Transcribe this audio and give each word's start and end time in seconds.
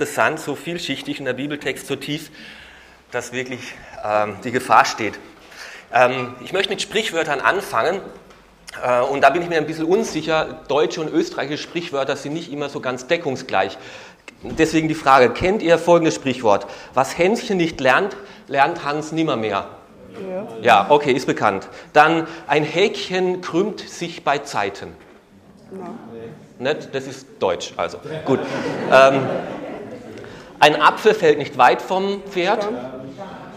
interessant, 0.00 0.40
so 0.40 0.54
vielschichtig 0.56 1.18
und 1.18 1.26
der 1.26 1.34
Bibeltext 1.34 1.86
so 1.86 1.94
tief, 1.94 2.30
dass 3.10 3.34
wirklich 3.34 3.60
ähm, 4.02 4.36
die 4.42 4.50
Gefahr 4.50 4.86
steht. 4.86 5.18
Ähm, 5.92 6.36
ich 6.42 6.54
möchte 6.54 6.70
mit 6.70 6.80
Sprichwörtern 6.80 7.40
anfangen. 7.40 8.00
Äh, 8.82 9.02
und 9.02 9.20
da 9.20 9.28
bin 9.28 9.42
ich 9.42 9.50
mir 9.50 9.58
ein 9.58 9.66
bisschen 9.66 9.84
unsicher. 9.84 10.62
Deutsche 10.68 11.02
und 11.02 11.12
österreichische 11.12 11.62
Sprichwörter 11.62 12.16
sind 12.16 12.32
nicht 12.32 12.50
immer 12.50 12.70
so 12.70 12.80
ganz 12.80 13.08
deckungsgleich. 13.08 13.76
Deswegen 14.42 14.88
die 14.88 14.94
Frage, 14.94 15.28
kennt 15.34 15.60
ihr 15.60 15.76
folgendes 15.76 16.14
Sprichwort? 16.14 16.66
Was 16.94 17.18
Hänschen 17.18 17.58
nicht 17.58 17.78
lernt, 17.78 18.16
lernt 18.48 18.82
Hans 18.86 19.12
nimmermehr. 19.12 19.68
Ja. 20.14 20.46
ja, 20.62 20.86
okay, 20.88 21.12
ist 21.12 21.26
bekannt. 21.26 21.68
Dann 21.92 22.26
ein 22.46 22.64
Häkchen 22.64 23.42
krümmt 23.42 23.80
sich 23.80 24.24
bei 24.24 24.38
Zeiten. 24.38 24.94
Ja. 25.70 25.94
Nicht? 26.60 26.94
Das 26.94 27.06
ist 27.06 27.26
Deutsch, 27.38 27.72
also. 27.76 27.98
Gut. 28.26 28.38
Ähm, 28.92 29.22
ein 30.60 30.80
Apfel 30.80 31.14
fällt 31.14 31.38
nicht 31.38 31.56
weit 31.56 31.80
vom 31.80 32.22
Pferd. 32.22 32.68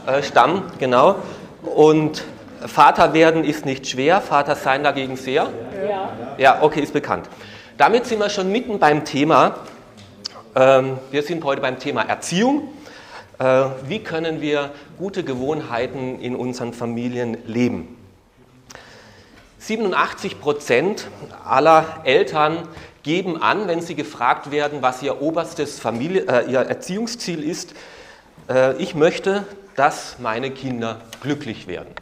Äh, 0.08 0.24
Stamm, 0.24 0.64
genau. 0.80 1.18
Und 1.62 2.24
Vater 2.66 3.14
werden 3.14 3.44
ist 3.44 3.66
nicht 3.66 3.88
schwer, 3.88 4.22
Vater 4.22 4.56
sein 4.56 4.84
dagegen 4.84 5.18
sehr. 5.18 5.50
Ja. 5.88 6.10
Ja, 6.38 6.62
okay, 6.62 6.80
ist 6.80 6.94
bekannt. 6.94 7.28
Damit 7.78 8.06
sind 8.06 8.20
wir 8.20 8.30
schon 8.30 8.52
mitten 8.52 8.80
beim 8.80 9.04
Thema. 9.04 9.58
Ähm, 10.56 10.98
wir 11.12 11.24
sind 11.24 11.44
heute 11.44 11.62
beim 11.62 11.78
Thema 11.78 12.04
Erziehung. 12.04 12.70
Äh, 13.38 13.66
wie 13.88 14.00
können 14.00 14.40
wir 14.40 14.72
gute 14.98 15.24
Gewohnheiten 15.24 16.20
in 16.22 16.36
unseren 16.36 16.74
Familien 16.74 17.38
leben? 17.46 17.98
87 19.60 20.40
Prozent 20.40 21.08
aller 21.46 22.02
Eltern 22.06 22.68
geben 23.04 23.42
an, 23.42 23.68
wenn 23.68 23.82
sie 23.82 23.96
gefragt 23.96 24.50
werden, 24.50 24.82
was 24.82 25.04
ihr 25.04 25.22
oberstes 25.22 25.80
Familie, 25.80 26.26
äh, 26.28 26.50
ihr 26.50 26.60
Erziehungsziel 26.60 27.44
ist, 27.44 27.74
äh, 28.50 28.76
ich 28.78 28.96
möchte, 28.96 29.46
dass 29.76 30.18
meine 30.20 30.52
Kinder 30.52 31.02
glücklich 31.22 31.68
werden. 31.68 31.94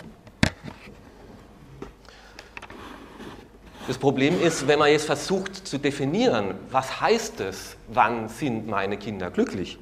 Das 3.88 3.98
Problem 3.98 4.40
ist, 4.40 4.68
wenn 4.68 4.78
man 4.78 4.92
jetzt 4.92 5.06
versucht 5.06 5.68
zu 5.68 5.80
definieren, 5.80 6.54
was 6.70 7.02
heißt 7.02 7.42
es, 7.42 7.76
wann 7.88 8.30
sind 8.30 8.68
meine 8.68 8.98
Kinder 8.98 9.32
glücklich? 9.32 9.80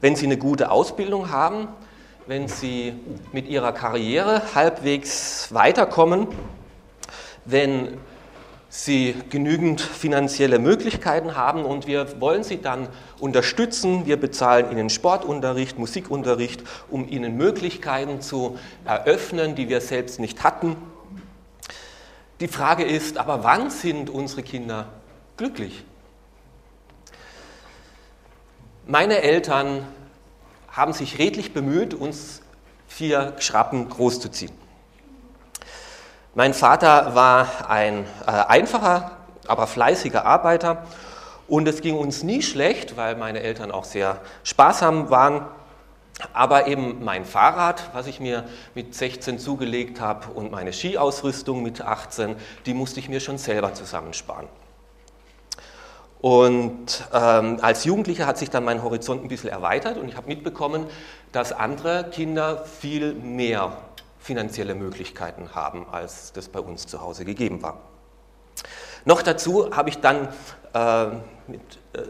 Wenn 0.00 0.16
sie 0.16 0.24
eine 0.24 0.38
gute 0.38 0.70
Ausbildung 0.70 1.30
haben, 1.30 1.68
wenn 2.26 2.48
sie 2.48 2.94
mit 3.32 3.46
ihrer 3.46 3.72
Karriere 3.72 4.42
halbwegs 4.54 5.52
weiterkommen, 5.52 6.28
wenn 7.44 7.98
sie 8.70 9.16
genügend 9.30 9.80
finanzielle 9.80 10.60
Möglichkeiten 10.60 11.34
haben 11.34 11.64
und 11.64 11.88
wir 11.88 12.20
wollen 12.20 12.44
sie 12.44 12.62
dann 12.62 12.88
unterstützen. 13.18 14.06
Wir 14.06 14.16
bezahlen 14.16 14.70
ihnen 14.70 14.88
Sportunterricht, 14.88 15.78
Musikunterricht, 15.78 16.62
um 16.88 17.06
ihnen 17.08 17.36
Möglichkeiten 17.36 18.20
zu 18.22 18.58
eröffnen, 18.84 19.56
die 19.56 19.68
wir 19.68 19.80
selbst 19.80 20.20
nicht 20.20 20.44
hatten. 20.44 20.76
Die 22.38 22.48
Frage 22.48 22.84
ist, 22.84 23.18
aber 23.18 23.42
wann 23.42 23.70
sind 23.70 24.08
unsere 24.08 24.44
Kinder 24.44 24.86
glücklich? 25.36 25.84
Meine 28.86 29.20
Eltern 29.20 29.86
haben 30.70 30.92
sich 30.92 31.18
redlich 31.18 31.52
bemüht, 31.52 31.92
uns 31.92 32.40
vier 32.86 33.34
Schrappen 33.40 33.88
großzuziehen. 33.88 34.59
Mein 36.34 36.54
Vater 36.54 37.16
war 37.16 37.68
ein 37.68 38.04
äh, 38.24 38.30
einfacher, 38.30 39.10
aber 39.48 39.66
fleißiger 39.66 40.24
Arbeiter 40.24 40.84
und 41.48 41.66
es 41.66 41.80
ging 41.80 41.98
uns 41.98 42.22
nie 42.22 42.40
schlecht, 42.40 42.96
weil 42.96 43.16
meine 43.16 43.40
Eltern 43.40 43.72
auch 43.72 43.82
sehr 43.82 44.20
sparsam 44.44 45.10
waren. 45.10 45.44
Aber 46.32 46.68
eben 46.68 47.02
mein 47.02 47.24
Fahrrad, 47.24 47.90
was 47.94 48.06
ich 48.06 48.20
mir 48.20 48.44
mit 48.76 48.94
16 48.94 49.40
zugelegt 49.40 50.00
habe, 50.00 50.28
und 50.32 50.52
meine 50.52 50.72
Skiausrüstung 50.72 51.64
mit 51.64 51.80
18, 51.80 52.36
die 52.64 52.74
musste 52.74 53.00
ich 53.00 53.08
mir 53.08 53.18
schon 53.18 53.38
selber 53.38 53.74
zusammensparen. 53.74 54.46
Und 56.20 57.08
ähm, 57.12 57.58
als 57.60 57.84
Jugendlicher 57.84 58.26
hat 58.26 58.38
sich 58.38 58.50
dann 58.50 58.62
mein 58.62 58.84
Horizont 58.84 59.24
ein 59.24 59.28
bisschen 59.28 59.50
erweitert 59.50 59.96
und 59.96 60.08
ich 60.08 60.16
habe 60.16 60.28
mitbekommen, 60.28 60.86
dass 61.32 61.52
andere 61.52 62.10
Kinder 62.10 62.64
viel 62.66 63.14
mehr 63.14 63.72
finanzielle 64.20 64.74
Möglichkeiten 64.74 65.54
haben, 65.54 65.86
als 65.90 66.32
das 66.32 66.48
bei 66.48 66.60
uns 66.60 66.86
zu 66.86 67.00
Hause 67.00 67.24
gegeben 67.24 67.62
war. 67.62 67.80
Noch 69.04 69.22
dazu 69.22 69.74
habe 69.74 69.88
ich 69.88 69.98
dann 70.00 70.28
äh, 70.74 71.06
mit, 71.46 71.60
äh, 71.94 72.00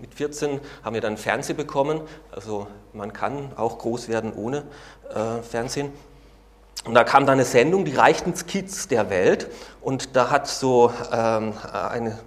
mit 0.00 0.14
14 0.14 0.60
haben 0.82 0.94
wir 0.94 1.00
dann 1.00 1.16
Fernsehen 1.16 1.56
bekommen. 1.56 2.00
Also 2.32 2.66
man 2.92 3.12
kann 3.12 3.52
auch 3.56 3.78
groß 3.78 4.08
werden 4.08 4.32
ohne 4.34 4.64
äh, 5.14 5.42
Fernsehen. 5.42 5.92
Und 6.84 6.94
da 6.94 7.04
kam 7.04 7.24
dann 7.24 7.34
eine 7.34 7.44
Sendung, 7.44 7.84
die 7.84 7.94
reichten 7.94 8.34
Kids 8.34 8.88
der 8.88 9.08
Welt. 9.08 9.48
Und 9.80 10.16
da 10.16 10.30
hat 10.30 10.48
so 10.48 10.92
ähm, 11.12 11.54
eine, 11.72 12.18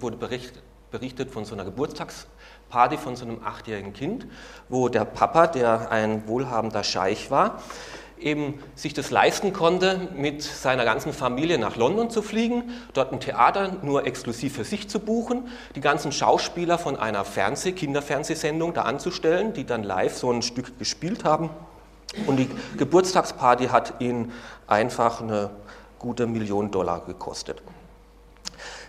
wurde 0.00 0.16
berichtet, 0.16 0.62
berichtet 0.90 1.30
von 1.30 1.44
so 1.44 1.54
einer 1.54 1.64
Geburtstagsparty 1.64 2.96
von 2.96 3.16
so 3.16 3.26
einem 3.26 3.42
achtjährigen 3.44 3.92
Kind, 3.92 4.26
wo 4.68 4.88
der 4.88 5.04
Papa, 5.04 5.48
der 5.48 5.90
ein 5.90 6.26
wohlhabender 6.28 6.82
Scheich 6.82 7.30
war, 7.30 7.60
eben 8.18 8.62
sich 8.74 8.94
das 8.94 9.10
leisten 9.10 9.52
konnte, 9.52 10.08
mit 10.16 10.42
seiner 10.42 10.84
ganzen 10.84 11.12
Familie 11.12 11.58
nach 11.58 11.76
London 11.76 12.10
zu 12.10 12.22
fliegen, 12.22 12.70
dort 12.94 13.12
ein 13.12 13.20
Theater 13.20 13.76
nur 13.82 14.06
exklusiv 14.06 14.54
für 14.54 14.64
sich 14.64 14.88
zu 14.88 15.00
buchen, 15.00 15.48
die 15.74 15.80
ganzen 15.80 16.12
Schauspieler 16.12 16.78
von 16.78 16.96
einer 16.96 17.24
Fernseh-, 17.24 17.72
Kinderfernsehsendung 17.72 18.74
da 18.74 18.82
anzustellen, 18.82 19.52
die 19.52 19.64
dann 19.64 19.82
live 19.82 20.16
so 20.16 20.30
ein 20.32 20.42
Stück 20.42 20.78
gespielt 20.78 21.24
haben. 21.24 21.50
Und 22.26 22.36
die 22.36 22.48
Geburtstagsparty 22.78 23.66
hat 23.66 24.00
ihn 24.00 24.32
einfach 24.66 25.20
eine 25.20 25.50
gute 25.98 26.26
Million 26.26 26.70
Dollar 26.70 27.04
gekostet. 27.04 27.62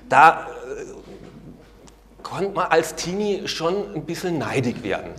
Da 0.08 0.48
äh, 0.48 0.86
konnte 2.24 2.52
man 2.52 2.68
als 2.68 2.96
Teenie 2.96 3.48
schon 3.48 3.94
ein 3.94 4.06
bisschen 4.06 4.38
neidig 4.38 4.84
werden. 4.84 5.12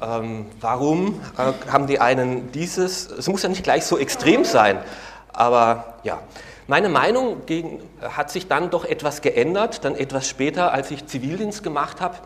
Ähm, 0.00 0.46
warum 0.60 1.20
äh, 1.36 1.52
haben 1.70 1.86
die 1.86 2.00
einen 2.00 2.52
dieses? 2.52 3.10
Es 3.10 3.28
muss 3.28 3.42
ja 3.42 3.48
nicht 3.48 3.64
gleich 3.64 3.84
so 3.84 3.98
extrem 3.98 4.44
sein, 4.44 4.78
aber 5.32 5.94
ja. 6.04 6.20
Meine 6.70 6.90
Meinung 6.90 7.46
gegen, 7.46 7.80
hat 8.02 8.30
sich 8.30 8.46
dann 8.46 8.68
doch 8.68 8.84
etwas 8.84 9.22
geändert, 9.22 9.86
dann 9.86 9.94
etwas 9.94 10.28
später, 10.28 10.70
als 10.70 10.90
ich 10.90 11.06
Zivildienst 11.06 11.62
gemacht 11.62 12.02
habe, 12.02 12.18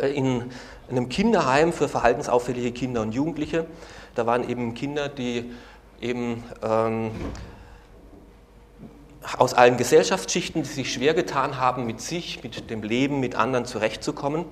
äh, 0.00 0.14
in 0.14 0.50
einem 0.88 1.08
Kinderheim 1.08 1.72
für 1.72 1.88
verhaltensauffällige 1.88 2.72
Kinder 2.72 3.02
und 3.02 3.12
Jugendliche. 3.12 3.66
Da 4.14 4.26
waren 4.26 4.48
eben 4.48 4.74
Kinder, 4.74 5.08
die 5.08 5.52
eben 6.00 6.44
ähm, 6.62 7.10
aus 9.36 9.54
allen 9.54 9.76
Gesellschaftsschichten, 9.76 10.62
die 10.62 10.68
sich 10.68 10.92
schwer 10.92 11.12
getan 11.14 11.58
haben, 11.58 11.84
mit 11.84 12.00
sich, 12.00 12.42
mit 12.42 12.70
dem 12.70 12.82
Leben, 12.82 13.20
mit 13.20 13.34
anderen 13.34 13.64
zurechtzukommen. 13.64 14.44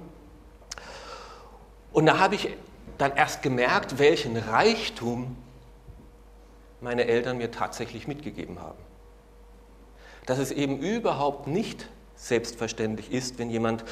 Und 1.96 2.04
da 2.04 2.18
habe 2.18 2.34
ich 2.34 2.50
dann 2.98 3.16
erst 3.16 3.40
gemerkt, 3.40 3.98
welchen 3.98 4.36
Reichtum 4.36 5.34
meine 6.82 7.06
Eltern 7.06 7.38
mir 7.38 7.50
tatsächlich 7.50 8.06
mitgegeben 8.06 8.60
haben. 8.60 8.76
Dass 10.26 10.38
es 10.38 10.50
eben 10.50 10.78
überhaupt 10.78 11.46
nicht 11.46 11.88
selbstverständlich 12.14 13.10
ist, 13.10 13.38
wenn 13.38 13.48
jemand 13.48 13.82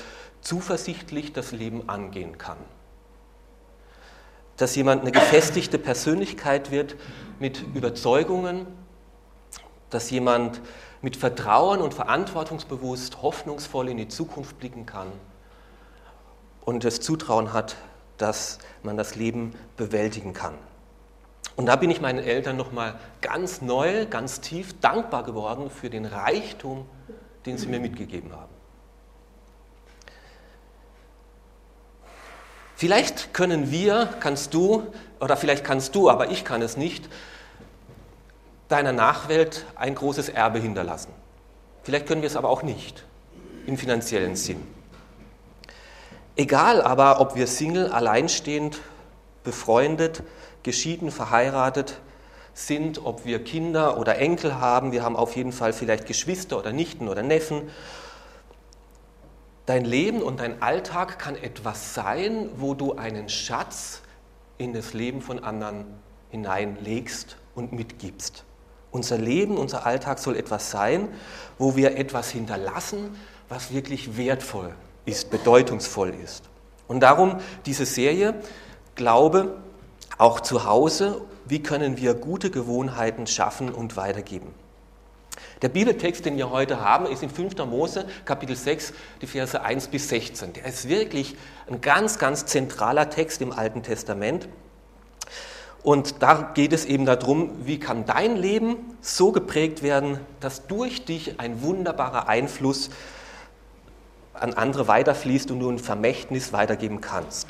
zuversichtlich 0.43 1.33
das 1.33 1.53
Leben 1.53 1.89
angehen 1.89 2.37
kann. 2.37 2.59
Dass 4.59 4.77
jemand 4.77 5.01
eine 5.01 5.11
gefestigte 5.11 5.79
Persönlichkeit 5.79 6.71
wird 6.71 6.97
mit 7.39 7.63
Überzeugungen, 7.75 8.67
dass 9.89 10.11
jemand 10.11 10.61
mit 11.01 11.17
Vertrauen 11.17 11.81
und 11.81 11.95
verantwortungsbewusst 11.95 13.23
hoffnungsvoll 13.23 13.89
in 13.89 13.97
die 13.97 14.09
Zukunft 14.09 14.59
blicken 14.59 14.85
kann 14.85 15.11
und 16.67 16.85
das 16.85 17.01
Zutrauen 17.01 17.55
hat, 17.55 17.77
dass 18.19 18.59
man 18.83 18.97
das 18.97 19.15
Leben 19.15 19.55
bewältigen 19.77 20.33
kann. 20.33 20.55
Und 21.57 21.67
da 21.67 21.77
bin 21.77 21.91
ich 21.91 22.01
meinen 22.01 22.19
Eltern 22.19 22.57
nochmal 22.57 22.99
ganz 23.21 23.63
neu, 23.63 24.07
ganz 24.07 24.41
tief 24.41 24.79
dankbar 24.81 25.23
geworden 25.23 25.71
für 25.71 25.89
den 25.89 26.05
Reichtum, 26.05 26.87
den 27.47 27.59
sie 27.59 27.69
mir 27.69 27.79
mitgegeben 27.79 28.33
haben. 28.33 28.53
Vielleicht 32.77 33.33
können 33.33 33.71
wir, 33.71 34.09
kannst 34.19 34.53
du, 34.53 34.93
oder 35.21 35.37
vielleicht 35.37 35.65
kannst 35.65 35.95
du, 35.95 36.11
aber 36.11 36.31
ich 36.31 36.45
kann 36.45 36.61
es 36.61 36.77
nicht, 36.77 37.09
deiner 38.69 38.93
Nachwelt 38.93 39.65
ein 39.77 39.95
großes 39.95 40.29
Erbe 40.29 40.59
hinterlassen. 40.59 41.13
Vielleicht 41.85 42.07
können 42.07 42.23
wir 42.23 42.27
es 42.27 42.37
aber 42.37 42.49
auch 42.49 42.63
nicht 42.63 43.05
im 43.67 43.79
finanziellen 43.79 44.35
Sinn. 44.35 44.67
Egal 46.37 46.83
aber, 46.83 47.21
ob 47.21 47.37
wir 47.37 47.47
Single, 47.47 47.93
alleinstehend, 47.93 48.81
befreundet, 49.45 50.25
geschieden, 50.65 51.13
verheiratet 51.13 52.01
sind, 52.55 53.05
ob 53.05 53.25
wir 53.25 53.45
Kinder 53.45 53.99
oder 53.99 54.19
Enkel 54.19 54.61
haben, 54.61 54.91
wir 54.91 55.05
haben 55.05 55.15
auf 55.15 55.37
jeden 55.37 55.53
Fall 55.53 55.73
vielleicht 55.73 56.07
Geschwister 56.07 56.59
oder 56.59 56.73
Nichten 56.73 57.09
oder 57.09 57.23
Neffen. 57.23 57.71
Dein 59.67 59.85
Leben 59.85 60.23
und 60.23 60.41
dein 60.41 60.61
Alltag 60.61 61.21
kann 61.21 61.37
etwas 61.37 61.95
sein, 61.95 62.49
wo 62.57 62.75
du 62.75 62.95
einen 62.95 63.29
Schatz 63.29 64.03
in 64.59 64.73
das 64.73 64.93
Leben 64.93 65.23
von 65.23 65.43
anderen 65.43 65.85
hineinlegst 66.31 67.37
und 67.55 67.73
mitgibst. 67.73 68.45
Unser 68.91 69.19
Leben, 69.19 69.57
unser 69.57 69.87
Alltag 69.87 70.19
soll 70.19 70.37
etwas 70.37 70.71
sein, 70.73 71.09
wo 71.59 71.77
wir 71.77 71.97
etwas 71.97 72.31
hinterlassen, 72.31 73.17
was 73.49 73.73
wirklich 73.73 74.17
wertvoll 74.17 74.75
ist, 75.05 75.31
bedeutungsvoll 75.31 76.15
ist. 76.23 76.45
Und 76.87 77.01
darum 77.01 77.41
diese 77.67 77.87
Serie 77.87 78.35
Glaube 78.95 79.57
auch 80.19 80.41
zu 80.41 80.65
Hause, 80.65 81.21
wie 81.47 81.63
können 81.63 81.97
wir 81.97 82.15
gute 82.15 82.51
Gewohnheiten 82.51 83.27
schaffen 83.27 83.71
und 83.71 83.97
weitergeben. 83.97 84.55
Der 85.63 85.69
Bibeltext, 85.69 86.25
den 86.25 86.37
wir 86.37 86.51
heute 86.51 86.81
haben, 86.81 87.07
ist 87.07 87.23
in 87.23 87.31
5. 87.31 87.57
Mose, 87.67 88.07
Kapitel 88.25 88.55
6, 88.55 88.93
die 89.23 89.27
Verse 89.27 89.61
1 89.61 89.89
bis 89.89 90.09
16. 90.09 90.53
Der 90.53 90.67
ist 90.67 90.89
wirklich 90.89 91.37
ein 91.69 91.81
ganz, 91.81 92.19
ganz 92.19 92.47
zentraler 92.47 93.11
Text 93.11 93.43
im 93.43 93.51
Alten 93.51 93.83
Testament. 93.83 94.49
Und 95.83 96.23
da 96.23 96.53
geht 96.55 96.73
es 96.73 96.85
eben 96.85 97.05
darum, 97.05 97.51
wie 97.67 97.79
kann 97.79 98.07
dein 98.07 98.37
Leben 98.37 98.77
so 99.01 99.33
geprägt 99.33 99.83
werden, 99.83 100.19
dass 100.41 100.67
durch 100.67 101.05
dich 101.05 101.41
ein 101.41 101.63
wunderbarer 101.63 102.29
Einfluss 102.29 102.91
an 104.35 104.55
andere 104.55 104.89
weiterfließt 104.89 105.51
und 105.51 105.61
du 105.61 105.71
ein 105.71 105.79
Vermächtnis 105.79 106.53
weitergeben 106.53 107.01
kannst. 107.01 107.49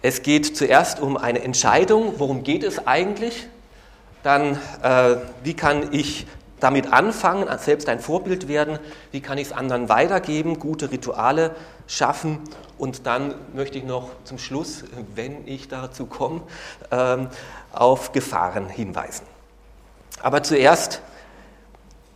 Es 0.00 0.22
geht 0.22 0.56
zuerst 0.56 1.00
um 1.00 1.16
eine 1.16 1.42
Entscheidung, 1.42 2.14
worum 2.18 2.42
geht 2.42 2.64
es 2.64 2.86
eigentlich? 2.86 3.46
Dann, 4.22 4.58
äh, 4.82 5.16
wie 5.44 5.54
kann 5.54 5.92
ich 5.92 6.26
damit 6.58 6.92
anfangen, 6.92 7.46
selbst 7.58 7.88
ein 7.88 8.00
Vorbild 8.00 8.48
werden? 8.48 8.78
Wie 9.10 9.20
kann 9.20 9.38
ich 9.38 9.48
es 9.48 9.52
anderen 9.52 9.88
weitergeben, 9.88 10.58
gute 10.58 10.90
Rituale 10.90 11.54
schaffen? 11.86 12.40
Und 12.78 13.06
dann 13.06 13.34
möchte 13.52 13.78
ich 13.78 13.84
noch 13.84 14.10
zum 14.24 14.38
Schluss, 14.38 14.84
wenn 15.14 15.46
ich 15.46 15.68
dazu 15.68 16.06
komme, 16.06 16.42
äh, 16.90 17.18
auf 17.72 18.12
Gefahren 18.12 18.68
hinweisen. 18.68 19.26
Aber 20.20 20.42
zuerst 20.42 21.00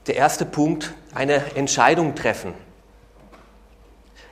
der 0.07 0.17
erste 0.17 0.45
Punkt, 0.47 0.95
eine 1.15 1.57
Entscheidung 1.57 2.15
treffen. 2.15 2.55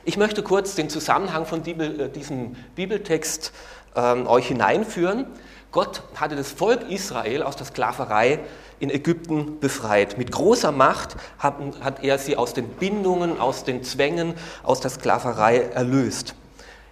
Ich 0.03 0.17
möchte 0.17 0.43
kurz 0.43 0.75
den 0.75 0.89
Zusammenhang 0.89 1.45
von 1.45 1.65
äh, 1.65 2.09
diesem 2.09 2.55
Bibeltext 2.75 3.51
ähm, 3.95 4.27
euch 4.27 4.47
hineinführen. 4.47 5.25
Gott 5.71 6.03
hatte 6.15 6.35
das 6.35 6.51
Volk 6.51 6.89
Israel 6.89 7.43
aus 7.43 7.55
der 7.55 7.65
Sklaverei 7.65 8.39
in 8.79 8.89
Ägypten 8.89 9.59
befreit. 9.59 10.17
Mit 10.17 10.31
großer 10.31 10.71
Macht 10.71 11.15
hat, 11.39 11.55
hat 11.81 12.03
er 12.03 12.17
sie 12.17 12.37
aus 12.37 12.53
den 12.53 12.67
Bindungen, 12.67 13.39
aus 13.39 13.63
den 13.63 13.83
Zwängen, 13.83 14.35
aus 14.63 14.79
der 14.79 14.91
Sklaverei 14.91 15.59
erlöst. 15.59 16.35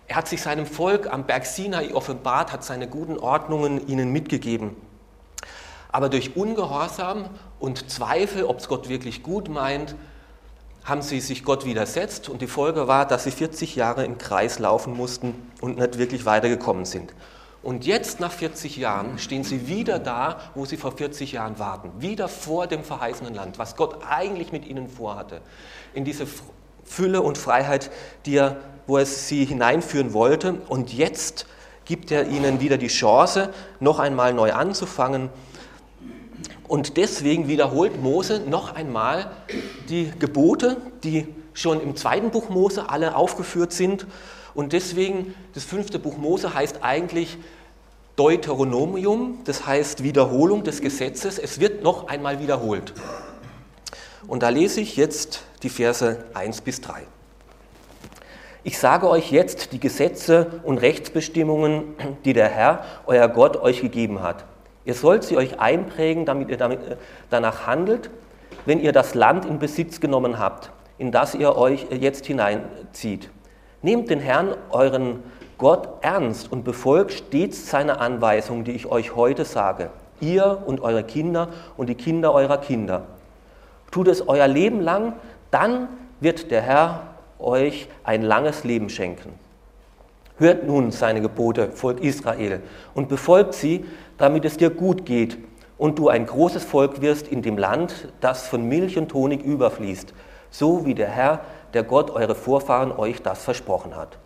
Er 0.08 0.18
hat 0.18 0.28
sich 0.28 0.42
seinem 0.42 0.66
Volk 0.66 1.12
am 1.12 1.26
Berg 1.26 1.46
Sinai 1.46 1.94
offenbart, 1.94 2.52
hat 2.52 2.64
seine 2.64 2.88
guten 2.88 3.18
Ordnungen 3.18 3.88
ihnen 3.88 4.12
mitgegeben. 4.12 4.76
Aber 5.94 6.10
durch 6.10 6.36
Ungehorsam 6.36 7.30
und 7.60 7.90
Zweifel, 7.90 8.46
ob 8.46 8.58
es 8.58 8.68
Gott 8.68 8.90
wirklich 8.90 9.22
gut 9.22 9.48
meint, 9.48 9.96
haben 10.84 11.04
sie 11.04 11.22
sich 11.22 11.46
Gott 11.46 11.66
widersetzt 11.66 12.30
und 12.30 12.42
die 12.42 12.48
Folge 12.48 12.88
war, 12.88 13.06
dass 13.06 13.26
sie 13.26 13.32
40 13.32 13.76
Jahre 13.76 14.04
im 14.04 14.18
Kreis 14.18 14.58
laufen 14.58 14.98
mussten 14.98 15.36
und 15.62 15.78
nicht 15.78 16.00
wirklich 16.00 16.26
weitergekommen 16.26 16.86
sind. 16.86 17.14
Und 17.62 17.86
jetzt, 17.86 18.20
nach 18.20 18.32
40 18.32 18.76
Jahren, 18.76 19.20
stehen 19.20 19.44
sie 19.44 19.68
wieder 19.68 20.00
da, 20.00 20.40
wo 20.56 20.66
sie 20.66 20.78
vor 20.78 20.98
40 20.98 21.34
Jahren 21.34 21.60
warten. 21.60 21.92
Wieder 22.00 22.28
vor 22.28 22.66
dem 22.66 22.84
verheißenen 22.84 23.36
Land, 23.36 23.60
was 23.60 23.76
Gott 23.76 24.00
eigentlich 24.10 24.52
mit 24.52 24.66
ihnen 24.66 24.90
vorhatte. 24.90 25.42
In 25.94 26.04
diese 26.06 26.26
Fülle 26.84 27.22
und 27.22 27.38
Freiheit, 27.38 27.92
die 28.26 28.38
er, 28.38 28.58
wo 28.88 28.98
er 28.98 29.06
sie 29.06 29.46
hineinführen 29.46 30.12
wollte. 30.12 30.56
Und 30.68 30.92
jetzt 30.92 31.46
gibt 31.86 32.12
er 32.12 32.28
ihnen 32.28 32.60
wieder 32.60 32.78
die 32.78 32.88
Chance, 32.88 33.54
noch 33.80 34.00
einmal 34.00 34.34
neu 34.34 34.54
anzufangen 34.54 35.30
und 36.68 36.98
deswegen 36.98 37.48
wiederholt 37.48 38.02
Mose 38.02 38.42
noch 38.48 38.76
einmal 38.76 39.32
die 39.90 40.12
Gebote, 40.18 40.78
die 41.04 41.28
schon 41.54 41.82
im 41.82 41.96
zweiten 41.96 42.32
Buch 42.32 42.50
Mose 42.50 42.90
alle 42.90 43.16
aufgeführt 43.16 43.74
sind. 43.74 44.08
Und 44.54 44.74
deswegen, 44.74 45.36
das 45.54 45.64
fünfte 45.66 46.00
Buch 46.00 46.18
Mose 46.18 46.54
heißt 46.54 46.80
eigentlich 46.82 47.38
Deuteronomium, 48.16 49.40
das 49.46 49.66
heißt 49.66 50.04
Wiederholung 50.04 50.64
des 50.64 50.82
Gesetzes. 50.82 51.38
Es 51.38 51.60
wird 51.60 51.84
noch 51.84 52.08
einmal 52.08 52.40
wiederholt. 52.40 52.94
Und 54.28 54.42
da 54.44 54.50
lese 54.50 54.80
ich 54.80 54.96
jetzt 54.96 55.44
die 55.64 55.70
Verse 55.70 56.24
1 56.34 56.62
bis 56.62 56.80
3. 56.82 57.04
Ich 58.64 58.78
sage 58.78 59.10
euch 59.10 59.32
jetzt 59.32 59.74
die 59.74 59.80
Gesetze 59.80 60.62
und 60.64 60.78
Rechtsbestimmungen, 60.78 61.96
die 62.24 62.32
der 62.32 62.48
Herr, 62.48 62.86
euer 63.06 63.28
Gott, 63.28 63.58
euch 63.58 63.82
gegeben 63.82 64.22
hat 64.22 64.46
Ihr 64.86 64.94
sollt 64.94 65.24
sie 65.24 65.38
euch 65.38 65.60
einprägen, 65.60 66.26
damit 66.26 66.50
ihr 66.50 66.60
äh, 66.60 66.78
danach 67.30 67.68
handelt, 67.68 68.10
wenn 68.66 68.80
ihr 68.80 68.92
das 68.92 69.16
Land 69.16 69.46
in 69.46 69.60
Besitz 69.60 70.00
genommen 70.00 70.40
habt, 70.40 70.72
in 70.98 71.12
das 71.12 71.36
ihr 71.36 71.56
euch 71.58 71.88
jetzt 71.92 72.26
hineinzieht. 72.26 73.30
Nehmt 73.82 74.10
den 74.10 74.20
Herrn, 74.20 74.56
euren 74.70 75.24
Gott, 75.58 75.90
ernst 76.02 76.52
und 76.52 76.64
befolgt 76.64 77.12
stets 77.12 77.70
seine 77.70 78.00
Anweisungen, 78.00 78.64
die 78.64 78.72
ich 78.72 78.88
euch 78.88 79.16
heute 79.16 79.46
sage. 79.46 79.90
Ihr 80.20 80.64
und 80.66 80.82
eure 80.82 81.04
Kinder 81.04 81.50
und 81.78 81.88
die 81.88 81.96
Kinder 81.96 82.34
eurer 82.34 82.58
Kinder. 82.58 83.04
Tut 83.92 84.08
es 84.08 84.28
euer 84.28 84.48
Leben 84.48 84.82
lang, 84.82 85.14
dann 85.52 85.88
wird 86.20 86.52
der 86.52 86.62
Herr 86.62 87.02
euch 87.40 87.88
ein 88.04 88.24
langes 88.24 88.64
Leben 88.64 88.90
schenken. 88.90 89.34
Hört 90.38 90.66
nun 90.66 90.92
seine 90.92 91.22
Gebote, 91.22 91.72
Volk 91.72 92.02
Israel, 92.02 92.62
und 92.96 93.08
befolgt 93.08 93.54
sie, 93.54 93.86
damit 94.18 94.46
es 94.46 94.58
dir 94.58 94.70
gut 94.70 95.06
geht 95.06 95.38
und 95.78 96.00
du 96.00 96.10
ein 96.10 96.26
großes 96.26 96.64
Volk 96.64 97.02
wirst 97.02 97.28
in 97.28 97.42
dem 97.42 97.58
Land, 97.58 98.10
das 98.22 98.48
von 98.48 98.68
Milch 98.68 98.98
und 98.98 99.14
Honig 99.14 99.44
überfließt, 99.44 100.14
so 100.50 100.86
wie 100.86 100.94
der 100.94 101.10
Herr, 101.10 101.42
der 101.74 101.84
Gott, 101.84 102.12
eure 102.12 102.36
Vorfahren 102.36 102.92
euch 102.92 103.22
das 103.22 103.44
versprochen 103.44 103.96
hat. 103.96 104.18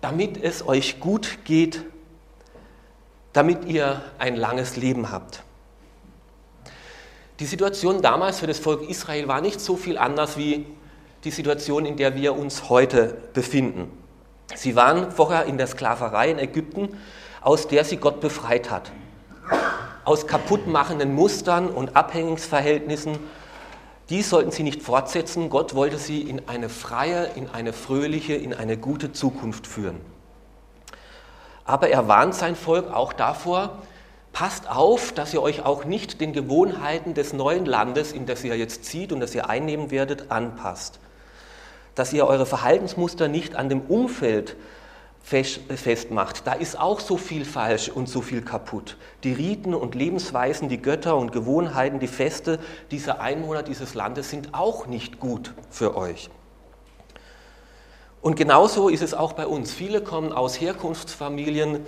Damit 0.00 0.42
es 0.42 0.66
euch 0.66 1.00
gut 1.00 1.38
geht, 1.44 1.84
damit 3.32 3.64
ihr 3.66 4.02
ein 4.18 4.36
langes 4.36 4.76
Leben 4.76 5.10
habt. 5.10 5.42
Die 7.40 7.46
Situation 7.46 8.00
damals 8.00 8.38
für 8.38 8.46
das 8.46 8.58
Volk 8.58 8.88
Israel 8.88 9.26
war 9.28 9.40
nicht 9.40 9.60
so 9.60 9.76
viel 9.76 9.98
anders 9.98 10.36
wie 10.36 10.66
die 11.24 11.30
Situation, 11.30 11.84
in 11.84 11.96
der 11.96 12.14
wir 12.14 12.36
uns 12.36 12.68
heute 12.68 13.16
befinden. 13.32 13.90
Sie 14.54 14.76
waren 14.76 15.10
vorher 15.10 15.46
in 15.46 15.58
der 15.58 15.66
Sklaverei 15.66 16.30
in 16.30 16.38
Ägypten 16.38 16.96
aus 17.44 17.68
der 17.68 17.84
sie 17.84 17.98
Gott 17.98 18.20
befreit 18.20 18.70
hat. 18.70 18.90
Aus 20.04 20.26
kaputtmachenden 20.26 21.14
Mustern 21.14 21.68
und 21.68 21.94
Abhängungsverhältnissen. 21.94 23.18
Die 24.10 24.22
sollten 24.22 24.50
sie 24.50 24.62
nicht 24.62 24.82
fortsetzen. 24.82 25.50
Gott 25.50 25.74
wollte 25.74 25.98
sie 25.98 26.22
in 26.22 26.48
eine 26.48 26.68
freie, 26.68 27.26
in 27.36 27.48
eine 27.50 27.72
fröhliche, 27.72 28.34
in 28.34 28.54
eine 28.54 28.76
gute 28.76 29.12
Zukunft 29.12 29.66
führen. 29.66 30.00
Aber 31.66 31.88
er 31.88 32.08
warnt 32.08 32.34
sein 32.34 32.56
Volk 32.56 32.92
auch 32.92 33.12
davor, 33.12 33.78
passt 34.32 34.68
auf, 34.68 35.12
dass 35.12 35.32
ihr 35.32 35.40
euch 35.40 35.64
auch 35.64 35.84
nicht 35.84 36.20
den 36.20 36.32
Gewohnheiten 36.32 37.14
des 37.14 37.32
neuen 37.32 37.64
Landes, 37.64 38.12
in 38.12 38.26
das 38.26 38.42
ihr 38.44 38.56
jetzt 38.56 38.84
zieht 38.84 39.12
und 39.12 39.20
das 39.20 39.34
ihr 39.34 39.48
einnehmen 39.48 39.90
werdet, 39.90 40.30
anpasst. 40.30 40.98
Dass 41.94 42.12
ihr 42.12 42.26
eure 42.26 42.44
Verhaltensmuster 42.44 43.28
nicht 43.28 43.54
an 43.54 43.68
dem 43.68 43.82
Umfeld 43.82 44.56
festmacht. 45.24 46.46
Da 46.46 46.52
ist 46.52 46.78
auch 46.78 47.00
so 47.00 47.16
viel 47.16 47.46
falsch 47.46 47.88
und 47.88 48.10
so 48.10 48.20
viel 48.20 48.42
kaputt. 48.42 48.98
Die 49.24 49.32
Riten 49.32 49.74
und 49.74 49.94
Lebensweisen, 49.94 50.68
die 50.68 50.82
Götter 50.82 51.16
und 51.16 51.32
Gewohnheiten, 51.32 51.98
die 51.98 52.08
Feste 52.08 52.58
dieser 52.90 53.20
Einwohner 53.20 53.62
dieses 53.62 53.94
Landes 53.94 54.28
sind 54.28 54.52
auch 54.52 54.86
nicht 54.86 55.18
gut 55.18 55.54
für 55.70 55.96
euch. 55.96 56.28
Und 58.20 58.36
genauso 58.36 58.88
ist 58.88 59.02
es 59.02 59.14
auch 59.14 59.32
bei 59.32 59.46
uns. 59.46 59.72
Viele 59.72 60.02
kommen 60.02 60.32
aus 60.32 60.60
Herkunftsfamilien, 60.60 61.86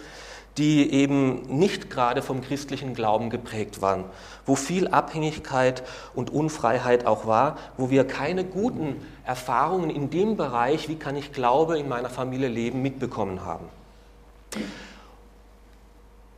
die 0.58 0.90
eben 0.92 1.42
nicht 1.58 1.90
gerade 1.90 2.22
vom 2.22 2.40
christlichen 2.40 2.94
Glauben 2.94 3.28
geprägt 3.28 3.82
waren, 3.82 4.04
wo 4.46 4.54
viel 4.54 4.88
Abhängigkeit 4.88 5.82
und 6.14 6.30
Unfreiheit 6.30 7.06
auch 7.06 7.26
war, 7.26 7.58
wo 7.76 7.90
wir 7.90 8.06
keine 8.06 8.44
guten 8.44 8.96
Erfahrungen 9.24 9.90
in 9.90 10.08
dem 10.08 10.36
Bereich, 10.36 10.88
wie 10.88 10.96
kann 10.96 11.16
ich 11.16 11.32
Glaube 11.32 11.78
in 11.78 11.88
meiner 11.88 12.08
Familie 12.08 12.48
leben, 12.48 12.80
mitbekommen 12.80 13.44
haben. 13.44 13.66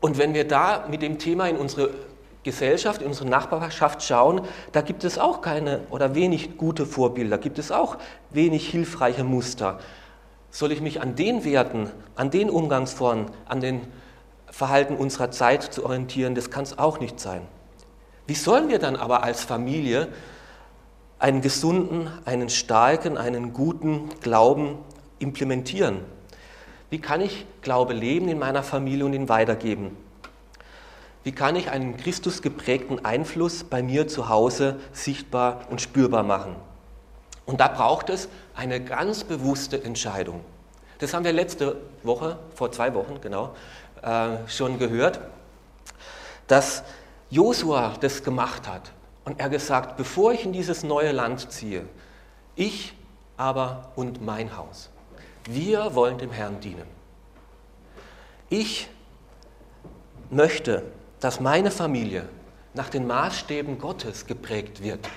Und 0.00 0.18
wenn 0.18 0.34
wir 0.34 0.46
da 0.46 0.86
mit 0.90 1.02
dem 1.02 1.18
Thema 1.18 1.48
in 1.48 1.56
unsere 1.56 1.90
Gesellschaft, 2.42 3.02
in 3.02 3.08
unsere 3.08 3.28
Nachbarschaft 3.28 4.02
schauen, 4.02 4.42
da 4.72 4.80
gibt 4.80 5.04
es 5.04 5.18
auch 5.18 5.42
keine 5.42 5.80
oder 5.90 6.14
wenig 6.14 6.56
gute 6.56 6.86
Vorbilder, 6.86 7.38
gibt 7.38 7.58
es 7.58 7.70
auch 7.70 7.96
wenig 8.30 8.68
hilfreiche 8.68 9.24
Muster. 9.24 9.78
Soll 10.50 10.72
ich 10.72 10.80
mich 10.80 11.00
an 11.00 11.14
den 11.14 11.44
Werten, 11.44 11.90
an 12.16 12.30
den 12.30 12.48
Umgangsformen, 12.48 13.26
an 13.46 13.60
den 13.60 13.80
Verhalten 14.58 14.96
unserer 14.96 15.30
Zeit 15.30 15.62
zu 15.62 15.84
orientieren, 15.84 16.34
das 16.34 16.50
kann 16.50 16.64
es 16.64 16.80
auch 16.80 16.98
nicht 16.98 17.20
sein. 17.20 17.42
Wie 18.26 18.34
sollen 18.34 18.68
wir 18.68 18.80
dann 18.80 18.96
aber 18.96 19.22
als 19.22 19.44
Familie 19.44 20.08
einen 21.20 21.42
gesunden, 21.42 22.10
einen 22.24 22.48
starken, 22.48 23.16
einen 23.16 23.52
guten 23.52 24.08
Glauben 24.20 24.78
implementieren? 25.20 26.00
Wie 26.90 27.00
kann 27.00 27.20
ich 27.20 27.46
Glaube 27.62 27.92
leben 27.92 28.26
in 28.26 28.40
meiner 28.40 28.64
Familie 28.64 29.04
und 29.06 29.12
ihn 29.12 29.28
weitergeben? 29.28 29.96
Wie 31.22 31.30
kann 31.30 31.54
ich 31.54 31.70
einen 31.70 31.96
Christus 31.96 32.42
geprägten 32.42 33.04
Einfluss 33.04 33.62
bei 33.62 33.80
mir 33.80 34.08
zu 34.08 34.28
Hause 34.28 34.80
sichtbar 34.90 35.68
und 35.70 35.80
spürbar 35.80 36.24
machen? 36.24 36.56
Und 37.46 37.60
da 37.60 37.68
braucht 37.68 38.10
es 38.10 38.28
eine 38.56 38.82
ganz 38.82 39.22
bewusste 39.22 39.84
Entscheidung. 39.84 40.40
Das 40.98 41.14
haben 41.14 41.24
wir 41.24 41.32
letzte 41.32 41.76
Woche, 42.02 42.40
vor 42.56 42.72
zwei 42.72 42.92
Wochen 42.94 43.20
genau, 43.20 43.54
äh, 44.02 44.48
schon 44.48 44.78
gehört, 44.78 45.20
dass 46.46 46.82
Josua 47.30 47.94
das 48.00 48.22
gemacht 48.22 48.68
hat. 48.68 48.92
Und 49.24 49.40
er 49.40 49.48
gesagt, 49.48 49.96
bevor 49.96 50.32
ich 50.32 50.44
in 50.44 50.52
dieses 50.52 50.82
neue 50.82 51.12
Land 51.12 51.50
ziehe, 51.52 51.84
ich 52.56 52.94
aber 53.36 53.92
und 53.94 54.24
mein 54.24 54.56
Haus, 54.56 54.90
wir 55.48 55.94
wollen 55.94 56.18
dem 56.18 56.32
Herrn 56.32 56.60
dienen. 56.60 56.86
Ich 58.48 58.88
möchte, 60.30 60.84
dass 61.20 61.40
meine 61.40 61.70
Familie 61.70 62.28
nach 62.74 62.88
den 62.88 63.06
Maßstäben 63.06 63.78
Gottes 63.78 64.26
geprägt 64.26 64.82
wird. 64.82 65.08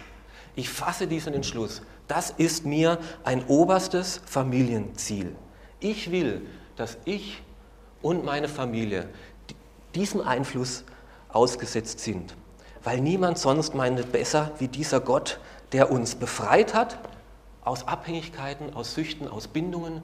Ich 0.56 0.70
fasse 0.70 1.08
diesen 1.08 1.34
Entschluss. 1.34 1.82
Das 2.08 2.32
ist 2.32 2.66
mir 2.66 2.98
ein 3.24 3.46
oberstes 3.48 4.22
Familienziel. 4.26 5.36
Ich 5.80 6.12
will, 6.12 6.46
dass 6.76 6.98
ich 7.06 7.42
und 8.02 8.26
meine 8.26 8.48
Familie 8.48 9.08
diesem 9.96 10.22
Einfluss 10.22 10.84
ausgesetzt 11.30 12.00
sind, 12.00 12.36
weil 12.84 13.00
niemand 13.00 13.38
sonst 13.38 13.76
meint 13.76 14.12
besser 14.12 14.52
wie 14.60 14.68
dieser 14.68 15.00
Gott, 15.00 15.40
der 15.72 15.92
uns 15.92 16.16
befreit 16.16 16.74
hat 16.74 16.98
aus 17.64 17.88
Abhängigkeiten, 17.88 18.74
aus 18.74 18.96
Süchten, 18.96 19.28
aus 19.28 19.48
Bindungen, 19.48 20.02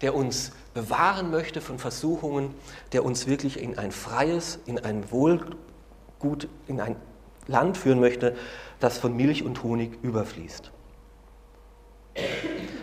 der 0.00 0.14
uns 0.14 0.52
bewahren 0.74 1.30
möchte 1.30 1.60
von 1.60 1.78
Versuchungen, 1.78 2.54
der 2.92 3.04
uns 3.04 3.26
wirklich 3.26 3.60
in 3.60 3.78
ein 3.78 3.92
freies, 3.92 4.58
in 4.66 4.78
ein 4.80 5.10
Wohlgut, 5.12 6.48
in 6.66 6.80
ein 6.80 6.96
Land 7.46 7.76
führen 7.76 8.00
möchte, 8.00 8.36
das 8.80 8.98
von 8.98 9.16
Milch 9.16 9.44
und 9.44 9.62
Honig 9.62 9.98
überfließt. 10.02 10.72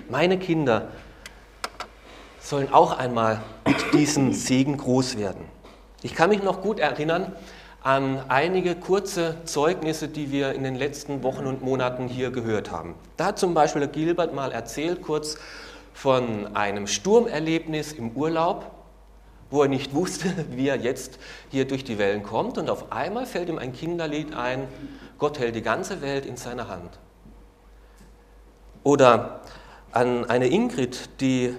Meine 0.09 0.39
Kinder 0.39 0.89
sollen 2.39 2.71
auch 2.73 2.97
einmal 2.97 3.41
mit 3.65 3.93
diesem 3.93 4.33
Segen 4.33 4.77
groß 4.77 5.17
werden. 5.17 5.45
Ich 6.01 6.15
kann 6.15 6.29
mich 6.29 6.43
noch 6.43 6.61
gut 6.61 6.79
erinnern 6.79 7.33
an 7.81 8.21
einige 8.27 8.75
kurze 8.75 9.37
Zeugnisse, 9.45 10.09
die 10.09 10.31
wir 10.31 10.53
in 10.53 10.63
den 10.63 10.75
letzten 10.75 11.23
Wochen 11.23 11.45
und 11.45 11.61
Monaten 11.61 12.07
hier 12.07 12.31
gehört 12.31 12.71
haben. 12.71 12.95
Da 13.17 13.27
hat 13.27 13.39
zum 13.39 13.53
Beispiel 13.53 13.87
Gilbert 13.87 14.33
mal 14.33 14.51
erzählt, 14.51 15.01
kurz 15.01 15.37
von 15.93 16.55
einem 16.55 16.87
Sturmerlebnis 16.87 17.93
im 17.93 18.11
Urlaub, 18.11 18.71
wo 19.49 19.63
er 19.63 19.69
nicht 19.69 19.93
wusste, 19.95 20.33
wie 20.51 20.67
er 20.67 20.77
jetzt 20.77 21.19
hier 21.49 21.67
durch 21.67 21.83
die 21.83 21.97
Wellen 21.97 22.23
kommt. 22.23 22.57
Und 22.57 22.69
auf 22.69 22.91
einmal 22.91 23.25
fällt 23.25 23.49
ihm 23.49 23.57
ein 23.57 23.73
Kinderlied 23.73 24.33
ein, 24.35 24.67
Gott 25.17 25.39
hält 25.39 25.55
die 25.55 25.61
ganze 25.61 26.01
Welt 26.01 26.25
in 26.25 26.37
seiner 26.37 26.67
Hand. 26.69 26.99
Oder 28.83 29.41
an 29.91 30.29
eine 30.29 30.47
Ingrid, 30.47 31.09
die 31.19 31.53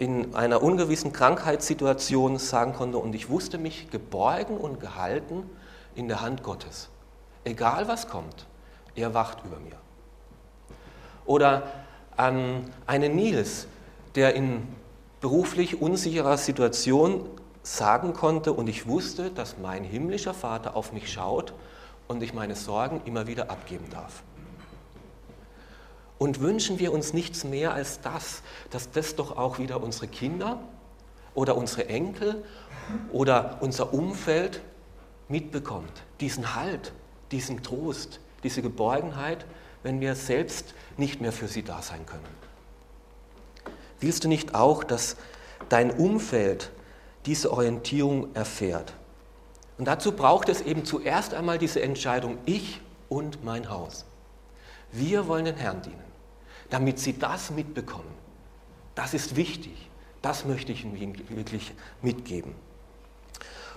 in 0.00 0.34
einer 0.34 0.62
ungewissen 0.62 1.12
Krankheitssituation 1.12 2.38
sagen 2.38 2.72
konnte, 2.72 2.96
und 2.96 3.14
ich 3.14 3.28
wusste 3.28 3.58
mich 3.58 3.90
geborgen 3.90 4.56
und 4.56 4.80
gehalten 4.80 5.42
in 5.94 6.08
der 6.08 6.22
Hand 6.22 6.42
Gottes. 6.42 6.88
Egal 7.44 7.86
was 7.86 8.08
kommt, 8.08 8.46
er 8.94 9.12
wacht 9.12 9.44
über 9.44 9.58
mir. 9.58 9.76
Oder 11.26 11.64
an 12.16 12.64
einen 12.86 13.14
Nils, 13.14 13.66
der 14.14 14.34
in 14.34 14.66
beruflich 15.20 15.82
unsicherer 15.82 16.38
Situation 16.38 17.28
sagen 17.62 18.14
konnte, 18.14 18.54
und 18.54 18.70
ich 18.70 18.86
wusste, 18.86 19.30
dass 19.30 19.58
mein 19.58 19.84
himmlischer 19.84 20.32
Vater 20.32 20.76
auf 20.76 20.94
mich 20.94 21.12
schaut 21.12 21.52
und 22.08 22.22
ich 22.22 22.32
meine 22.32 22.56
Sorgen 22.56 23.02
immer 23.04 23.26
wieder 23.26 23.50
abgeben 23.50 23.84
darf. 23.90 24.22
Und 26.20 26.40
wünschen 26.40 26.78
wir 26.78 26.92
uns 26.92 27.14
nichts 27.14 27.44
mehr 27.44 27.72
als 27.72 28.02
das, 28.02 28.42
dass 28.68 28.90
das 28.90 29.16
doch 29.16 29.38
auch 29.38 29.58
wieder 29.58 29.82
unsere 29.82 30.06
Kinder 30.06 30.60
oder 31.34 31.56
unsere 31.56 31.88
Enkel 31.88 32.44
oder 33.10 33.56
unser 33.62 33.94
Umfeld 33.94 34.60
mitbekommt. 35.28 35.90
Diesen 36.20 36.54
Halt, 36.54 36.92
diesen 37.32 37.62
Trost, 37.62 38.20
diese 38.44 38.60
Geborgenheit, 38.60 39.46
wenn 39.82 40.02
wir 40.02 40.14
selbst 40.14 40.74
nicht 40.98 41.22
mehr 41.22 41.32
für 41.32 41.48
sie 41.48 41.62
da 41.62 41.80
sein 41.80 42.04
können. 42.04 42.28
Willst 43.98 44.22
du 44.22 44.28
nicht 44.28 44.54
auch, 44.54 44.84
dass 44.84 45.16
dein 45.70 45.90
Umfeld 45.90 46.70
diese 47.24 47.50
Orientierung 47.50 48.34
erfährt? 48.34 48.92
Und 49.78 49.86
dazu 49.86 50.12
braucht 50.12 50.50
es 50.50 50.60
eben 50.60 50.84
zuerst 50.84 51.32
einmal 51.32 51.56
diese 51.56 51.80
Entscheidung, 51.80 52.36
ich 52.44 52.82
und 53.08 53.42
mein 53.42 53.70
Haus. 53.70 54.04
Wir 54.92 55.26
wollen 55.26 55.46
den 55.46 55.56
Herrn 55.56 55.80
dienen 55.80 56.09
damit 56.70 56.98
sie 56.98 57.18
das 57.18 57.50
mitbekommen. 57.50 58.12
Das 58.94 59.14
ist 59.14 59.36
wichtig. 59.36 59.90
Das 60.22 60.44
möchte 60.44 60.72
ich 60.72 60.84
Ihnen 60.84 61.18
wirklich 61.30 61.72
mitgeben. 62.02 62.54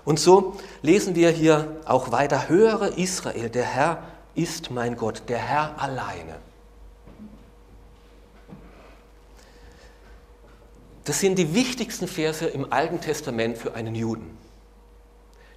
Und 0.06 0.20
so 0.20 0.58
lesen 0.82 1.16
wir 1.16 1.30
hier 1.30 1.78
auch 1.86 2.12
weiter, 2.12 2.50
höre 2.50 2.98
Israel, 2.98 3.50
der 3.50 3.64
Herr 3.64 4.04
ist 4.36 4.72
mein 4.72 4.98
Gott, 4.98 5.24
der 5.30 5.38
Herr 5.38 5.82
alleine. 5.82 6.36
Das 11.06 11.20
sind 11.20 11.38
die 11.38 11.54
wichtigsten 11.54 12.08
Verse 12.08 12.46
im 12.46 12.72
Alten 12.72 13.00
Testament 13.02 13.58
für 13.58 13.76
einen 13.76 13.96
Juden. 13.96 14.38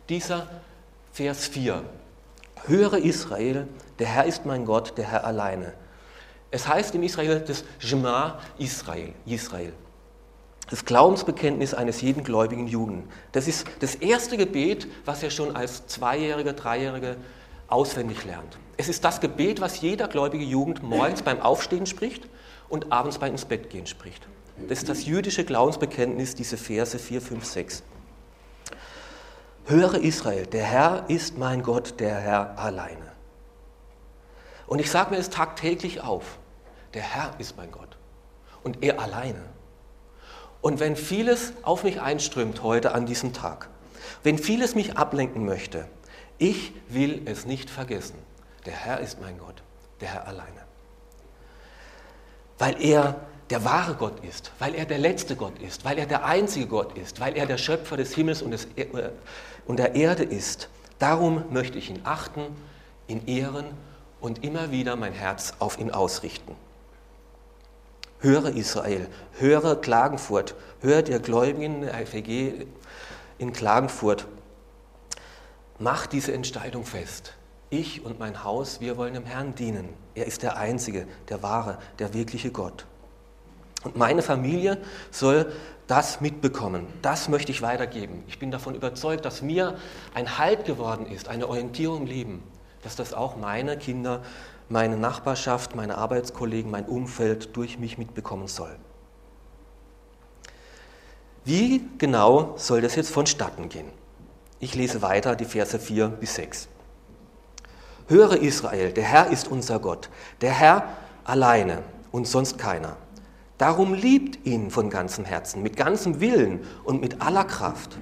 Dieser 0.08 0.48
Vers 1.12 1.46
4. 1.46 1.82
Höre 2.66 2.98
Israel, 2.98 3.68
der 3.98 4.06
Herr 4.08 4.24
ist 4.24 4.44
mein 4.44 4.64
Gott, 4.64 4.96
der 4.98 5.10
Herr 5.10 5.24
alleine. 5.24 5.72
Es 6.50 6.68
heißt 6.68 6.94
im 6.94 7.02
Israel 7.02 7.40
das 7.40 7.64
Shema 7.78 8.38
Israel, 8.58 9.12
Israel. 9.26 9.72
Das 10.70 10.84
Glaubensbekenntnis 10.84 11.74
eines 11.74 12.00
jeden 12.00 12.24
gläubigen 12.24 12.66
Juden. 12.66 13.08
Das 13.32 13.46
ist 13.46 13.66
das 13.80 13.94
erste 13.94 14.36
Gebet, 14.36 14.88
was 15.04 15.22
er 15.22 15.30
schon 15.30 15.54
als 15.54 15.86
Zweijähriger, 15.86 16.54
Dreijähriger 16.54 17.16
auswendig 17.68 18.24
lernt. 18.24 18.58
Es 18.76 18.88
ist 18.88 19.04
das 19.04 19.20
Gebet, 19.20 19.60
was 19.60 19.80
jeder 19.80 20.08
gläubige 20.08 20.44
Jugend 20.44 20.82
morgens 20.82 21.22
beim 21.22 21.40
Aufstehen 21.40 21.86
spricht 21.86 22.28
und 22.68 22.92
abends 22.92 23.18
beim 23.18 23.32
ins 23.32 23.44
Bett 23.44 23.70
gehen 23.70 23.86
spricht. 23.86 24.26
Das 24.68 24.78
ist 24.78 24.88
das 24.88 25.04
jüdische 25.04 25.44
Glaubensbekenntnis, 25.44 26.34
diese 26.34 26.56
Verse 26.56 26.98
4, 26.98 27.20
5, 27.20 27.44
6. 27.44 27.82
Höre 29.66 29.94
Israel, 29.94 30.46
der 30.46 30.64
Herr 30.64 31.04
ist 31.08 31.38
mein 31.38 31.62
Gott, 31.62 31.94
der 31.98 32.16
Herr 32.16 32.58
alleine. 32.58 33.15
Und 34.66 34.80
ich 34.80 34.90
sage 34.90 35.10
mir 35.10 35.18
es 35.18 35.30
tagtäglich 35.30 36.02
auf. 36.02 36.38
Der 36.94 37.02
Herr 37.02 37.34
ist 37.38 37.56
mein 37.56 37.70
Gott 37.70 37.96
und 38.62 38.82
er 38.82 39.00
alleine. 39.00 39.42
Und 40.60 40.80
wenn 40.80 40.96
vieles 40.96 41.52
auf 41.62 41.84
mich 41.84 42.00
einströmt 42.00 42.62
heute 42.62 42.92
an 42.92 43.06
diesem 43.06 43.32
Tag, 43.32 43.68
wenn 44.22 44.38
vieles 44.38 44.74
mich 44.74 44.96
ablenken 44.96 45.44
möchte, 45.44 45.86
ich 46.38 46.72
will 46.88 47.22
es 47.26 47.46
nicht 47.46 47.70
vergessen. 47.70 48.18
Der 48.64 48.74
Herr 48.74 49.00
ist 49.00 49.20
mein 49.20 49.38
Gott, 49.38 49.62
der 50.00 50.08
Herr 50.08 50.26
alleine. 50.26 50.64
Weil 52.58 52.82
er 52.82 53.20
der 53.50 53.64
wahre 53.64 53.94
Gott 53.94 54.24
ist, 54.24 54.50
weil 54.58 54.74
er 54.74 54.86
der 54.86 54.98
letzte 54.98 55.36
Gott 55.36 55.58
ist, 55.60 55.84
weil 55.84 55.98
er 55.98 56.06
der 56.06 56.24
einzige 56.24 56.66
Gott 56.66 56.98
ist, 56.98 57.20
weil 57.20 57.36
er 57.36 57.46
der 57.46 57.58
Schöpfer 57.58 57.96
des 57.96 58.14
Himmels 58.14 58.42
und, 58.42 58.50
des, 58.50 58.66
äh, 58.74 58.86
und 59.66 59.78
der 59.78 59.94
Erde 59.94 60.24
ist. 60.24 60.68
Darum 60.98 61.44
möchte 61.52 61.78
ich 61.78 61.90
ihn 61.90 62.00
achten, 62.04 62.42
ihn 63.06 63.26
ehren 63.26 63.66
und 64.26 64.42
immer 64.42 64.72
wieder 64.72 64.96
mein 64.96 65.12
Herz 65.12 65.54
auf 65.60 65.78
ihn 65.78 65.92
ausrichten. 65.92 66.56
Höre 68.18 68.56
Israel, 68.56 69.06
höre 69.38 69.80
Klagenfurt, 69.80 70.56
höre 70.80 71.02
der 71.02 71.20
Gläubigen 71.20 71.82
der 71.82 71.94
FEG 72.04 72.66
in 73.38 73.52
Klagenfurt. 73.52 74.26
Mach 75.78 76.06
diese 76.08 76.32
Entscheidung 76.32 76.84
fest. 76.84 77.34
Ich 77.70 78.04
und 78.04 78.18
mein 78.18 78.42
Haus, 78.42 78.80
wir 78.80 78.96
wollen 78.96 79.14
dem 79.14 79.26
Herrn 79.26 79.54
dienen. 79.54 79.90
Er 80.16 80.26
ist 80.26 80.42
der 80.42 80.56
Einzige, 80.56 81.06
der 81.28 81.44
wahre, 81.44 81.78
der 82.00 82.12
wirkliche 82.12 82.50
Gott. 82.50 82.84
Und 83.84 83.96
meine 83.96 84.22
Familie 84.22 84.78
soll 85.12 85.52
das 85.86 86.20
mitbekommen. 86.20 86.88
Das 87.00 87.28
möchte 87.28 87.52
ich 87.52 87.62
weitergeben. 87.62 88.24
Ich 88.26 88.40
bin 88.40 88.50
davon 88.50 88.74
überzeugt, 88.74 89.24
dass 89.24 89.40
mir 89.40 89.76
ein 90.14 90.36
Halt 90.36 90.64
geworden 90.64 91.06
ist, 91.06 91.28
eine 91.28 91.46
Orientierung 91.46 92.02
im 92.02 92.06
Leben 92.06 92.55
dass 92.86 92.94
das 92.94 93.14
auch 93.14 93.34
meine 93.36 93.76
Kinder, 93.76 94.22
meine 94.68 94.96
Nachbarschaft, 94.96 95.74
meine 95.74 95.98
Arbeitskollegen, 95.98 96.70
mein 96.70 96.86
Umfeld 96.86 97.56
durch 97.56 97.80
mich 97.80 97.98
mitbekommen 97.98 98.46
soll. 98.46 98.76
Wie 101.44 101.82
genau 101.98 102.54
soll 102.56 102.80
das 102.80 102.94
jetzt 102.94 103.10
vonstatten 103.10 103.68
gehen? 103.68 103.88
Ich 104.60 104.76
lese 104.76 105.02
weiter 105.02 105.34
die 105.34 105.46
Verse 105.46 105.76
4 105.76 106.06
bis 106.06 106.36
6. 106.36 106.68
Höre 108.06 108.36
Israel, 108.36 108.92
der 108.92 109.04
Herr 109.04 109.32
ist 109.32 109.48
unser 109.48 109.80
Gott, 109.80 110.08
der 110.40 110.52
Herr 110.52 110.84
alleine 111.24 111.82
und 112.12 112.28
sonst 112.28 112.56
keiner. 112.56 112.96
Darum 113.58 113.94
liebt 113.94 114.46
ihn 114.46 114.70
von 114.70 114.90
ganzem 114.90 115.24
Herzen, 115.24 115.60
mit 115.60 115.76
ganzem 115.76 116.20
Willen 116.20 116.60
und 116.84 117.00
mit 117.00 117.20
aller 117.20 117.44
Kraft. 117.44 117.98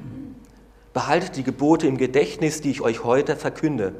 Behaltet 0.92 1.36
die 1.36 1.42
Gebote 1.42 1.86
im 1.86 1.96
Gedächtnis, 1.96 2.60
die 2.60 2.70
ich 2.70 2.82
euch 2.82 3.02
heute 3.02 3.34
verkünde. 3.34 3.94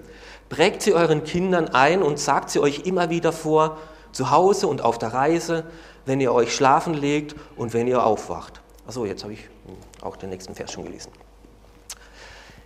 Prägt 0.49 0.83
sie 0.83 0.95
euren 0.95 1.25
Kindern 1.25 1.69
ein 1.69 2.03
und 2.03 2.19
sagt 2.19 2.51
sie 2.51 2.61
euch 2.61 2.81
immer 2.81 3.11
wieder 3.11 3.33
vor, 3.33 3.79
zu 4.13 4.31
Hause 4.31 4.69
und 4.69 4.83
auf 4.83 4.99
der 4.99 5.13
Reise, 5.13 5.65
wenn 6.07 6.21
ihr 6.21 6.33
euch 6.33 6.55
schlafen 6.55 6.95
legt 6.95 7.35
und 7.57 7.73
wenn 7.73 7.87
ihr 7.87 8.05
aufwacht. 8.05 8.61
Achso, 8.87 9.05
jetzt 9.07 9.25
habe 9.25 9.33
ich 9.33 9.49
auch 10.03 10.17
den 10.17 10.31
nächsten 10.31 10.55
Vers 10.55 10.73
schon 10.73 10.85
gelesen. 10.85 11.11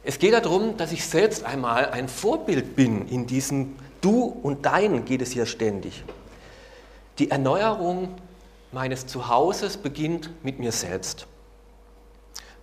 Es 0.03 0.19
geht 0.19 0.33
darum, 0.33 0.77
dass 0.77 0.93
ich 0.93 1.05
selbst 1.07 1.45
einmal 1.45 1.91
ein 1.91 2.09
Vorbild 2.09 2.77
bin. 2.77 3.07
In 3.09 3.27
diesem 3.27 3.77
Du 4.01 4.25
und 4.43 4.65
Dein 4.65 5.05
geht 5.05 5.23
es 5.23 5.33
hier 5.33 5.47
ständig. 5.47 6.05
Die 7.19 7.31
Erneuerung 7.31 8.15
meines 8.73 9.07
Zuhauses 9.07 9.77
beginnt 9.77 10.31
mit 10.45 10.59
mir 10.59 10.73
selbst. 10.73 11.27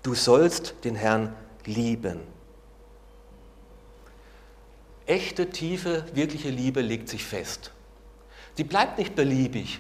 Du 0.03 0.13
sollst 0.13 0.75
den 0.83 0.95
Herrn 0.95 1.35
lieben. 1.65 2.19
Echte, 5.05 5.49
tiefe, 5.49 6.05
wirkliche 6.13 6.49
Liebe 6.49 6.81
legt 6.81 7.09
sich 7.09 7.23
fest. 7.23 7.71
Sie 8.55 8.63
bleibt 8.63 8.97
nicht 8.97 9.15
beliebig. 9.15 9.79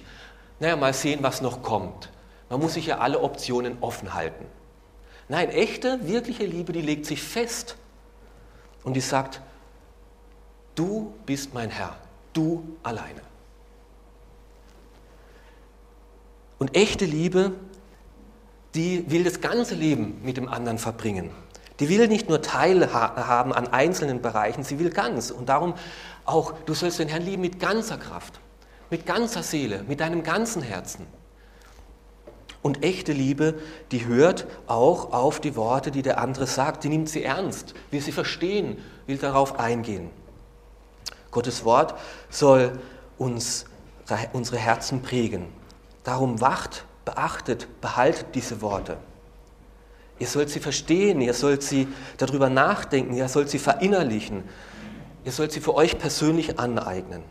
Naja, 0.59 0.75
mal 0.75 0.93
sehen, 0.93 1.23
was 1.23 1.41
noch 1.41 1.63
kommt. 1.63 2.09
Man 2.49 2.59
muss 2.59 2.75
sich 2.75 2.85
ja 2.87 2.99
alle 2.99 3.21
Optionen 3.21 3.77
offen 3.81 4.13
halten. 4.13 4.45
Nein, 5.27 5.49
echte, 5.49 6.07
wirkliche 6.07 6.45
Liebe, 6.45 6.71
die 6.71 6.81
legt 6.81 7.05
sich 7.05 7.21
fest 7.21 7.75
und 8.83 8.93
die 8.93 9.01
sagt, 9.01 9.41
du 10.75 11.13
bist 11.25 11.53
mein 11.53 11.71
Herr, 11.71 11.97
du 12.33 12.77
alleine. 12.83 13.21
Und 16.59 16.75
echte 16.75 17.05
Liebe, 17.05 17.53
die 18.75 19.09
will 19.09 19.23
das 19.23 19.41
ganze 19.41 19.73
Leben 19.73 20.21
mit 20.23 20.37
dem 20.37 20.47
anderen 20.47 20.77
verbringen. 20.77 21.31
Die 21.79 21.89
will 21.89 22.07
nicht 22.07 22.29
nur 22.29 22.41
teilhaben 22.41 23.51
an 23.51 23.67
einzelnen 23.67 24.21
Bereichen, 24.21 24.63
sie 24.63 24.79
will 24.79 24.89
ganz. 24.89 25.31
Und 25.31 25.49
darum 25.49 25.73
auch, 26.23 26.53
du 26.65 26.73
sollst 26.73 26.99
den 26.99 27.09
Herrn 27.09 27.23
lieben 27.23 27.41
mit 27.41 27.59
ganzer 27.59 27.97
Kraft, 27.97 28.39
mit 28.89 29.05
ganzer 29.05 29.43
Seele, 29.43 29.83
mit 29.87 29.99
deinem 29.99 30.23
ganzen 30.23 30.61
Herzen. 30.61 31.05
Und 32.61 32.83
echte 32.83 33.11
Liebe, 33.11 33.55
die 33.91 34.05
hört 34.05 34.47
auch 34.65 35.11
auf 35.11 35.39
die 35.39 35.55
Worte, 35.55 35.91
die 35.91 36.01
der 36.01 36.19
andere 36.19 36.47
sagt, 36.47 36.83
die 36.83 36.89
nimmt 36.89 37.09
sie 37.09 37.23
ernst, 37.23 37.75
will 37.91 38.01
sie 38.01 38.11
verstehen, 38.11 38.77
will 39.05 39.17
darauf 39.17 39.59
eingehen. 39.59 40.09
Gottes 41.29 41.65
Wort 41.65 41.93
soll 42.29 42.79
uns 43.17 43.65
unsere 44.33 44.57
Herzen 44.57 45.01
prägen. 45.01 45.47
Darum 46.03 46.39
wacht, 46.41 46.85
beachtet, 47.03 47.67
behaltet 47.81 48.27
diese 48.33 48.61
Worte. 48.61 48.97
Ihr 50.17 50.27
sollt 50.27 50.49
sie 50.49 50.59
verstehen, 50.59 51.19
ihr 51.21 51.33
sollt 51.33 51.61
sie 51.61 51.87
darüber 52.17 52.49
nachdenken, 52.49 53.15
ihr 53.15 53.27
sollt 53.27 53.49
sie 53.49 53.59
verinnerlichen, 53.59 54.43
ihr 55.25 55.31
sollt 55.31 55.51
sie 55.51 55.59
für 55.59 55.75
euch 55.75 55.97
persönlich 55.97 56.57
aneignen. 56.57 57.23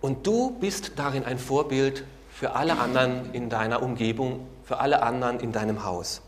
Und 0.00 0.26
du 0.26 0.50
bist 0.58 0.92
darin 0.96 1.24
ein 1.24 1.38
Vorbild 1.38 2.04
für 2.30 2.52
alle 2.54 2.78
anderen 2.78 3.32
in 3.34 3.50
deiner 3.50 3.82
Umgebung, 3.82 4.46
für 4.64 4.78
alle 4.78 5.02
anderen 5.02 5.40
in 5.40 5.52
deinem 5.52 5.84
Haus. 5.84 6.22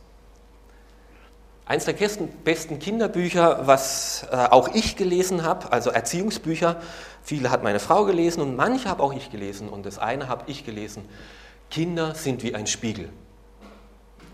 Eins 1.64 1.84
der 1.86 1.94
besten 1.94 2.78
Kinderbücher, 2.80 3.66
was 3.66 4.26
äh, 4.30 4.36
auch 4.36 4.74
ich 4.74 4.96
gelesen 4.96 5.42
habe, 5.44 5.72
also 5.72 5.90
Erziehungsbücher, 5.90 6.82
viele 7.22 7.50
hat 7.50 7.62
meine 7.62 7.78
Frau 7.78 8.04
gelesen 8.04 8.42
und 8.42 8.56
manche 8.56 8.88
habe 8.90 9.02
auch 9.02 9.14
ich 9.14 9.30
gelesen 9.30 9.68
und 9.68 9.86
das 9.86 9.98
eine 9.98 10.28
habe 10.28 10.44
ich 10.48 10.66
gelesen. 10.66 11.08
Kinder 11.72 12.14
sind 12.14 12.42
wie 12.42 12.54
ein 12.54 12.66
Spiegel. 12.66 13.08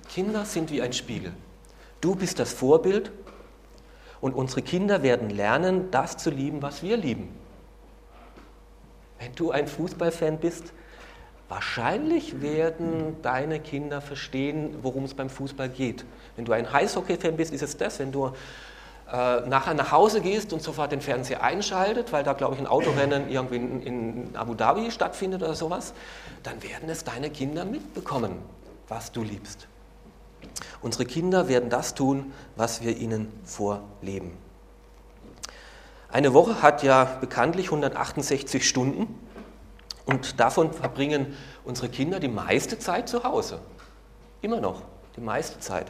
Kinder 0.08 0.44
sind 0.44 0.72
wie 0.72 0.82
ein 0.82 0.92
Spiegel. 0.92 1.32
Du 2.00 2.16
bist 2.16 2.40
das 2.40 2.52
Vorbild 2.52 3.12
und 4.20 4.34
unsere 4.34 4.60
Kinder 4.62 5.04
werden 5.04 5.30
lernen, 5.30 5.88
das 5.92 6.16
zu 6.16 6.30
lieben, 6.30 6.62
was 6.62 6.82
wir 6.82 6.96
lieben. 6.96 7.28
Wenn 9.20 9.36
du 9.36 9.52
ein 9.52 9.68
Fußballfan 9.68 10.38
bist, 10.38 10.72
wahrscheinlich 11.48 12.42
werden 12.42 13.22
deine 13.22 13.60
Kinder 13.60 14.00
verstehen, 14.00 14.74
worum 14.82 15.04
es 15.04 15.14
beim 15.14 15.30
Fußball 15.30 15.68
geht. 15.68 16.04
Wenn 16.34 16.44
du 16.44 16.50
ein 16.50 16.66
Eishockey-Fan 16.66 17.36
bist, 17.36 17.52
ist 17.52 17.62
es 17.62 17.76
das. 17.76 18.00
Wenn 18.00 18.10
du 18.10 18.32
äh, 19.10 19.40
nachher 19.48 19.72
nach 19.74 19.90
Hause 19.90 20.20
gehst 20.20 20.52
und 20.52 20.62
sofort 20.62 20.92
den 20.92 21.00
Fernseher 21.00 21.42
einschaltet, 21.42 22.12
weil 22.12 22.24
da, 22.24 22.34
glaube 22.34 22.54
ich, 22.54 22.60
ein 22.60 22.66
Autorennen 22.66 23.30
irgendwie 23.30 23.56
in, 23.56 23.82
in 23.82 24.36
Abu 24.36 24.54
Dhabi 24.54 24.90
stattfindet 24.90 25.42
oder 25.42 25.54
sowas, 25.54 25.94
dann 26.42 26.62
werden 26.62 26.90
es 26.90 27.04
deine 27.04 27.30
Kinder 27.30 27.64
mitbekommen, 27.64 28.32
was 28.88 29.10
du 29.10 29.22
liebst. 29.22 29.66
Unsere 30.82 31.06
Kinder 31.06 31.48
werden 31.48 31.70
das 31.70 31.94
tun, 31.94 32.32
was 32.56 32.82
wir 32.82 32.96
ihnen 32.98 33.32
vorleben. 33.44 34.36
Eine 36.10 36.34
Woche 36.34 36.62
hat 36.62 36.82
ja 36.82 37.04
bekanntlich 37.04 37.66
168 37.66 38.66
Stunden 38.66 39.18
und 40.06 40.40
davon 40.40 40.72
verbringen 40.72 41.34
unsere 41.64 41.88
Kinder 41.88 42.20
die 42.20 42.28
meiste 42.28 42.78
Zeit 42.78 43.08
zu 43.08 43.24
Hause. 43.24 43.60
Immer 44.40 44.60
noch, 44.60 44.82
die 45.16 45.20
meiste 45.20 45.60
Zeit. 45.60 45.86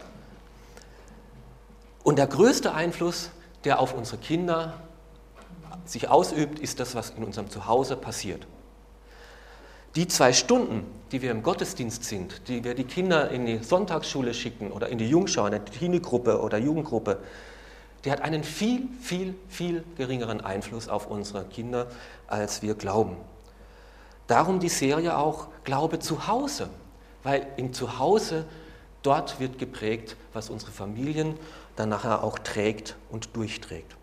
Und 2.03 2.19
der 2.19 2.27
größte 2.27 2.75
Einfluss, 2.75 3.31
der 3.65 3.81
auf 3.81 3.95
unsere 3.95 4.19
Kinder 4.19 4.75
sich 5.85 6.09
ausübt, 6.09 6.59
ist 6.59 6.81
das, 6.81 6.95
was 6.95 7.11
in 7.11 7.25
unserem 7.25 7.51
Zuhause 7.51 7.97
passiert. 7.97 8.47
Die 9.95 10.07
zwei 10.07 10.33
Stunden, 10.33 10.87
die 11.11 11.23
wir 11.23 11.31
im 11.31 11.43
Gottesdienst 11.43 12.05
sind, 12.05 12.49
die 12.49 12.63
wir 12.63 12.75
die 12.75 12.85
Kinder 12.85 13.31
in 13.31 13.47
die 13.47 13.59
Sonntagsschule 13.59 14.35
schicken 14.35 14.71
oder 14.71 14.89
in 14.89 14.99
die 14.99 15.09
Jungschau, 15.09 15.47
in 15.47 15.53
die 15.53 15.71
Teenie-Gruppe 15.71 16.41
oder 16.41 16.59
Jugendgruppe, 16.59 17.19
die 18.05 18.13
hat 18.13 18.21
einen 18.21 18.45
viel, 18.45 18.87
viel, 19.01 19.35
viel 19.49 19.85
geringeren 19.97 20.41
Einfluss 20.41 20.89
auf 20.89 21.11
unsere 21.11 21.45
Kinder, 21.45 21.89
als 22.27 22.63
wir 22.63 22.75
glauben. 22.75 23.17
Darum 24.29 24.61
die 24.61 24.69
Serie 24.69 25.17
auch 25.17 25.49
Glaube 25.65 25.99
zu 25.99 26.29
Hause, 26.29 26.69
weil 27.23 27.47
im 27.57 27.73
Zuhause 27.73 28.45
dort 29.03 29.41
wird 29.41 29.59
geprägt, 29.59 30.17
was 30.33 30.51
unsere 30.51 30.71
Familien 30.71 31.35
dann 31.79 31.89
nachher 31.89 32.25
auch 32.25 32.39
trägt 32.39 32.97
und 33.11 33.37
durchträgt. 33.37 33.97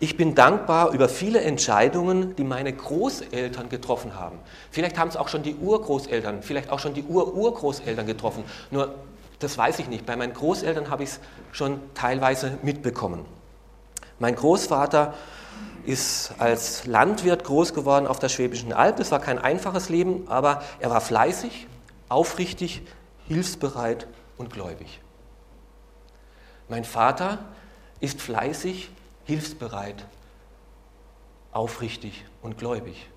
Ich 0.00 0.16
bin 0.16 0.34
dankbar 0.34 0.90
über 0.90 1.08
viele 1.08 1.40
Entscheidungen, 1.40 2.34
die 2.36 2.44
meine 2.44 2.72
Großeltern 2.72 3.68
getroffen 3.68 4.18
haben. 4.18 4.38
Vielleicht 4.70 4.98
haben 4.98 5.08
es 5.08 5.16
auch 5.16 5.28
schon 5.28 5.42
die 5.42 5.54
Urgroßeltern, 5.54 6.42
vielleicht 6.42 6.70
auch 6.70 6.80
schon 6.80 6.94
die 6.94 7.04
Ururgroßeltern 7.04 8.06
getroffen. 8.06 8.44
Nur 8.70 8.94
das 9.38 9.56
weiß 9.56 9.78
ich 9.78 9.88
nicht. 9.88 10.04
Bei 10.04 10.16
meinen 10.16 10.34
Großeltern 10.34 10.90
habe 10.90 11.04
ich 11.04 11.10
es 11.10 11.20
schon 11.52 11.80
teilweise 11.94 12.58
mitbekommen. 12.62 13.24
Mein 14.18 14.34
Großvater 14.34 15.14
ist 15.86 16.32
als 16.38 16.86
Landwirt 16.86 17.44
groß 17.44 17.74
geworden 17.74 18.06
auf 18.06 18.18
der 18.18 18.28
Schwäbischen 18.28 18.72
Alb. 18.72 18.98
Es 18.98 19.10
war 19.12 19.20
kein 19.20 19.38
einfaches 19.38 19.88
Leben, 19.88 20.26
aber 20.28 20.62
er 20.80 20.90
war 20.90 21.00
fleißig, 21.00 21.66
aufrichtig, 22.08 22.82
hilfsbereit 23.28 24.06
und 24.38 24.52
gläubig. 24.52 25.00
Mein 26.68 26.84
Vater 26.84 27.38
ist 28.00 28.20
fleißig, 28.20 28.90
hilfsbereit, 29.24 30.06
aufrichtig 31.52 32.24
und 32.42 32.58
gläubig. 32.58 33.08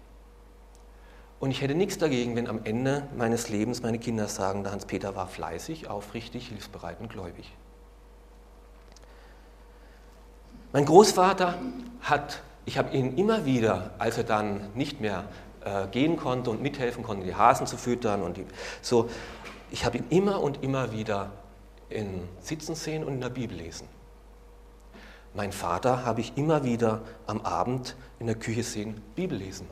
Und 1.39 1.51
ich 1.51 1.61
hätte 1.61 1.75
nichts 1.75 1.97
dagegen, 1.97 2.35
wenn 2.35 2.47
am 2.47 2.61
Ende 2.63 3.07
meines 3.15 3.49
Lebens 3.49 3.81
meine 3.83 3.99
Kinder 3.99 4.27
sagen, 4.27 4.63
der 4.63 4.71
Hans-Peter 4.71 5.15
war 5.15 5.27
fleißig, 5.27 5.87
aufrichtig, 5.87 6.47
hilfsbereit 6.47 6.99
und 6.99 7.09
gläubig. 7.09 7.51
Mein 10.73 10.85
Großvater 10.85 11.59
hat, 12.01 12.41
ich 12.65 12.77
habe 12.77 12.95
ihn 12.95 13.17
immer 13.17 13.45
wieder, 13.45 13.91
als 13.99 14.17
er 14.17 14.23
dann 14.23 14.69
nicht 14.73 14.99
mehr 14.99 15.25
äh, 15.63 15.87
gehen 15.87 16.17
konnte 16.17 16.49
und 16.49 16.61
mithelfen 16.61 17.03
konnte, 17.03 17.25
die 17.25 17.35
Hasen 17.35 17.67
zu 17.67 17.77
füttern 17.77 18.23
und 18.23 18.37
die, 18.37 18.45
so, 18.81 19.09
ich 19.69 19.85
habe 19.85 19.97
ihn 19.97 20.05
immer 20.09 20.41
und 20.41 20.63
immer 20.63 20.91
wieder 20.91 21.31
in 21.89 22.27
Sitzen 22.39 22.75
sehen 22.75 23.03
und 23.03 23.13
in 23.13 23.21
der 23.21 23.29
Bibel 23.29 23.57
lesen. 23.57 23.87
Mein 25.33 25.51
Vater 25.51 26.05
habe 26.05 26.21
ich 26.21 26.37
immer 26.37 26.63
wieder 26.63 27.01
am 27.27 27.41
Abend 27.41 27.95
in 28.19 28.27
der 28.27 28.35
Küche 28.35 28.63
sehen, 28.63 29.01
Bibel 29.15 29.37
lesen 29.37 29.67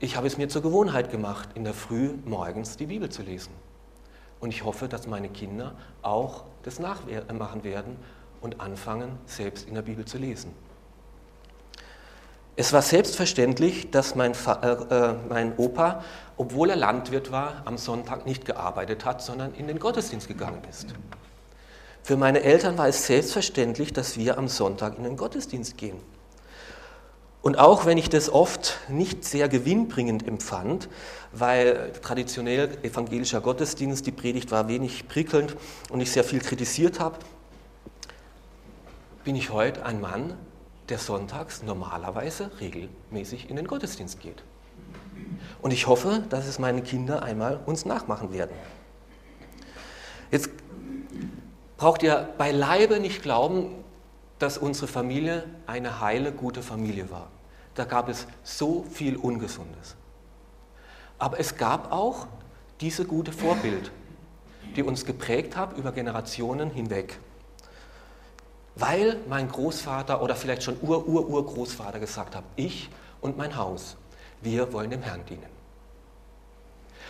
ich 0.00 0.16
habe 0.16 0.26
es 0.26 0.38
mir 0.38 0.48
zur 0.48 0.62
Gewohnheit 0.62 1.10
gemacht, 1.10 1.50
in 1.54 1.64
der 1.64 1.74
Früh 1.74 2.14
morgens 2.24 2.78
die 2.78 2.86
Bibel 2.86 3.10
zu 3.10 3.22
lesen. 3.22 3.52
Und 4.40 4.48
ich 4.48 4.64
hoffe, 4.64 4.88
dass 4.88 5.06
meine 5.06 5.28
Kinder 5.28 5.74
auch 6.00 6.44
das 6.62 6.78
nachmachen 6.78 7.62
werden 7.64 7.98
und 8.40 8.60
anfangen, 8.60 9.18
selbst 9.26 9.68
in 9.68 9.74
der 9.74 9.82
Bibel 9.82 10.06
zu 10.06 10.16
lesen. 10.16 10.54
Es 12.56 12.72
war 12.72 12.80
selbstverständlich, 12.80 13.90
dass 13.90 14.14
mein, 14.14 14.32
äh, 14.32 14.68
äh, 14.68 15.14
mein, 15.28 15.56
Opa, 15.58 16.02
obwohl 16.40 16.70
er 16.70 16.76
Landwirt 16.76 17.30
war, 17.30 17.60
am 17.66 17.76
Sonntag 17.76 18.24
nicht 18.24 18.46
gearbeitet 18.46 19.04
hat, 19.04 19.20
sondern 19.20 19.52
in 19.52 19.66
den 19.66 19.78
Gottesdienst 19.78 20.26
gegangen 20.26 20.62
ist. 20.70 20.86
Für 22.02 22.16
meine 22.16 22.40
Eltern 22.40 22.78
war 22.78 22.88
es 22.88 23.04
selbstverständlich, 23.06 23.92
dass 23.92 24.16
wir 24.16 24.38
am 24.38 24.48
Sonntag 24.48 24.96
in 24.96 25.04
den 25.04 25.18
Gottesdienst 25.18 25.76
gehen. 25.76 25.98
Und 27.42 27.58
auch 27.58 27.84
wenn 27.84 27.98
ich 27.98 28.08
das 28.08 28.32
oft 28.32 28.78
nicht 28.88 29.22
sehr 29.22 29.50
gewinnbringend 29.50 30.26
empfand, 30.26 30.88
weil 31.32 31.92
traditionell 32.00 32.78
evangelischer 32.84 33.42
Gottesdienst, 33.42 34.06
die 34.06 34.12
Predigt 34.12 34.50
war 34.50 34.66
wenig 34.66 35.08
prickelnd 35.08 35.58
und 35.90 36.00
ich 36.00 36.10
sehr 36.10 36.24
viel 36.24 36.40
kritisiert 36.40 37.00
habe, 37.00 37.18
bin 39.24 39.36
ich 39.36 39.50
heute 39.50 39.84
ein 39.84 40.00
Mann, 40.00 40.38
der 40.88 40.96
sonntags 40.96 41.62
normalerweise 41.62 42.50
regelmäßig 42.60 43.50
in 43.50 43.56
den 43.56 43.66
Gottesdienst 43.66 44.20
geht. 44.20 44.42
Und 45.62 45.72
ich 45.72 45.86
hoffe, 45.86 46.22
dass 46.28 46.46
es 46.46 46.58
meine 46.58 46.82
Kinder 46.82 47.22
einmal 47.22 47.60
uns 47.66 47.84
nachmachen 47.84 48.32
werden. 48.32 48.54
Jetzt 50.30 50.50
braucht 51.76 52.02
ihr 52.02 52.28
beileibe 52.38 53.00
nicht 53.00 53.22
glauben, 53.22 53.74
dass 54.38 54.58
unsere 54.58 54.86
Familie 54.86 55.44
eine 55.66 56.00
heile, 56.00 56.32
gute 56.32 56.62
Familie 56.62 57.10
war. 57.10 57.28
Da 57.74 57.84
gab 57.84 58.08
es 58.08 58.26
so 58.42 58.84
viel 58.90 59.16
Ungesundes. 59.16 59.96
Aber 61.18 61.38
es 61.38 61.56
gab 61.56 61.92
auch 61.92 62.26
diese 62.80 63.04
gute 63.04 63.32
Vorbild, 63.32 63.92
die 64.76 64.82
uns 64.82 65.04
geprägt 65.04 65.56
hat 65.56 65.76
über 65.76 65.92
Generationen 65.92 66.70
hinweg. 66.70 67.18
Weil 68.76 69.18
mein 69.28 69.48
Großvater 69.48 70.22
oder 70.22 70.34
vielleicht 70.34 70.62
schon 70.62 70.78
Ur-Ur-Urgroßvater 70.80 72.00
gesagt 72.00 72.34
hat, 72.34 72.44
ich 72.56 72.88
und 73.20 73.36
mein 73.36 73.56
Haus, 73.56 73.96
wir 74.42 74.72
wollen 74.72 74.90
dem 74.90 75.02
Herrn 75.02 75.24
dienen. 75.26 75.60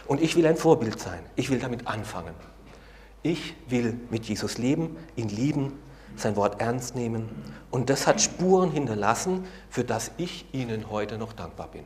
Und 0.07 0.21
ich 0.21 0.37
will 0.37 0.47
ein 0.47 0.57
Vorbild 0.57 0.99
sein. 0.99 1.21
Ich 1.37 1.51
will 1.51 1.59
damit 1.59 1.87
anfangen. 1.87 2.35
Ich 3.23 3.55
will 3.69 3.99
mit 4.11 4.25
Jesus 4.25 4.59
leben, 4.59 4.97
ihn 5.15 5.29
lieben, 5.29 5.79
sein 6.17 6.37
Wort 6.37 6.61
ernst 6.61 6.97
nehmen. 6.97 7.29
Und 7.71 7.91
das 7.91 8.07
hat 8.07 8.21
Spuren 8.21 8.73
hinterlassen, 8.73 9.47
für 9.69 9.85
das 9.85 10.11
ich 10.17 10.47
Ihnen 10.53 10.91
heute 10.91 11.19
noch 11.19 11.33
dankbar 11.33 11.69
bin. 11.69 11.85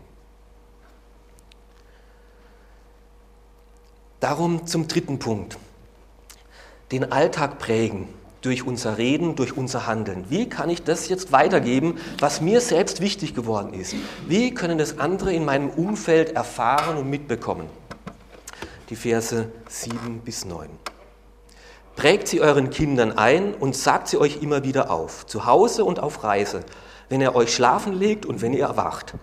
Darum 4.20 4.66
zum 4.66 4.88
dritten 4.88 5.18
Punkt. 5.18 5.59
Den 6.92 7.12
Alltag 7.12 7.59
prägen 7.59 8.09
durch 8.44 8.66
unser 8.66 8.98
Reden, 8.98 9.37
durch 9.37 9.57
unser 9.57 9.87
Handeln. 9.87 10.26
Wie 10.28 10.48
kann 10.48 10.68
ich 10.68 10.83
das 10.83 11.09
jetzt 11.09 11.33
weitergeben, 11.33 11.98
was 12.20 12.42
mir 12.42 12.61
selbst 12.61 13.00
wichtig 13.00 13.35
geworden 13.35 13.72
ist? 13.72 13.94
Wie 14.28 14.52
können 14.52 14.76
das 14.76 14.98
andere 14.98 15.33
in 15.33 15.46
meinem 15.46 15.70
Umfeld 15.70 16.33
erfahren 16.33 16.98
und 16.98 17.09
mitbekommen? 17.09 17.70
Die 18.90 18.96
Verse 18.96 19.50
7 19.68 20.20
bis 20.22 20.44
9. 20.44 20.68
Prägt 21.96 22.28
sie 22.28 22.42
euren 22.42 22.68
Kindern 22.68 23.12
ein 23.12 23.54
und 23.54 23.74
sagt 23.74 24.09
sie 24.09 24.18
euch 24.18 24.42
immer 24.42 24.62
wieder 24.62 24.90
auf, 24.90 25.26
zu 25.26 25.46
Hause 25.46 25.85
und 25.85 26.00
auf 26.00 26.22
Reise, 26.22 26.61
wenn 27.09 27.22
ihr 27.22 27.35
euch 27.35 27.54
schlafen 27.54 27.94
legt 27.94 28.26
und 28.26 28.42
wenn 28.42 28.52
ihr 28.52 28.64
erwacht. 28.64 29.14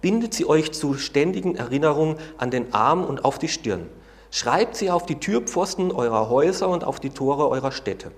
Bindet 0.00 0.32
sie 0.32 0.48
euch 0.48 0.72
zu 0.72 0.94
ständigen 0.94 1.56
Erinnerungen 1.56 2.16
an 2.38 2.50
den 2.50 2.72
Arm 2.72 3.04
und 3.04 3.26
auf 3.26 3.38
die 3.38 3.48
Stirn. 3.48 3.88
Schreibt 4.30 4.76
sie 4.76 4.90
auf 4.90 5.04
die 5.04 5.20
Türpfosten 5.20 5.92
eurer 5.92 6.30
Häuser 6.30 6.68
und 6.68 6.84
auf 6.84 6.98
die 6.98 7.10
Tore 7.10 7.48
eurer 7.48 7.72
Städte. 7.72 8.12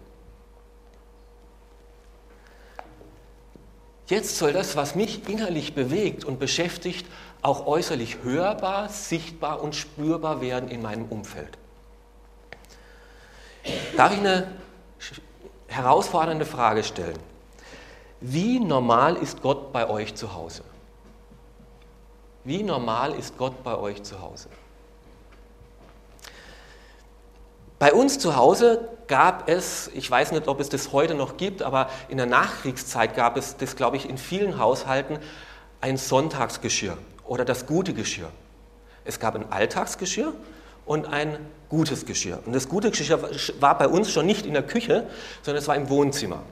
Jetzt 4.12 4.36
soll 4.36 4.52
das, 4.52 4.76
was 4.76 4.94
mich 4.94 5.26
innerlich 5.26 5.74
bewegt 5.74 6.26
und 6.26 6.38
beschäftigt, 6.38 7.06
auch 7.40 7.66
äußerlich 7.66 8.18
hörbar, 8.22 8.90
sichtbar 8.90 9.62
und 9.62 9.74
spürbar 9.74 10.42
werden 10.42 10.68
in 10.68 10.82
meinem 10.82 11.06
Umfeld. 11.06 11.56
Darf 13.96 14.12
ich 14.12 14.18
eine 14.18 14.52
herausfordernde 15.66 16.44
Frage 16.44 16.84
stellen? 16.84 17.18
Wie 18.20 18.60
normal 18.60 19.16
ist 19.16 19.40
Gott 19.40 19.72
bei 19.72 19.88
euch 19.88 20.14
zu 20.14 20.34
Hause? 20.34 20.62
Wie 22.44 22.62
normal 22.62 23.14
ist 23.14 23.38
Gott 23.38 23.62
bei 23.62 23.78
euch 23.78 24.02
zu 24.02 24.20
Hause? 24.20 24.50
Bei 27.82 27.92
uns 27.92 28.20
zu 28.20 28.36
Hause 28.36 28.86
gab 29.08 29.48
es, 29.48 29.90
ich 29.92 30.08
weiß 30.08 30.30
nicht, 30.30 30.46
ob 30.46 30.60
es 30.60 30.68
das 30.68 30.92
heute 30.92 31.16
noch 31.16 31.36
gibt, 31.36 31.62
aber 31.62 31.90
in 32.08 32.16
der 32.16 32.26
Nachkriegszeit 32.26 33.16
gab 33.16 33.36
es 33.36 33.56
das, 33.56 33.74
glaube 33.74 33.96
ich, 33.96 34.08
in 34.08 34.18
vielen 34.18 34.60
Haushalten 34.60 35.18
ein 35.80 35.96
Sonntagsgeschirr 35.96 36.96
oder 37.24 37.44
das 37.44 37.66
gute 37.66 37.92
Geschirr. 37.92 38.30
Es 39.04 39.18
gab 39.18 39.34
ein 39.34 39.50
Alltagsgeschirr 39.50 40.32
und 40.86 41.12
ein 41.12 41.36
gutes 41.68 42.06
Geschirr. 42.06 42.38
Und 42.46 42.52
das 42.52 42.68
gute 42.68 42.92
Geschirr 42.92 43.20
war 43.58 43.76
bei 43.76 43.88
uns 43.88 44.12
schon 44.12 44.26
nicht 44.26 44.46
in 44.46 44.52
der 44.52 44.62
Küche, 44.62 45.08
sondern 45.42 45.60
es 45.60 45.66
war 45.66 45.74
im 45.74 45.88
Wohnzimmer. 45.88 46.44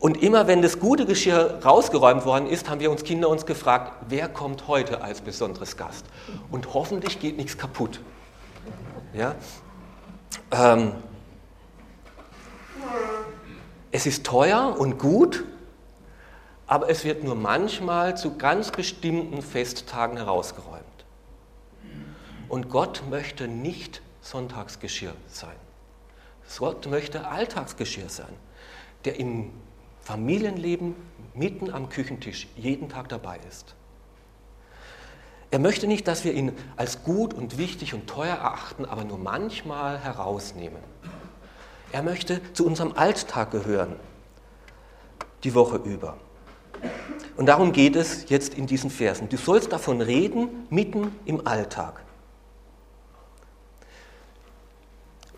Und 0.00 0.20
immer 0.20 0.48
wenn 0.48 0.62
das 0.62 0.80
gute 0.80 1.06
Geschirr 1.06 1.60
rausgeräumt 1.64 2.24
worden 2.24 2.48
ist, 2.48 2.68
haben 2.68 2.80
wir 2.80 2.90
uns 2.90 3.04
Kinder 3.04 3.28
uns 3.28 3.46
gefragt, 3.46 3.92
wer 4.08 4.28
kommt 4.28 4.66
heute 4.66 5.02
als 5.02 5.20
besonderes 5.20 5.76
Gast? 5.76 6.06
Und 6.50 6.74
hoffentlich 6.74 7.20
geht 7.20 7.36
nichts 7.36 7.56
kaputt. 7.56 8.00
Ja? 9.12 9.34
Ähm, 10.52 10.92
es 13.90 14.06
ist 14.06 14.24
teuer 14.24 14.76
und 14.78 14.98
gut, 14.98 15.44
aber 16.66 16.88
es 16.88 17.04
wird 17.04 17.24
nur 17.24 17.34
manchmal 17.34 18.16
zu 18.16 18.36
ganz 18.36 18.70
bestimmten 18.70 19.42
Festtagen 19.42 20.16
herausgeräumt. 20.16 20.84
Und 22.48 22.68
Gott 22.68 23.02
möchte 23.10 23.48
nicht 23.48 24.02
Sonntagsgeschirr 24.20 25.14
sein. 25.26 25.56
Gott 26.58 26.86
möchte 26.86 27.26
Alltagsgeschirr 27.26 28.08
sein, 28.08 28.34
der 29.04 29.18
im 29.18 29.50
Familienleben 30.00 30.94
mitten 31.34 31.70
am 31.70 31.88
Küchentisch 31.88 32.48
jeden 32.56 32.88
Tag 32.88 33.08
dabei 33.08 33.38
ist. 33.48 33.74
Er 35.50 35.58
möchte 35.58 35.86
nicht, 35.86 36.06
dass 36.06 36.24
wir 36.24 36.32
ihn 36.32 36.52
als 36.76 37.02
gut 37.02 37.34
und 37.34 37.58
wichtig 37.58 37.94
und 37.94 38.06
teuer 38.06 38.36
erachten, 38.36 38.84
aber 38.84 39.04
nur 39.04 39.18
manchmal 39.18 39.98
herausnehmen. 39.98 40.78
Er 41.92 42.02
möchte 42.02 42.40
zu 42.52 42.64
unserem 42.64 42.92
Alltag 42.92 43.50
gehören, 43.50 43.96
die 45.42 45.54
Woche 45.54 45.78
über. 45.78 46.16
Und 47.36 47.46
darum 47.46 47.72
geht 47.72 47.96
es 47.96 48.28
jetzt 48.28 48.54
in 48.54 48.66
diesen 48.66 48.90
Versen. 48.90 49.28
Du 49.28 49.36
sollst 49.36 49.72
davon 49.72 50.00
reden, 50.00 50.66
mitten 50.70 51.16
im 51.24 51.46
Alltag. 51.46 52.04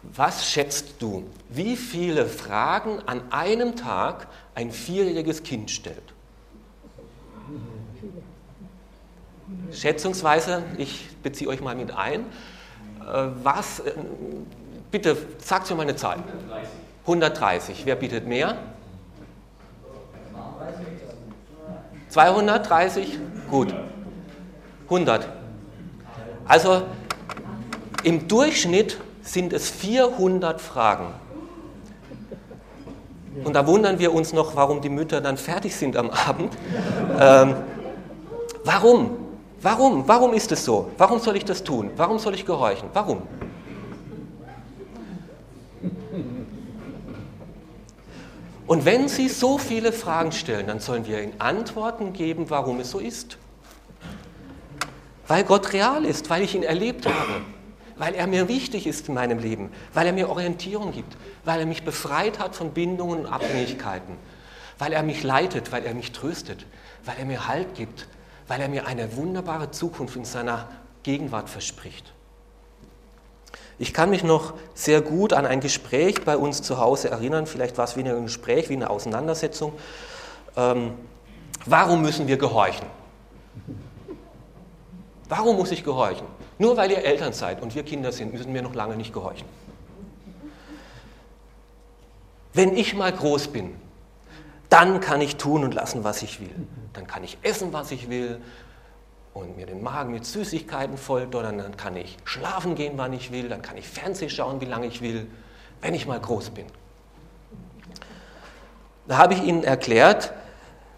Was 0.03 0.51
schätzt 0.51 1.01
du, 1.01 1.25
wie 1.49 1.77
viele 1.77 2.27
Fragen 2.27 2.99
an 3.07 3.33
einem 3.33 3.77
Tag 3.77 4.27
ein 4.55 4.73
vierjähriges 4.73 5.43
Kind 5.43 5.71
stellt? 5.71 6.13
Schätzungsweise, 9.73 10.63
ich 10.79 11.09
beziehe 11.23 11.49
euch 11.49 11.61
mal 11.61 11.75
mit 11.75 11.97
ein. 11.97 12.21
Äh, 12.21 13.29
was, 13.43 13.81
äh, 13.81 13.93
bitte 14.91 15.17
sagt 15.39 15.71
mir 15.71 15.77
mal 15.77 15.83
eine 15.83 15.97
Zahl. 15.97 16.19
130. 16.19 16.69
130. 17.07 17.87
Wer 17.87 17.97
bietet 17.97 18.27
mehr? 18.27 18.57
230? 22.11 23.19
Gut. 23.51 23.75
100. 24.85 25.29
Also 26.47 26.83
im 28.05 28.29
Durchschnitt 28.29 28.99
sind 29.23 29.53
es 29.53 29.71
400 29.71 30.61
Fragen. 30.61 31.07
Und 33.45 33.55
da 33.55 33.67
wundern 33.67 33.99
wir 33.99 34.13
uns 34.13 34.33
noch, 34.33 34.57
warum 34.57 34.83
die 34.83 34.91
Mütter 34.91 35.21
dann 35.21 35.39
fertig 35.39 35.75
sind 35.75 35.97
am 35.97 36.11
Abend. 36.11 36.53
Ähm, 37.19 37.55
warum? 38.65 39.22
Warum? 39.63 40.07
Warum 40.09 40.35
ist 40.35 40.53
es 40.53 40.65
so? 40.65 40.91
Warum 40.99 41.21
soll 41.21 41.37
ich 41.37 41.45
das 41.45 41.63
tun? 41.63 41.91
Warum 41.97 42.19
soll 42.19 42.35
ich 42.35 42.45
gehorchen? 42.45 42.89
Warum? 42.93 43.23
Und 48.67 48.85
wenn 48.85 49.09
Sie 49.09 49.29
so 49.29 49.59
viele 49.59 49.93
Fragen 49.93 50.33
stellen, 50.33 50.67
dann 50.67 50.81
sollen 50.81 51.07
wir 51.07 51.23
Ihnen 51.23 51.41
Antworten 51.41 52.13
geben, 52.13 52.51
warum 52.51 52.81
es 52.81 52.91
so 52.91 52.99
ist. 52.99 53.39
Weil 55.29 55.45
Gott 55.45 55.73
real 55.73 56.05
ist, 56.05 56.29
weil 56.31 56.43
ich 56.43 56.55
ihn 56.55 56.63
erlebt 56.63 57.07
habe 57.07 57.43
weil 58.03 58.15
er 58.15 58.27
mir 58.27 58.49
wichtig 58.49 58.89
ist 58.89 59.09
in 59.09 59.15
meinem 59.15 59.39
Leben, 59.39 59.71
weil 59.95 60.07
er 60.07 60.13
mir 60.13 60.29
Orientierung 60.29 60.91
gibt, 60.91 61.17
weil 61.45 61.61
er 61.61 61.67
mich 61.67 61.85
befreit 61.85 62.41
hat 62.41 62.57
von 62.57 62.73
Bindungen 62.73 63.21
und 63.21 63.27
Abhängigkeiten, 63.27 64.17
weil 64.79 64.93
er 64.93 65.05
mich 65.05 65.23
leitet, 65.23 65.71
weil 65.71 65.85
er 65.85 65.95
mich 65.95 66.11
tröstet, 66.11 66.67
weil 67.05 67.15
er 67.19 67.25
mir 67.25 67.47
Halt 67.47 67.77
gibt, 67.77 68.09
weil 68.49 68.61
er 68.61 68.69
mir 68.69 68.87
eine 68.87 69.17
wunderbare 69.17 69.71
Zukunft 69.71 70.17
in 70.17 70.25
seiner 70.25 70.69
Gegenwart 71.03 71.49
verspricht. 71.49 72.13
Ich 73.79 73.93
kann 73.93 74.11
mich 74.11 74.23
noch 74.23 74.55
sehr 74.75 75.01
gut 75.01 75.33
an 75.33 75.47
ein 75.47 75.61
Gespräch 75.61 76.25
bei 76.25 76.37
uns 76.37 76.63
zu 76.63 76.79
Hause 76.79 77.11
erinnern, 77.11 77.47
vielleicht 77.47 77.79
war 77.79 77.85
es 77.85 77.97
weniger 77.97 78.17
ein 78.17 78.25
Gespräch 78.25 78.69
wie 78.69 78.75
eine 78.75 78.91
Auseinandersetzung. 78.91 79.73
Ähm, 80.57 80.93
warum 81.67 82.03
müssen 82.03 82.29
wir 82.29 82.37
gehorchen? 82.37 82.87
Warum 85.29 85.57
muss 85.57 85.73
ich 85.73 85.83
gehorchen? 85.83 86.27
Nur 86.59 86.77
weil 86.77 86.91
ihr 86.91 87.05
Eltern 87.05 87.33
seid 87.33 87.63
und 87.63 87.75
wir 87.75 87.83
Kinder 87.83 88.13
sind, 88.13 88.33
müssen 88.33 88.55
wir 88.55 88.63
noch 88.63 88.75
lange 88.75 88.97
nicht 88.97 89.13
gehorchen. 89.13 89.47
wenn 92.55 92.77
ich 92.77 92.95
mal 92.95 93.13
groß 93.13 93.49
bin, 93.49 93.75
dann 94.69 95.01
kann 95.01 95.21
ich 95.21 95.37
tun 95.37 95.65
und 95.65 95.75
lassen, 95.75 96.05
was 96.05 96.23
ich 96.23 96.41
will. 96.41 96.55
Dann 96.93 97.07
kann 97.07 97.25
ich 97.25 97.39
essen, 97.43 97.73
was 97.73 97.91
ich 97.91 98.11
will 98.11 98.41
und 99.35 99.57
mir 99.57 99.67
den 99.67 99.83
Magen 99.83 100.13
mit 100.13 100.27
Süßigkeiten 100.27 100.99
volldollern. 100.99 101.59
Dann 101.59 101.77
kann 101.77 101.97
ich 101.97 102.17
schlafen 102.25 102.75
gehen, 102.75 102.95
wann 102.97 103.13
ich 103.13 103.33
will. 103.33 103.49
Dann 103.49 103.63
kann 103.63 103.77
ich 103.77 103.89
Fernsehen 103.89 104.31
schauen, 104.31 104.61
wie 104.61 104.67
lange 104.67 104.87
ich 104.87 105.01
will, 105.01 105.27
wenn 105.81 105.95
ich 105.95 106.07
mal 106.07 106.21
groß 106.21 106.51
bin. 106.51 106.67
Da 109.07 109.19
habe 109.19 109.35
ich 109.35 109.43
Ihnen 109.43 109.65
erklärt, 109.65 110.33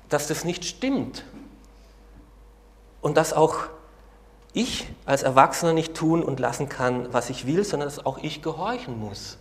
dass 0.08 0.26
das 0.26 0.44
nicht 0.44 0.64
stimmt 0.64 1.24
und 3.00 3.16
dass 3.16 3.32
auch 3.32 3.56
ich 4.52 4.86
als 5.04 5.22
Erwachsener 5.22 5.72
nicht 5.72 5.94
tun 5.94 6.22
und 6.22 6.38
lassen 6.38 6.68
kann, 6.68 7.12
was 7.12 7.28
ich 7.28 7.46
will, 7.46 7.64
sondern 7.64 7.88
dass 7.88 8.04
auch 8.04 8.18
ich 8.18 8.40
gehorchen 8.40 8.98
muss. 8.98 9.38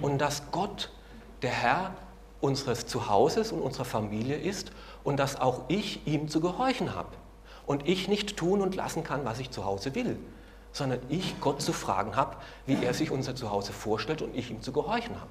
Und 0.00 0.18
dass 0.18 0.50
Gott 0.52 0.90
der 1.42 1.50
Herr 1.50 1.94
unseres 2.40 2.86
Zuhauses 2.86 3.52
und 3.52 3.60
unserer 3.60 3.84
Familie 3.84 4.36
ist 4.36 4.72
und 5.04 5.18
dass 5.18 5.40
auch 5.40 5.64
ich 5.68 6.06
ihm 6.06 6.28
zu 6.28 6.40
gehorchen 6.40 6.94
habe. 6.94 7.10
Und 7.66 7.88
ich 7.88 8.08
nicht 8.08 8.36
tun 8.36 8.60
und 8.60 8.74
lassen 8.74 9.04
kann, 9.04 9.24
was 9.24 9.38
ich 9.38 9.50
zu 9.50 9.64
Hause 9.64 9.94
will, 9.94 10.18
sondern 10.72 11.00
ich 11.08 11.40
Gott 11.40 11.62
zu 11.62 11.72
fragen 11.72 12.16
habe, 12.16 12.36
wie 12.66 12.82
er 12.84 12.94
sich 12.94 13.10
unser 13.10 13.36
Zuhause 13.36 13.72
vorstellt 13.72 14.22
und 14.22 14.34
ich 14.34 14.50
ihm 14.50 14.62
zu 14.62 14.72
gehorchen 14.72 15.14
habe. 15.14 15.30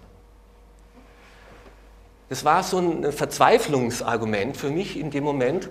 Das 2.30 2.46
war 2.46 2.64
so 2.64 2.78
ein 2.78 3.12
Verzweiflungsargument 3.12 4.56
für 4.56 4.70
mich 4.70 4.98
in 4.98 5.10
dem 5.12 5.24
Moment 5.24 5.70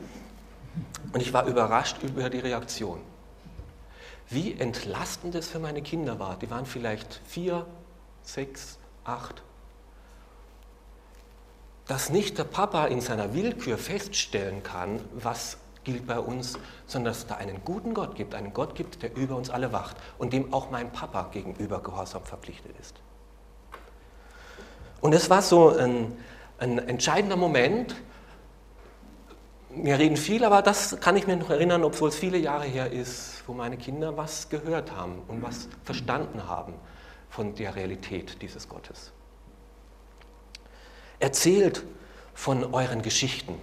und 1.13 1.21
ich 1.21 1.33
war 1.33 1.47
überrascht 1.47 2.03
über 2.03 2.29
die 2.29 2.41
Reaktion. 2.41 3.01
Wie 4.29 4.53
entlastend 4.59 5.35
es 5.37 5.49
für 5.49 5.59
meine 5.59 5.81
Kinder 5.81 6.19
war. 6.19 6.37
Die 6.37 6.51
waren 6.51 6.67
vielleicht 6.67 7.21
vier, 7.25 7.65
sechs, 8.23 8.79
acht. 9.05 9.43
Dass 11.89 12.11
nicht 12.11 12.39
der 12.39 12.45
Papa 12.45 12.87
in 12.87 13.01
seiner 13.01 13.35
Willkür 13.35 13.79
feststellen 13.79 14.63
kann, 14.63 15.01
was 15.13 15.57
gilt 15.85 16.07
bei 16.07 16.21
uns, 16.21 16.59
sondern 16.87 17.13
dass 17.13 17.19
es 17.21 17.27
da 17.27 17.37
einen 17.37 17.65
guten 17.65 17.95
Gott 17.95 18.15
gibt, 18.15 18.35
einen 18.35 18.53
Gott 18.53 18.75
gibt, 18.75 19.03
der 19.03 19.17
über 19.17 19.37
uns 19.37 19.49
alle 19.49 19.73
wacht 19.73 19.97
und 20.19 20.35
dem 20.35 20.53
auch 20.53 20.71
mein 20.71 20.93
Papa 20.93 21.31
gegenüber 21.33 21.83
gehorsam 21.83 22.23
verpflichtet 22.25 22.79
ist. 22.79 22.95
Und 25.01 25.15
es 25.15 25.31
war 25.31 25.41
so 25.41 25.71
ein, 25.71 26.17
ein 26.59 26.79
entscheidender 26.79 27.37
Moment. 27.37 27.95
Wir 29.71 29.99
reden 29.99 30.19
viel, 30.19 30.45
aber 30.45 30.61
das 30.61 31.01
kann 31.01 31.17
ich 31.17 31.27
mir 31.27 31.37
noch 31.37 31.51
erinnern, 31.51 31.85
obwohl 31.85 32.11
es 32.11 32.17
viele 32.17 32.37
Jahre 32.37 32.65
her 32.65 32.93
ist, 32.93 33.45
wo 33.47 33.55
meine 33.55 33.79
Kinder 33.79 34.17
was 34.17 34.51
gehört 34.51 34.93
haben 34.93 35.23
und 35.29 35.43
was 35.43 35.69
verstanden 35.85 36.47
haben 36.49 36.75
von 37.31 37.55
der 37.55 37.77
Realität 37.77 38.43
dieses 38.43 38.69
Gottes. 38.69 39.13
Erzählt 41.21 41.85
von 42.35 42.73
euren 42.73 43.03
Geschichten, 43.03 43.55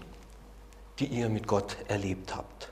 die 1.00 1.06
ihr 1.06 1.30
mit 1.30 1.48
Gott 1.48 1.78
erlebt 1.88 2.36
habt. 2.36 2.70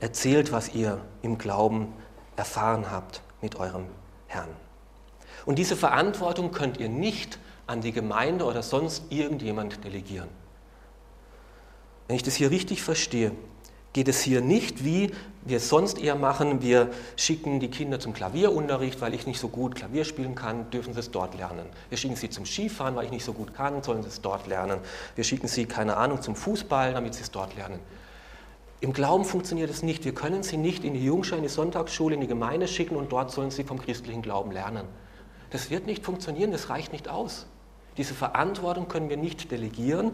Erzählt, 0.00 0.52
was 0.52 0.74
ihr 0.74 1.00
im 1.22 1.36
Glauben 1.36 1.92
erfahren 2.36 2.90
habt 2.90 3.20
mit 3.42 3.56
eurem 3.56 3.86
Herrn. 4.28 4.48
Und 5.44 5.58
diese 5.58 5.76
Verantwortung 5.76 6.52
könnt 6.52 6.78
ihr 6.78 6.88
nicht 6.88 7.38
an 7.66 7.80
die 7.80 7.92
Gemeinde 7.92 8.44
oder 8.44 8.62
sonst 8.62 9.04
irgendjemand 9.10 9.84
delegieren. 9.84 10.28
Wenn 12.06 12.16
ich 12.16 12.22
das 12.22 12.34
hier 12.34 12.50
richtig 12.50 12.82
verstehe, 12.82 13.32
geht 13.92 14.08
es 14.08 14.22
hier 14.22 14.40
nicht, 14.40 14.84
wie 14.84 15.12
wir 15.48 15.58
es 15.58 15.68
sonst 15.68 15.98
eher 15.98 16.14
machen, 16.14 16.62
wir 16.62 16.90
schicken 17.16 17.60
die 17.60 17.68
Kinder 17.68 18.00
zum 18.00 18.12
Klavierunterricht, 18.12 19.00
weil 19.00 19.14
ich 19.14 19.26
nicht 19.26 19.40
so 19.40 19.48
gut 19.48 19.74
Klavier 19.74 20.04
spielen 20.04 20.34
kann, 20.34 20.70
dürfen 20.70 20.92
sie 20.94 21.00
es 21.00 21.10
dort 21.10 21.36
lernen. 21.36 21.66
Wir 21.88 21.98
schicken 21.98 22.16
sie 22.16 22.30
zum 22.30 22.46
Skifahren, 22.46 22.96
weil 22.96 23.06
ich 23.06 23.10
nicht 23.10 23.24
so 23.24 23.32
gut 23.32 23.54
kann, 23.54 23.82
sollen 23.82 24.02
sie 24.02 24.08
es 24.08 24.20
dort 24.20 24.46
lernen. 24.46 24.80
Wir 25.14 25.24
schicken 25.24 25.48
sie, 25.48 25.66
keine 25.66 25.96
Ahnung, 25.96 26.22
zum 26.22 26.36
Fußball, 26.36 26.92
damit 26.92 27.14
sie 27.14 27.22
es 27.22 27.30
dort 27.30 27.56
lernen. 27.56 27.80
Im 28.80 28.92
Glauben 28.92 29.24
funktioniert 29.24 29.70
es 29.70 29.82
nicht. 29.82 30.04
Wir 30.04 30.14
können 30.14 30.42
sie 30.42 30.56
nicht 30.56 30.84
in 30.84 30.94
die 30.94 31.04
Jungschau, 31.04 31.36
in 31.36 31.42
die 31.42 31.48
Sonntagsschule, 31.48 32.14
in 32.14 32.20
die 32.20 32.28
Gemeinde 32.28 32.68
schicken 32.68 32.94
und 32.94 33.10
dort 33.10 33.32
sollen 33.32 33.50
sie 33.50 33.64
vom 33.64 33.80
christlichen 33.80 34.22
Glauben 34.22 34.52
lernen. 34.52 34.84
Das 35.50 35.70
wird 35.70 35.86
nicht 35.86 36.04
funktionieren, 36.04 36.52
das 36.52 36.70
reicht 36.70 36.92
nicht 36.92 37.08
aus. 37.08 37.46
Diese 37.96 38.14
Verantwortung 38.14 38.86
können 38.86 39.08
wir 39.08 39.16
nicht 39.16 39.50
delegieren, 39.50 40.12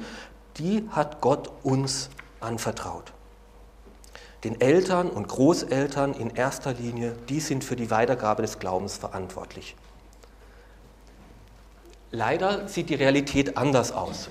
die 0.57 0.89
hat 0.91 1.21
Gott 1.21 1.51
uns 1.63 2.09
anvertraut. 2.41 3.13
Den 4.45 4.61
Eltern 4.61 5.09
und 5.09 5.27
Großeltern 5.27 6.13
in 6.13 6.29
erster 6.29 6.75
Linie, 6.75 7.17
die 7.31 7.41
sind 7.41 7.65
für 7.65 7.77
die 7.77 7.91
Weitergabe 7.91 8.43
des 8.43 8.59
Glaubens 8.59 8.99
verantwortlich. 8.99 9.75
Leider 12.11 12.69
sieht 12.69 12.91
die 12.91 12.95
Realität 12.95 13.57
anders 13.57 13.91
aus. 13.91 14.29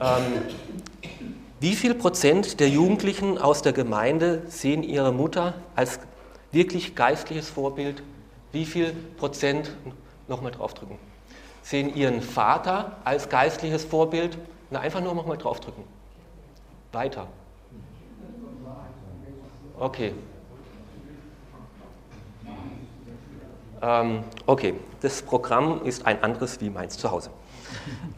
Ähm, 0.00 0.22
wie 1.58 1.74
viel 1.74 1.94
Prozent 1.94 2.60
der 2.60 2.68
Jugendlichen 2.68 3.38
aus 3.38 3.62
der 3.62 3.72
Gemeinde 3.72 4.42
sehen 4.46 4.84
ihre 4.84 5.12
Mutter 5.12 5.54
als 5.74 5.98
wirklich 6.52 6.94
geistliches 6.94 7.50
Vorbild? 7.50 8.04
Wie 8.52 8.66
viel 8.66 8.92
Prozent, 9.18 9.76
nochmal 10.28 10.52
draufdrücken, 10.52 10.96
sehen 11.62 11.94
ihren 11.94 12.22
Vater 12.22 12.98
als 13.04 13.28
geistliches 13.28 13.84
Vorbild. 13.84 14.38
Na, 14.70 14.78
einfach 14.78 15.00
nur 15.00 15.14
nochmal 15.14 15.38
draufdrücken. 15.38 15.82
Weiter. 16.92 17.26
Okay. 19.78 20.14
Ähm, 23.82 24.24
okay, 24.46 24.74
das 25.02 25.20
Programm 25.20 25.82
ist 25.84 26.06
ein 26.06 26.22
anderes 26.22 26.60
wie 26.60 26.70
meins 26.70 26.96
zu 26.96 27.10
Hause. 27.10 27.30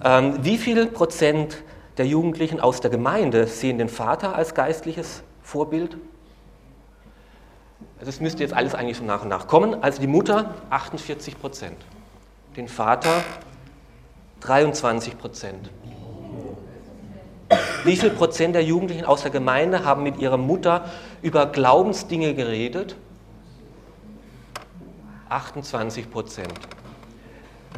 Ähm, 0.04 0.38
wie 0.42 0.56
viel 0.56 0.86
Prozent 0.86 1.64
der 1.96 2.06
Jugendlichen 2.06 2.60
aus 2.60 2.80
der 2.80 2.90
Gemeinde 2.90 3.48
sehen 3.48 3.78
den 3.78 3.88
Vater 3.88 4.36
als 4.36 4.54
geistliches 4.54 5.24
Vorbild? 5.42 5.96
Das 7.98 8.20
müsste 8.20 8.44
jetzt 8.44 8.54
alles 8.54 8.76
eigentlich 8.76 8.98
so 8.98 9.04
nach 9.04 9.22
und 9.22 9.28
nach 9.28 9.48
kommen. 9.48 9.82
Also 9.82 10.00
die 10.00 10.06
Mutter 10.06 10.54
48 10.70 11.40
Prozent 11.40 11.76
den 12.56 12.68
Vater 12.68 13.24
23 14.40 15.18
Prozent. 15.18 15.70
Wie 17.84 17.96
viel 17.96 18.10
Prozent 18.10 18.54
der 18.54 18.64
Jugendlichen 18.64 19.04
aus 19.04 19.22
der 19.22 19.30
Gemeinde 19.30 19.84
haben 19.84 20.02
mit 20.02 20.18
ihrer 20.18 20.36
Mutter 20.36 20.90
über 21.22 21.46
Glaubensdinge 21.46 22.34
geredet? 22.34 22.96
28 25.28 26.10
Prozent. 26.10 26.52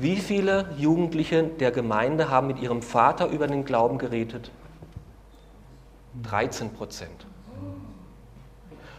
Wie 0.01 0.17
viele 0.17 0.75
Jugendliche 0.77 1.45
der 1.45 1.71
Gemeinde 1.71 2.31
haben 2.31 2.47
mit 2.47 2.61
ihrem 2.61 2.83
Vater 2.83 3.29
über 3.29 3.47
den 3.47 3.65
Glauben 3.65 3.99
geredet? 3.99 4.51
13 6.23 6.73
Prozent. 6.73 7.27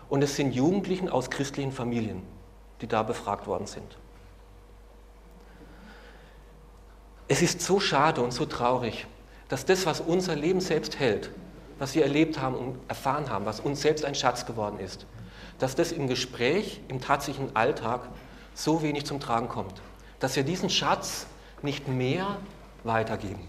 Und 0.09 0.23
es 0.23 0.35
sind 0.35 0.53
Jugendlichen 0.53 1.09
aus 1.09 1.29
christlichen 1.29 1.71
Familien, 1.71 2.21
die 2.81 2.87
da 2.87 3.03
befragt 3.03 3.47
worden 3.47 3.65
sind. 3.65 3.97
Es 7.27 7.41
ist 7.41 7.61
so 7.61 7.79
schade 7.79 8.21
und 8.21 8.31
so 8.31 8.45
traurig, 8.45 9.07
dass 9.51 9.65
das, 9.65 9.85
was 9.85 9.99
unser 9.99 10.33
Leben 10.33 10.61
selbst 10.61 10.97
hält, 10.97 11.29
was 11.77 11.93
wir 11.93 12.03
erlebt 12.03 12.39
haben 12.39 12.55
und 12.55 12.79
erfahren 12.87 13.29
haben, 13.29 13.45
was 13.45 13.59
uns 13.59 13.81
selbst 13.81 14.05
ein 14.05 14.15
Schatz 14.15 14.45
geworden 14.45 14.79
ist, 14.79 15.05
dass 15.59 15.75
das 15.75 15.91
im 15.91 16.07
Gespräch, 16.07 16.79
im 16.87 17.01
tatsächlichen 17.01 17.53
Alltag 17.53 18.07
so 18.53 18.81
wenig 18.81 19.05
zum 19.05 19.19
Tragen 19.19 19.49
kommt. 19.49 19.81
Dass 20.21 20.37
wir 20.37 20.43
diesen 20.43 20.69
Schatz 20.69 21.25
nicht 21.63 21.89
mehr 21.89 22.37
weitergeben. 22.85 23.45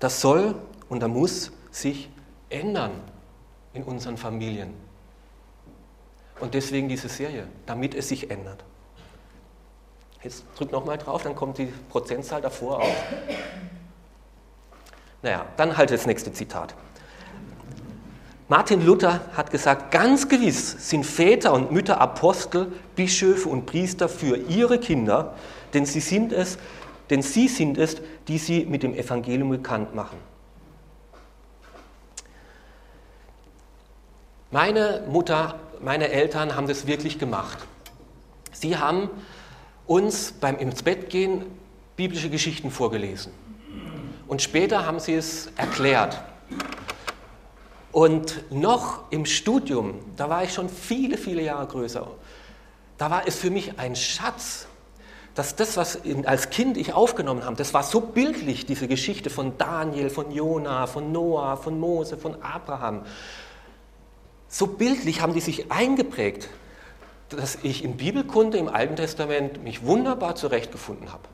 Das 0.00 0.22
soll 0.22 0.54
und 0.88 1.00
da 1.00 1.08
muss 1.08 1.52
sich 1.70 2.08
ändern 2.48 2.92
in 3.74 3.82
unseren 3.82 4.16
Familien. 4.16 4.72
Und 6.40 6.54
deswegen 6.54 6.88
diese 6.88 7.10
Serie, 7.10 7.46
damit 7.66 7.94
es 7.94 8.08
sich 8.08 8.30
ändert. 8.30 8.64
Jetzt 10.22 10.44
drück 10.56 10.72
nochmal 10.72 10.96
drauf, 10.96 11.24
dann 11.24 11.36
kommt 11.36 11.58
die 11.58 11.66
Prozentzahl 11.90 12.40
davor 12.40 12.80
auf. 12.80 13.04
Naja, 15.26 15.44
dann 15.56 15.76
halt 15.76 15.90
das 15.90 16.06
nächste 16.06 16.32
Zitat. 16.32 16.72
Martin 18.46 18.86
Luther 18.86 19.22
hat 19.36 19.50
gesagt, 19.50 19.90
ganz 19.90 20.28
gewiss 20.28 20.88
sind 20.88 21.04
Väter 21.04 21.52
und 21.52 21.72
Mütter 21.72 22.00
Apostel, 22.00 22.70
Bischöfe 22.94 23.48
und 23.48 23.66
Priester 23.66 24.08
für 24.08 24.36
ihre 24.36 24.78
Kinder, 24.78 25.34
denn 25.74 25.84
sie 25.84 25.98
sind 25.98 26.32
es, 26.32 26.58
denn 27.10 27.22
sie 27.22 27.48
sind 27.48 27.76
es, 27.76 27.96
die 28.28 28.38
sie 28.38 28.66
mit 28.66 28.84
dem 28.84 28.94
Evangelium 28.94 29.50
bekannt 29.50 29.96
machen. 29.96 30.16
Meine 34.52 35.02
Mutter, 35.10 35.58
meine 35.82 36.08
Eltern 36.10 36.54
haben 36.54 36.68
das 36.68 36.86
wirklich 36.86 37.18
gemacht. 37.18 37.58
Sie 38.52 38.76
haben 38.76 39.10
uns 39.88 40.30
beim 40.30 40.56
ins 40.58 40.84
Bett 40.84 41.10
gehen 41.10 41.46
biblische 41.96 42.30
Geschichten 42.30 42.70
vorgelesen. 42.70 43.32
Und 44.28 44.42
später 44.42 44.86
haben 44.86 44.98
sie 45.00 45.14
es 45.14 45.50
erklärt. 45.56 46.20
Und 47.92 48.50
noch 48.50 49.10
im 49.10 49.24
Studium, 49.24 50.00
da 50.16 50.28
war 50.28 50.44
ich 50.44 50.52
schon 50.52 50.68
viele, 50.68 51.16
viele 51.16 51.42
Jahre 51.42 51.66
größer, 51.66 52.06
da 52.98 53.10
war 53.10 53.26
es 53.26 53.36
für 53.36 53.50
mich 53.50 53.78
ein 53.78 53.96
Schatz 53.96 54.66
dass 55.36 55.54
das, 55.54 55.76
was 55.76 56.00
als 56.24 56.48
Kind 56.48 56.78
ich 56.78 56.94
aufgenommen 56.94 57.44
habe, 57.44 57.56
das 57.56 57.74
war 57.74 57.82
so 57.82 58.00
bildlich, 58.00 58.64
diese 58.64 58.88
Geschichte 58.88 59.28
von 59.28 59.58
Daniel, 59.58 60.08
von 60.08 60.32
Jona, 60.32 60.86
von 60.86 61.12
Noah, 61.12 61.58
von 61.58 61.78
Mose, 61.78 62.16
von 62.16 62.42
Abraham. 62.42 63.02
So 64.48 64.66
bildlich 64.66 65.20
haben 65.20 65.34
die 65.34 65.42
sich 65.42 65.70
eingeprägt, 65.70 66.48
dass 67.28 67.58
ich 67.62 67.84
in 67.84 67.98
Bibelkunde 67.98 68.56
im 68.56 68.68
Alten 68.68 68.96
Testament 68.96 69.62
mich 69.62 69.84
wunderbar 69.84 70.36
zurechtgefunden 70.36 71.12
habe. 71.12 71.24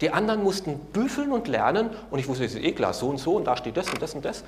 Die 0.00 0.10
anderen 0.10 0.42
mussten 0.42 0.78
büffeln 0.78 1.32
und 1.32 1.48
lernen 1.48 1.90
und 2.10 2.18
ich 2.18 2.28
wusste, 2.28 2.44
das 2.44 2.54
ist 2.54 2.62
eh 2.62 2.72
klar, 2.72 2.94
so 2.94 3.08
und 3.08 3.18
so 3.18 3.36
und 3.36 3.44
da 3.44 3.56
steht 3.56 3.76
das 3.76 3.90
und 3.90 4.00
das 4.00 4.14
und 4.14 4.24
das, 4.24 4.44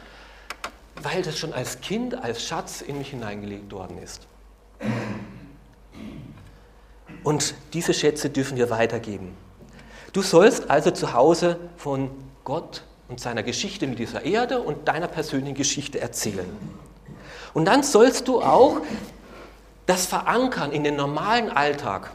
weil 1.03 1.23
das 1.23 1.39
schon 1.39 1.53
als 1.53 1.81
Kind, 1.81 2.15
als 2.23 2.43
Schatz 2.45 2.81
in 2.81 2.99
mich 2.99 3.11
hineingelegt 3.11 3.71
worden 3.73 3.99
ist. 4.03 4.27
Und 7.23 7.55
diese 7.73 7.95
Schätze 7.95 8.31
dürfen 8.31 8.57
wir 8.57 8.71
weitergeben. 8.71 9.37
Du 10.13 10.23
sollst 10.23 10.71
also 10.71 10.91
zu 10.91 11.13
Hause 11.13 11.59
von 11.77 12.11
Gott 12.45 12.83
und 13.09 13.21
seiner 13.21 13.43
Geschichte 13.43 13.87
mit 13.87 13.99
dieser 13.99 14.25
Erde 14.25 14.61
und 14.61 14.89
deiner 14.89 15.09
persönlichen 15.09 15.55
Geschichte 15.55 16.01
erzählen. 16.01 16.47
Und 17.55 17.67
dann 17.67 17.83
sollst 17.83 18.29
du 18.29 18.41
auch 18.41 18.81
das 19.87 20.07
verankern 20.07 20.73
in 20.73 20.85
den 20.85 20.97
normalen 20.97 21.51
Alltag, 21.51 22.11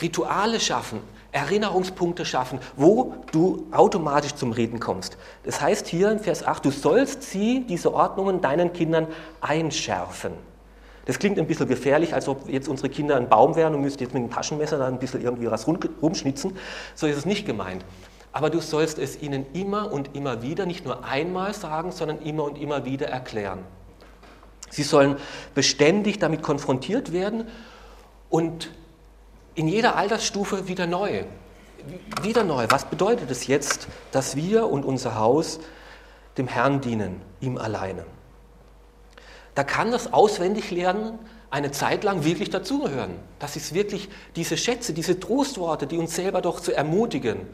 Rituale 0.00 0.60
schaffen, 0.60 1.00
Erinnerungspunkte 1.32 2.26
schaffen, 2.26 2.60
wo 2.76 3.14
du 3.32 3.66
automatisch 3.72 4.34
zum 4.34 4.52
Reden 4.52 4.80
kommst. 4.80 5.16
Das 5.44 5.60
heißt 5.60 5.88
hier 5.88 6.10
in 6.12 6.20
Vers 6.20 6.46
8, 6.46 6.64
du 6.64 6.70
sollst 6.70 7.22
sie, 7.22 7.64
diese 7.66 7.92
Ordnungen, 7.94 8.42
deinen 8.42 8.72
Kindern 8.72 9.06
einschärfen. 9.40 10.32
Das 11.06 11.18
klingt 11.18 11.38
ein 11.38 11.46
bisschen 11.46 11.66
gefährlich, 11.66 12.14
als 12.14 12.28
ob 12.28 12.48
jetzt 12.48 12.68
unsere 12.68 12.88
Kinder 12.88 13.16
ein 13.16 13.28
Baum 13.28 13.56
wären 13.56 13.74
und 13.74 13.80
müssten 13.80 14.02
jetzt 14.02 14.12
mit 14.12 14.22
einem 14.22 14.30
Taschenmesser 14.30 14.78
da 14.78 14.86
ein 14.86 14.98
bisschen 14.98 15.22
irgendwie 15.22 15.50
was 15.50 15.66
rumschnitzen. 15.66 16.56
So 16.94 17.06
ist 17.06 17.16
es 17.16 17.26
nicht 17.26 17.44
gemeint. 17.44 17.84
Aber 18.32 18.50
du 18.50 18.60
sollst 18.60 18.98
es 18.98 19.20
ihnen 19.20 19.46
immer 19.52 19.90
und 19.92 20.14
immer 20.14 20.42
wieder, 20.42 20.64
nicht 20.64 20.84
nur 20.84 21.04
einmal 21.04 21.54
sagen, 21.54 21.92
sondern 21.92 22.20
immer 22.20 22.44
und 22.44 22.58
immer 22.58 22.84
wieder 22.84 23.08
erklären. 23.08 23.60
Sie 24.70 24.84
sollen 24.84 25.16
beständig 25.54 26.18
damit 26.18 26.42
konfrontiert 26.42 27.12
werden 27.12 27.48
und 28.30 28.70
in 29.54 29.68
jeder 29.68 29.96
Altersstufe 29.96 30.68
wieder 30.68 30.86
neu. 30.86 31.24
Wieder 32.22 32.44
neu. 32.44 32.66
Was 32.70 32.84
bedeutet 32.84 33.30
es 33.30 33.46
jetzt, 33.46 33.88
dass 34.12 34.36
wir 34.36 34.68
und 34.68 34.84
unser 34.84 35.16
Haus 35.16 35.58
dem 36.38 36.48
Herrn 36.48 36.80
dienen, 36.80 37.20
ihm 37.40 37.58
alleine? 37.58 38.04
Da 39.54 39.64
kann 39.64 39.90
das 39.90 40.12
Auswendiglernen 40.12 41.18
eine 41.50 41.70
Zeit 41.70 42.04
lang 42.04 42.24
wirklich 42.24 42.48
dazugehören. 42.48 43.16
Das 43.38 43.56
ist 43.56 43.74
wirklich 43.74 44.08
diese 44.36 44.56
Schätze, 44.56 44.94
diese 44.94 45.20
Trostworte, 45.20 45.86
die 45.86 45.98
uns 45.98 46.14
selber 46.14 46.40
doch 46.40 46.60
zu 46.60 46.72
ermutigen. 46.72 47.46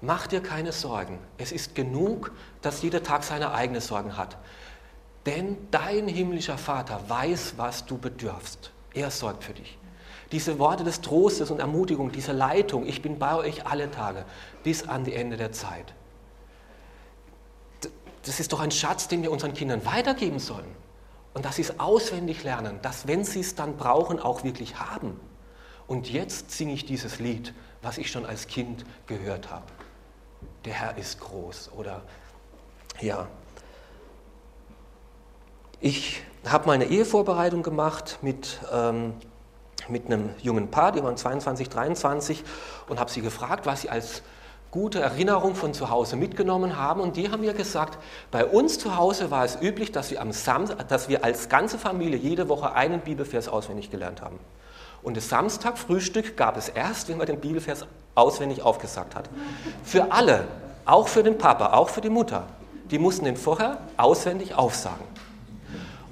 Mach 0.00 0.26
dir 0.28 0.40
keine 0.40 0.70
Sorgen. 0.70 1.18
Es 1.38 1.50
ist 1.50 1.74
genug, 1.74 2.32
dass 2.62 2.82
jeder 2.82 3.02
Tag 3.02 3.24
seine 3.24 3.52
eigenen 3.52 3.80
Sorgen 3.80 4.16
hat. 4.16 4.36
Denn 5.26 5.56
dein 5.70 6.06
himmlischer 6.06 6.58
Vater 6.58 7.00
weiß, 7.08 7.54
was 7.56 7.86
du 7.86 7.98
bedürfst. 7.98 8.70
Er 8.92 9.10
sorgt 9.10 9.44
für 9.44 9.54
dich. 9.54 9.78
Diese 10.34 10.58
Worte 10.58 10.82
des 10.82 11.00
Trostes 11.00 11.52
und 11.52 11.60
Ermutigung, 11.60 12.10
diese 12.10 12.32
Leitung, 12.32 12.88
ich 12.88 13.02
bin 13.02 13.20
bei 13.20 13.36
euch 13.36 13.66
alle 13.66 13.88
Tage 13.88 14.24
bis 14.64 14.82
an 14.88 15.04
die 15.04 15.14
Ende 15.14 15.36
der 15.36 15.52
Zeit. 15.52 15.94
Das 18.24 18.40
ist 18.40 18.52
doch 18.52 18.58
ein 18.58 18.72
Schatz, 18.72 19.06
den 19.06 19.22
wir 19.22 19.30
unseren 19.30 19.54
Kindern 19.54 19.86
weitergeben 19.86 20.40
sollen. 20.40 20.74
Und 21.34 21.44
dass 21.44 21.54
sie 21.54 21.62
es 21.62 21.78
auswendig 21.78 22.42
lernen, 22.42 22.80
dass 22.82 23.06
wenn 23.06 23.22
sie 23.22 23.38
es 23.38 23.54
dann 23.54 23.76
brauchen, 23.76 24.18
auch 24.18 24.42
wirklich 24.42 24.80
haben. 24.80 25.20
Und 25.86 26.10
jetzt 26.10 26.50
singe 26.50 26.72
ich 26.72 26.84
dieses 26.84 27.20
Lied, 27.20 27.54
was 27.80 27.96
ich 27.96 28.10
schon 28.10 28.26
als 28.26 28.48
Kind 28.48 28.84
gehört 29.06 29.52
habe. 29.52 29.66
Der 30.64 30.72
Herr 30.72 30.98
ist 30.98 31.20
groß 31.20 31.70
oder 31.76 32.02
ja, 33.00 33.28
ich 35.78 36.24
habe 36.44 36.66
meine 36.66 36.86
Ehevorbereitung 36.86 37.62
gemacht 37.62 38.18
mit, 38.20 38.58
ähm, 38.72 39.14
mit 39.88 40.06
einem 40.06 40.30
jungen 40.42 40.70
Paar, 40.70 40.92
die 40.92 41.02
waren 41.02 41.16
22, 41.16 41.68
23, 41.68 42.44
und 42.88 42.98
habe 42.98 43.10
sie 43.10 43.20
gefragt, 43.20 43.66
was 43.66 43.82
sie 43.82 43.90
als 43.90 44.22
gute 44.70 44.98
Erinnerung 44.98 45.54
von 45.54 45.72
zu 45.72 45.90
Hause 45.90 46.16
mitgenommen 46.16 46.76
haben. 46.76 47.00
Und 47.00 47.16
die 47.16 47.30
haben 47.30 47.42
mir 47.42 47.54
gesagt, 47.54 47.96
bei 48.32 48.44
uns 48.44 48.78
zu 48.78 48.96
Hause 48.96 49.30
war 49.30 49.44
es 49.44 49.56
üblich, 49.60 49.92
dass 49.92 50.10
wir, 50.10 50.20
am 50.20 50.32
Samstag, 50.32 50.88
dass 50.88 51.08
wir 51.08 51.24
als 51.24 51.48
ganze 51.48 51.78
Familie 51.78 52.18
jede 52.18 52.48
Woche 52.48 52.72
einen 52.72 53.00
Bibelvers 53.00 53.46
auswendig 53.48 53.92
gelernt 53.92 54.20
haben. 54.20 54.40
Und 55.04 55.16
das 55.16 55.28
Samstagfrühstück 55.28 56.36
gab 56.36 56.56
es 56.56 56.68
erst, 56.68 57.08
wenn 57.08 57.18
man 57.18 57.26
den 57.28 57.38
Bibelvers 57.38 57.86
auswendig 58.16 58.62
aufgesagt 58.62 59.14
hat. 59.14 59.30
Für 59.84 60.10
alle, 60.10 60.48
auch 60.86 61.06
für 61.06 61.22
den 61.22 61.38
Papa, 61.38 61.72
auch 61.74 61.88
für 61.88 62.00
die 62.00 62.10
Mutter. 62.10 62.48
Die 62.90 62.98
mussten 62.98 63.26
den 63.26 63.36
vorher 63.36 63.78
auswendig 63.96 64.56
aufsagen. 64.56 65.04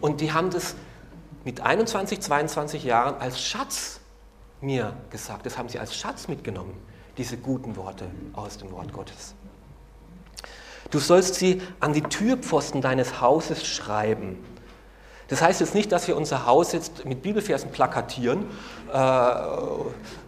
Und 0.01 0.21
die 0.21 0.33
haben 0.33 0.51
das 0.51 0.77
mit 1.45 1.61
21, 1.61 2.21
22 2.21 2.85
Jahren 2.85 3.21
als 3.21 3.41
Schatz 3.41 4.01
mir 4.61 4.97
gesagt. 5.11 5.47
Das 5.47 5.59
haben 5.59 5.69
sie 5.69 5.79
als 5.79 5.97
Schatz 5.97 6.29
mitgenommen, 6.29 6.75
diese 7.19 7.37
guten 7.37 7.77
Worte 7.77 8.07
aus 8.33 8.59
dem 8.59 8.71
Wort 8.73 8.93
Gottes. 8.93 9.35
Du 10.91 10.99
sollst 10.99 11.37
sie 11.37 11.63
an 11.81 11.93
die 11.93 12.03
Türpfosten 12.03 12.81
deines 12.81 13.21
Hauses 13.21 13.67
schreiben. 13.67 14.39
Das 15.29 15.41
heißt 15.41 15.61
jetzt 15.61 15.75
nicht, 15.75 15.91
dass 15.91 16.07
wir 16.09 16.17
unser 16.17 16.45
Haus 16.45 16.73
jetzt 16.73 17.07
mit 17.07 17.23
Bibelversen 17.23 17.71
plakatieren. 17.71 18.45
Äh, 18.93 18.97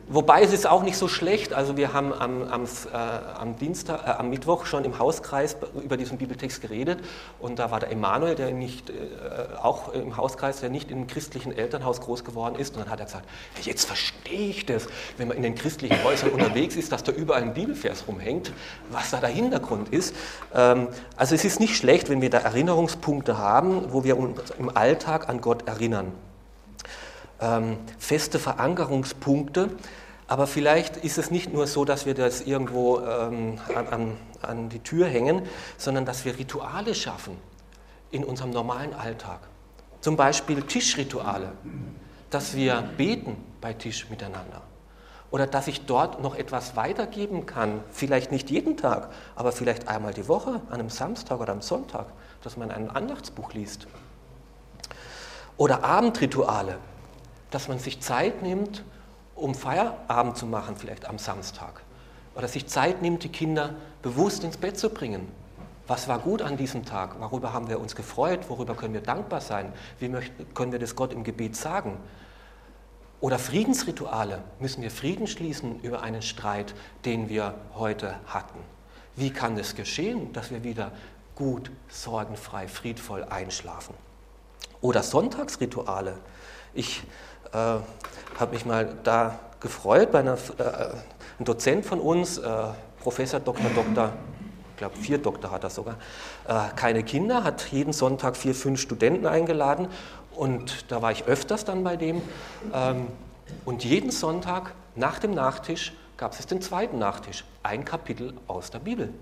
Wobei 0.06 0.42
es 0.42 0.52
ist 0.52 0.66
auch 0.66 0.82
nicht 0.82 0.98
so 0.98 1.08
schlecht. 1.08 1.54
Also 1.54 1.78
wir 1.78 1.94
haben 1.94 2.12
am, 2.12 2.42
am, 2.42 2.64
äh, 2.64 2.96
am, 3.38 3.56
Dienstag, 3.56 4.06
äh, 4.06 4.10
am 4.10 4.28
Mittwoch 4.28 4.66
schon 4.66 4.84
im 4.84 4.98
Hauskreis 4.98 5.56
über 5.82 5.96
diesen 5.96 6.18
Bibeltext 6.18 6.60
geredet 6.60 6.98
und 7.38 7.58
da 7.58 7.70
war 7.70 7.80
der 7.80 7.90
Emanuel, 7.90 8.34
der 8.34 8.50
nicht 8.50 8.90
äh, 8.90 8.94
auch 9.62 9.94
im 9.94 10.16
Hauskreis, 10.16 10.60
der 10.60 10.68
nicht 10.68 10.90
im 10.90 11.06
christlichen 11.06 11.52
Elternhaus 11.52 12.02
groß 12.02 12.22
geworden 12.22 12.56
ist. 12.56 12.76
Und 12.76 12.82
dann 12.82 12.90
hat 12.90 13.00
er 13.00 13.06
gesagt: 13.06 13.26
Jetzt 13.62 13.86
verstehe 13.86 14.50
ich 14.50 14.66
das, 14.66 14.88
wenn 15.16 15.28
man 15.28 15.38
in 15.38 15.42
den 15.42 15.54
christlichen 15.54 16.02
Häusern 16.04 16.30
unterwegs 16.30 16.76
ist, 16.76 16.92
dass 16.92 17.02
da 17.02 17.12
überall 17.12 17.42
ein 17.42 17.54
Bibelvers 17.54 18.06
rumhängt, 18.06 18.52
was 18.90 19.10
da 19.10 19.20
der 19.20 19.30
Hintergrund 19.30 19.88
ist. 19.88 20.14
Ähm, 20.54 20.88
also 21.16 21.34
es 21.34 21.46
ist 21.46 21.60
nicht 21.60 21.76
schlecht, 21.76 22.10
wenn 22.10 22.20
wir 22.20 22.28
da 22.28 22.38
Erinnerungspunkte 22.38 23.38
haben, 23.38 23.92
wo 23.92 24.04
wir 24.04 24.18
uns 24.18 24.50
im 24.58 24.76
Alltag 24.76 25.30
an 25.30 25.40
Gott 25.40 25.66
erinnern 25.66 26.12
ähm, 27.40 27.79
feste 27.99 28.38
Verankerungspunkte. 28.38 29.70
Aber 30.27 30.47
vielleicht 30.47 30.97
ist 30.97 31.18
es 31.18 31.31
nicht 31.31 31.53
nur 31.53 31.66
so, 31.66 31.85
dass 31.85 32.07
wir 32.07 32.14
das 32.14 32.40
irgendwo 32.40 33.01
ähm, 33.01 33.59
an, 33.90 34.16
an 34.40 34.68
die 34.68 34.81
Tür 34.81 35.07
hängen, 35.07 35.42
sondern 35.77 36.05
dass 36.07 36.25
wir 36.25 36.38
Rituale 36.38 36.94
schaffen 36.94 37.37
in 38.11 38.25
unserem 38.25 38.51
normalen 38.51 38.94
Alltag. 38.94 39.40
Zum 40.01 40.16
Beispiel 40.16 40.62
Tischrituale, 40.62 41.53
dass 42.31 42.55
wir 42.55 42.83
beten 42.97 43.37
bei 43.61 43.73
Tisch 43.73 44.09
miteinander. 44.11 44.62
Oder 45.31 45.47
dass 45.47 45.66
ich 45.66 45.87
dort 45.87 46.23
noch 46.23 46.37
etwas 46.37 46.77
weitergeben 46.77 47.44
kann, 47.44 47.83
vielleicht 47.90 48.31
nicht 48.31 48.51
jeden 48.51 48.77
Tag, 48.77 49.11
aber 49.35 49.51
vielleicht 49.51 49.88
einmal 49.88 50.14
die 50.14 50.29
Woche, 50.29 50.61
an 50.70 50.75
einem 50.75 50.90
Samstag 50.90 51.40
oder 51.40 51.53
am 51.53 51.61
Sonntag, 51.61 52.07
dass 52.42 52.57
man 52.57 52.70
ein 52.70 52.88
Andachtsbuch 52.88 53.53
liest. 53.53 53.88
Oder 55.57 55.83
Abendrituale, 55.83 56.79
dass 57.54 57.68
man 57.68 57.78
sich 57.78 58.00
Zeit 58.00 58.42
nimmt, 58.42 58.82
um 59.36 59.54
Feierabend 59.54 60.36
zu 60.36 60.44
machen, 60.44 60.76
vielleicht 60.76 61.08
am 61.08 61.18
Samstag. 61.18 61.82
Oder 62.34 62.48
sich 62.48 62.66
Zeit 62.66 63.00
nimmt, 63.00 63.22
die 63.22 63.28
Kinder 63.28 63.74
bewusst 64.02 64.42
ins 64.42 64.56
Bett 64.56 64.76
zu 64.76 64.90
bringen. 64.90 65.28
Was 65.86 66.08
war 66.08 66.18
gut 66.18 66.42
an 66.42 66.56
diesem 66.56 66.84
Tag? 66.84 67.20
Worüber 67.20 67.52
haben 67.52 67.68
wir 67.68 67.78
uns 67.78 67.94
gefreut? 67.94 68.48
Worüber 68.48 68.74
können 68.74 68.92
wir 68.92 69.02
dankbar 69.02 69.40
sein? 69.40 69.72
Wie 70.00 70.08
möchten, 70.08 70.52
können 70.52 70.72
wir 70.72 70.80
das 70.80 70.96
Gott 70.96 71.12
im 71.12 71.22
Gebet 71.22 71.54
sagen? 71.54 71.96
Oder 73.20 73.38
Friedensrituale. 73.38 74.42
Müssen 74.59 74.82
wir 74.82 74.90
Frieden 74.90 75.28
schließen 75.28 75.78
über 75.80 76.02
einen 76.02 76.22
Streit, 76.22 76.74
den 77.05 77.28
wir 77.28 77.55
heute 77.74 78.16
hatten? 78.26 78.59
Wie 79.14 79.30
kann 79.30 79.57
es 79.59 79.76
geschehen, 79.76 80.32
dass 80.32 80.50
wir 80.50 80.64
wieder 80.64 80.90
gut, 81.36 81.70
sorgenfrei, 81.88 82.66
friedvoll 82.66 83.22
einschlafen? 83.22 83.94
Oder 84.80 85.05
Sonntagsrituale. 85.05 86.18
Ich 86.74 87.05
äh, 87.55 88.38
habe 88.38 88.52
mich 88.52 88.66
mal 88.66 88.94
da 89.05 89.38
gefreut 89.61 90.12
bei 90.12 90.20
einer, 90.20 90.34
äh, 90.34 90.94
ein 91.38 91.44
Dozent 91.44 91.86
von 91.86 92.00
uns, 92.00 92.38
äh, 92.38 92.50
Professor 93.02 93.40
Dr. 93.40 93.70
Dr. 93.74 94.12
Ich 94.72 94.78
glaube, 94.78 94.96
vier 94.96 95.18
Doktor 95.18 95.50
hat 95.52 95.62
er 95.62 95.70
sogar, 95.70 95.94
äh, 96.48 96.74
keine 96.74 97.05
Kinder, 97.05 97.44
hat 97.44 97.70
jeden 97.70 97.92
Sonntag 97.92 98.36
vier, 98.36 98.55
fünf 98.55 98.80
Studenten 98.80 99.26
eingeladen 99.26 99.88
und 100.34 100.90
da 100.90 101.00
war 101.00 101.12
ich 101.12 101.24
öfters 101.24 101.64
dann 101.64 101.84
bei 101.84 101.96
dem. 101.96 102.20
Ähm, 102.72 103.07
und 103.64 103.84
jeden 103.84 104.11
Sonntag 104.11 104.74
nach 104.96 105.18
dem 105.18 105.32
Nachtisch 105.32 105.92
gab 106.16 106.32
es 106.32 106.46
den 106.46 106.61
zweiten 106.61 106.98
Nachtisch, 106.98 107.44
ein 107.62 107.84
Kapitel 107.84 108.34
aus 108.48 108.70
der 108.70 108.80
Bibel. 108.80 109.12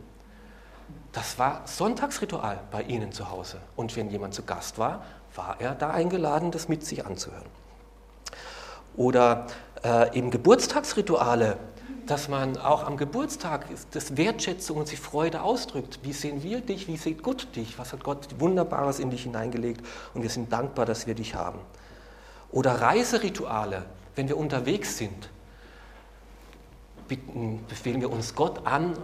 Das 1.13 1.39
war 1.39 1.63
Sonntagsritual 1.67 2.61
bei 2.71 2.83
Ihnen 2.83 3.13
zu 3.13 3.31
Hause. 3.31 3.59
Und 3.77 3.95
wenn 3.97 4.11
jemand 4.11 4.35
zu 4.35 4.43
Gast 4.43 4.79
war, 4.79 5.05
war 5.35 5.57
er 5.59 5.75
da 5.75 5.91
eingeladen, 5.91 6.51
das 6.51 6.69
mit 6.69 6.85
sich 6.87 7.05
anzuhören. 7.05 7.62
Oder 8.97 9.47
äh, 9.85 10.17
eben 10.17 10.31
Geburtstagsrituale. 10.31 11.59
dass 12.07 12.29
man 12.29 12.57
auch 12.59 12.85
am 12.85 12.97
Geburtstag 12.97 13.67
das 13.93 14.17
Wertschätzung 14.17 14.79
und 14.79 14.91
die 14.91 14.97
Freude 14.97 15.43
ausdrückt. 15.43 16.01
Wie 16.03 16.13
sehen 16.13 16.43
wir 16.43 16.61
dich? 16.61 16.89
Wie 16.89 16.97
sieht 16.97 17.23
Gott 17.23 17.47
dich? 17.55 17.79
Was 17.79 17.93
hat 17.93 18.03
Gott 18.03 18.41
Wunderbares 18.41 18.99
in 18.99 19.11
dich 19.11 19.23
hineingelegt? 19.23 19.87
Und 20.13 20.23
wir 20.23 20.31
sind 20.31 20.53
dankbar, 20.53 20.85
dass 20.85 21.07
wir 21.07 21.15
dich 21.15 21.37
haben. 21.37 21.61
Oder 22.51 22.81
Reiserituale, 22.81 23.85
wenn 24.17 24.29
wir 24.29 24.37
unterwegs 24.37 24.99
sind, 24.99 25.31
bitten, 27.07 27.65
befehlen 27.69 28.01
wir 28.01 28.11
uns 28.11 28.35
Gott 28.35 28.67
an, 28.67 28.95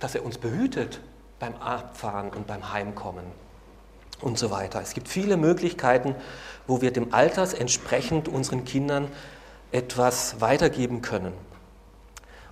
dass 0.00 0.16
er 0.16 0.24
uns 0.24 0.36
behütet 0.36 1.00
beim 1.38 1.54
Abfahren 1.56 2.30
und 2.30 2.48
beim 2.48 2.72
Heimkommen 2.72 3.24
und 4.22 4.38
so 4.38 4.50
weiter. 4.50 4.80
Es 4.80 4.94
gibt 4.94 5.08
viele 5.08 5.36
Möglichkeiten, 5.36 6.14
wo 6.66 6.80
wir 6.80 6.92
dem 6.92 7.12
Alters 7.12 7.54
entsprechend 7.54 8.28
unseren 8.28 8.64
Kindern 8.64 9.08
etwas 9.72 10.40
weitergeben 10.40 11.02
können. 11.02 11.32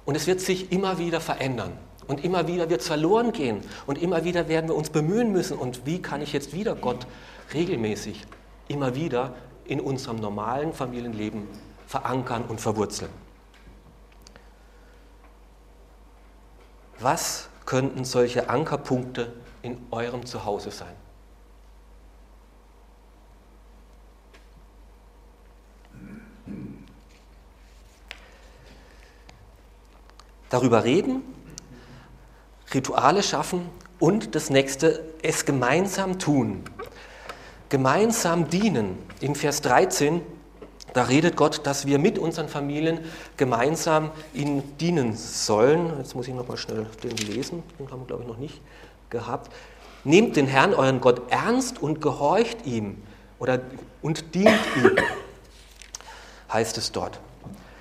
Und 0.05 0.17
es 0.17 0.27
wird 0.27 0.41
sich 0.41 0.73
immer 0.73 0.99
wieder 0.99 1.21
verändern. 1.21 1.73
Und 2.07 2.25
immer 2.25 2.49
wieder 2.49 2.69
wird 2.69 2.81
es 2.81 2.89
verloren 2.89 3.33
gehen. 3.33 3.61
Und 3.87 4.03
immer 4.03 4.25
wieder 4.25 4.49
werden 4.49 4.69
wir 4.69 4.75
uns 4.75 4.91
bemühen 4.91 5.31
müssen. 5.31 5.57
Und 5.57 5.87
wie 5.87 6.03
kann 6.03 6.23
ich 6.23 6.33
jetzt 6.33 6.53
wieder 6.53 6.75
Gott 6.75 7.07
regelmäßig 7.55 8.27
immer 8.67 8.95
wieder 8.95 9.35
in 9.65 9.81
unserem 9.81 10.17
normalen 10.17 10.73
Familienleben 10.73 11.47
verankern 11.87 12.45
und 12.49 12.61
verwurzeln? 12.61 13.11
Was 16.99 17.49
könnten 17.65 18.05
solche 18.05 18.51
Ankerpunkte 18.51 19.33
in 19.63 19.79
eurem 19.91 20.27
Zuhause 20.27 20.71
sein? 20.71 20.95
Darüber 30.51 30.85
reden, 30.85 31.23
Rituale 32.75 33.23
schaffen 33.23 33.69
und 33.99 34.35
das 34.35 34.51
nächste, 34.51 35.03
es 35.23 35.45
gemeinsam 35.45 36.19
tun. 36.19 36.65
Gemeinsam 37.69 38.49
dienen. 38.49 38.99
Im 39.21 39.35
Vers 39.35 39.63
13, 39.63 40.23
da 40.93 41.05
redet 41.05 41.37
Gott, 41.37 41.67
dass 41.67 41.87
wir 41.87 41.99
mit 41.99 42.19
unseren 42.19 42.49
Familien 42.49 43.01
gemeinsam 43.37 44.11
ihnen 44.35 44.77
dienen 44.79 45.17
sollen. 45.17 45.93
Jetzt 45.99 46.15
muss 46.15 46.29
ich 46.29 46.35
nochmal 46.35 46.57
schnell 46.57 46.87
den 47.03 47.17
lesen, 47.17 47.63
den 47.79 47.91
haben 47.91 48.01
wir 48.01 48.07
glaube 48.07 48.23
ich 48.23 48.29
noch 48.29 48.39
nicht 48.39 48.61
gehabt. 49.09 49.53
Nehmt 50.03 50.37
den 50.37 50.47
Herrn, 50.47 50.75
euren 50.75 51.01
Gott, 51.01 51.23
ernst 51.31 51.83
und 51.83 52.01
gehorcht 52.01 52.67
ihm 52.67 53.03
oder, 53.39 53.61
und 54.03 54.35
dient 54.35 54.59
ihm, 54.77 54.97
heißt 56.53 56.79
es 56.79 56.91
dort. 56.93 57.21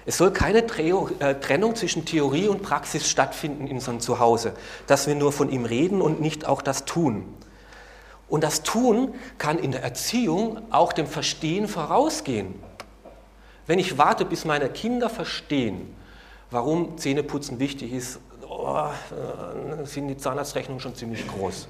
Es 0.10 0.18
soll 0.18 0.32
keine 0.32 0.64
äh, 0.64 1.36
Trennung 1.36 1.76
zwischen 1.76 2.03
Theorie 2.03 2.47
und 2.47 2.64
Praxis 2.64 3.07
stattfinden 3.07 3.68
in 3.68 3.76
unserem 3.76 3.99
Zuhause, 3.99 4.53
dass 4.88 5.05
wir 5.05 5.14
nur 5.14 5.32
von 5.32 5.51
ihm 5.51 5.66
reden 5.66 6.01
und 6.01 6.20
nicht 6.20 6.47
auch 6.47 6.64
das 6.64 6.86
tun. 6.86 7.32
Und 8.28 8.43
das 8.43 8.64
Tun 8.64 9.14
kann 9.38 9.60
in 9.60 9.72
der 9.72 9.84
Erziehung 9.84 10.64
auch 10.72 10.93
dem 10.93 11.05
Verstehen 11.05 11.68
vorausgehen. 11.68 12.55
Wenn 13.68 13.78
ich 13.78 13.99
warte, 13.99 14.26
bis 14.26 14.45
meine 14.45 14.70
Kinder 14.70 15.12
verstehen, 15.12 15.95
warum 16.49 16.97
Zähneputzen 16.97 17.60
wichtig 17.60 17.93
ist, 17.93 18.20
oh, 18.49 18.88
äh, 19.12 19.86
sind 19.86 20.07
die 20.07 20.18
Zahnarztrechnungen 20.18 20.82
schon 20.82 20.95
ziemlich 20.95 21.28
groß. 21.28 21.68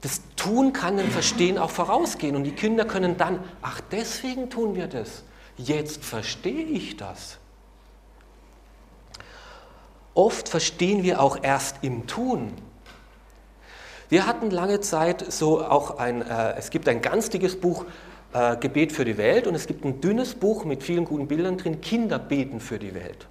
Das 0.00 0.22
Tun 0.34 0.72
kann 0.72 0.96
dem 0.96 1.12
Verstehen 1.12 1.56
auch 1.56 1.70
vorausgehen 1.70 2.34
und 2.34 2.42
die 2.42 2.50
Kinder 2.50 2.84
können 2.84 3.16
dann, 3.16 3.44
ach 3.62 3.80
deswegen 3.92 4.50
tun 4.50 4.74
wir 4.74 4.88
das 4.88 5.22
jetzt 5.58 6.04
verstehe 6.04 6.64
ich 6.64 6.96
das. 6.96 7.38
Oft 10.14 10.48
verstehen 10.48 11.02
wir 11.02 11.20
auch 11.20 11.42
erst 11.42 11.76
im 11.82 12.06
Tun. 12.06 12.52
Wir 14.08 14.26
hatten 14.26 14.50
lange 14.50 14.80
Zeit 14.80 15.30
so 15.30 15.62
auch 15.62 15.98
ein, 15.98 16.22
äh, 16.22 16.54
es 16.56 16.70
gibt 16.70 16.88
ein 16.88 17.02
ganz 17.02 17.28
dickes 17.28 17.60
Buch, 17.60 17.84
äh, 18.32 18.56
Gebet 18.56 18.92
für 18.92 19.04
die 19.04 19.18
Welt, 19.18 19.46
und 19.46 19.54
es 19.54 19.66
gibt 19.66 19.84
ein 19.84 20.00
dünnes 20.00 20.34
Buch 20.34 20.64
mit 20.64 20.82
vielen 20.82 21.04
guten 21.04 21.28
Bildern 21.28 21.58
drin, 21.58 21.80
Kinder 21.80 22.18
beten 22.18 22.60
für 22.60 22.78
die 22.78 22.94
Welt. 22.94 23.26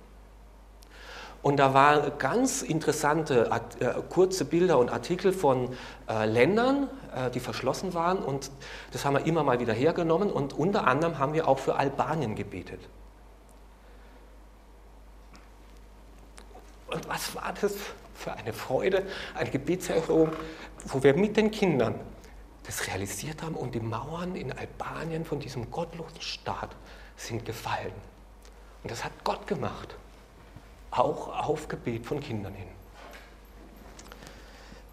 Und 1.47 1.55
da 1.55 1.73
waren 1.73 2.11
ganz 2.17 2.61
interessante 2.61 3.49
äh, 3.79 3.93
kurze 4.09 4.43
Bilder 4.43 4.79
und 4.79 4.91
Artikel 4.91 5.31
von 5.31 5.73
äh, 6.09 6.25
Ländern, 6.25 6.89
äh, 7.15 7.31
die 7.31 7.39
verschlossen 7.39 7.93
waren. 7.93 8.17
Und 8.17 8.51
das 8.91 9.05
haben 9.05 9.13
wir 9.13 9.25
immer 9.25 9.45
mal 9.45 9.57
wieder 9.61 9.71
hergenommen. 9.71 10.29
Und 10.29 10.51
unter 10.51 10.85
anderem 10.87 11.19
haben 11.19 11.31
wir 11.31 11.47
auch 11.47 11.57
für 11.57 11.77
Albanien 11.77 12.35
gebetet. 12.35 12.81
Und 16.87 17.07
was 17.07 17.33
war 17.33 17.53
das 17.61 17.75
für 18.13 18.33
eine 18.33 18.51
Freude, 18.51 19.03
eine 19.33 19.49
Gebetserhörung, 19.49 20.33
wo 20.83 21.01
wir 21.01 21.13
mit 21.13 21.37
den 21.37 21.49
Kindern 21.49 21.95
das 22.65 22.87
realisiert 22.87 23.41
haben 23.41 23.55
und 23.55 23.73
die 23.73 23.79
Mauern 23.79 24.35
in 24.35 24.51
Albanien 24.51 25.23
von 25.23 25.39
diesem 25.39 25.71
gottlosen 25.71 26.19
Staat 26.19 26.75
sind 27.15 27.45
gefallen. 27.45 27.93
Und 28.83 28.91
das 28.91 29.05
hat 29.05 29.13
Gott 29.23 29.47
gemacht 29.47 29.95
auch 30.97 31.47
auf 31.47 31.67
Gebet 31.67 32.05
von 32.05 32.19
Kindern 32.19 32.53
hin. 32.53 32.67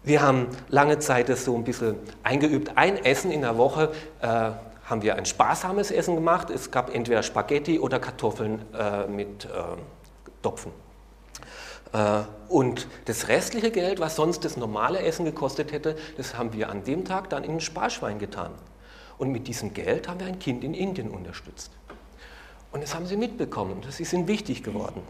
Wir 0.03 0.21
haben 0.21 0.47
lange 0.69 0.99
Zeit 0.99 1.29
das 1.29 1.45
so 1.45 1.55
ein 1.55 1.63
bisschen 1.63 1.95
eingeübt. 2.21 2.73
Ein 2.75 3.03
Essen 3.03 3.31
in 3.31 3.41
der 3.41 3.57
Woche 3.57 3.91
äh, 4.21 4.51
haben 4.85 5.01
wir 5.01 5.15
ein 5.15 5.25
sparsames 5.25 5.89
Essen 5.89 6.13
gemacht. 6.13 6.51
Es 6.51 6.69
gab 6.69 6.93
entweder 6.93 7.23
Spaghetti 7.23 7.79
oder 7.79 7.99
Kartoffeln 7.99 8.61
äh, 8.73 9.07
mit 9.07 9.45
äh, 9.45 9.47
Topfen. 10.43 10.71
Äh, 11.91 12.21
und 12.49 12.87
das 13.05 13.29
restliche 13.29 13.71
Geld, 13.71 13.99
was 13.99 14.15
sonst 14.15 14.45
das 14.45 14.57
normale 14.57 14.99
Essen 14.99 15.25
gekostet 15.25 15.71
hätte, 15.71 15.95
das 16.17 16.37
haben 16.37 16.53
wir 16.53 16.69
an 16.69 16.83
dem 16.83 17.03
Tag 17.03 17.31
dann 17.31 17.43
in 17.43 17.53
ein 17.53 17.61
Sparschwein 17.61 18.19
getan. 18.19 18.51
Und 19.17 19.31
mit 19.31 19.47
diesem 19.47 19.73
Geld 19.73 20.07
haben 20.07 20.19
wir 20.19 20.27
ein 20.27 20.37
Kind 20.37 20.63
in 20.63 20.75
Indien 20.75 21.09
unterstützt. 21.09 21.71
Und 22.71 22.83
das 22.83 22.93
haben 22.93 23.07
sie 23.07 23.17
mitbekommen. 23.17 23.81
Das 23.83 23.99
ist 23.99 24.13
ihnen 24.13 24.27
wichtig 24.27 24.61
geworden. 24.61 25.01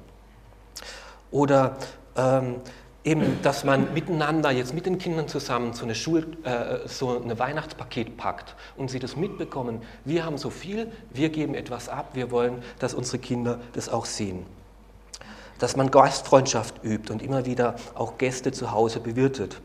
Oder 1.31 1.77
ähm, 2.15 2.61
eben, 3.03 3.41
dass 3.43 3.63
man 3.63 3.93
miteinander, 3.93 4.51
jetzt 4.51 4.73
mit 4.73 4.85
den 4.85 4.97
Kindern 4.97 5.27
zusammen, 5.27 5.73
so 5.73 5.83
eine, 5.83 5.95
Schul, 5.95 6.25
äh, 6.43 6.87
so 6.87 7.21
eine 7.21 7.37
Weihnachtspaket 7.37 8.17
packt 8.17 8.55
und 8.75 8.89
sie 8.89 8.99
das 8.99 9.15
mitbekommen. 9.15 9.81
Wir 10.03 10.25
haben 10.25 10.37
so 10.37 10.49
viel, 10.49 10.91
wir 11.11 11.29
geben 11.29 11.53
etwas 11.55 11.87
ab, 11.87 12.09
wir 12.13 12.31
wollen, 12.31 12.63
dass 12.79 12.93
unsere 12.93 13.19
Kinder 13.19 13.59
das 13.73 13.89
auch 13.89 14.05
sehen. 14.05 14.45
Dass 15.59 15.77
man 15.77 15.91
Gastfreundschaft 15.91 16.83
übt 16.83 17.13
und 17.13 17.21
immer 17.21 17.45
wieder 17.45 17.75
auch 17.93 18.17
Gäste 18.17 18.51
zu 18.51 18.71
Hause 18.71 18.99
bewirtet. 18.99 19.61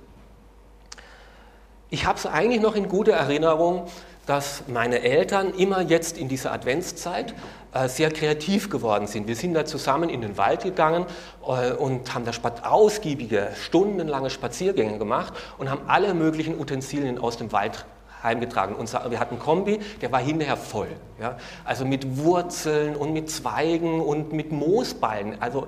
Ich 1.89 2.07
habe 2.07 2.17
es 2.17 2.27
eigentlich 2.27 2.61
noch 2.61 2.77
in 2.77 2.89
guter 2.89 3.13
Erinnerung, 3.13 3.89
dass 4.31 4.62
meine 4.68 5.03
Eltern 5.03 5.53
immer 5.55 5.81
jetzt 5.81 6.16
in 6.16 6.28
dieser 6.28 6.53
Adventszeit 6.53 7.35
äh, 7.74 7.89
sehr 7.89 8.12
kreativ 8.12 8.70
geworden 8.70 9.09
sind. 9.09 9.26
Wir 9.26 9.35
sind 9.35 9.55
da 9.55 9.64
zusammen 9.64 10.09
in 10.09 10.20
den 10.20 10.39
Wald 10.39 10.62
gegangen 10.62 11.05
äh, 11.45 11.72
und 11.72 12.14
haben 12.14 12.24
da 12.24 12.31
ausgiebige, 12.62 13.49
stundenlange 13.61 14.31
Spaziergänge 14.31 14.99
gemacht 14.99 15.33
und 15.59 15.68
haben 15.68 15.81
alle 15.89 16.14
möglichen 16.14 16.61
Utensilien 16.61 17.18
aus 17.18 17.39
dem 17.39 17.51
Wald 17.51 17.85
heimgetragen. 18.22 18.76
wir 19.09 19.18
hatten 19.18 19.41
Kombi, 19.41 19.81
der 20.01 20.12
war 20.12 20.20
hinterher 20.20 20.57
voll. 20.57 20.91
Ja? 21.20 21.37
Also 21.64 21.85
mit 21.85 22.18
Wurzeln 22.18 22.95
und 22.95 23.12
mit 23.12 23.33
Zweigen 23.33 24.01
und 24.01 24.33
mit 24.33 24.53
Moosballen. 24.53 25.43
Also 25.43 25.66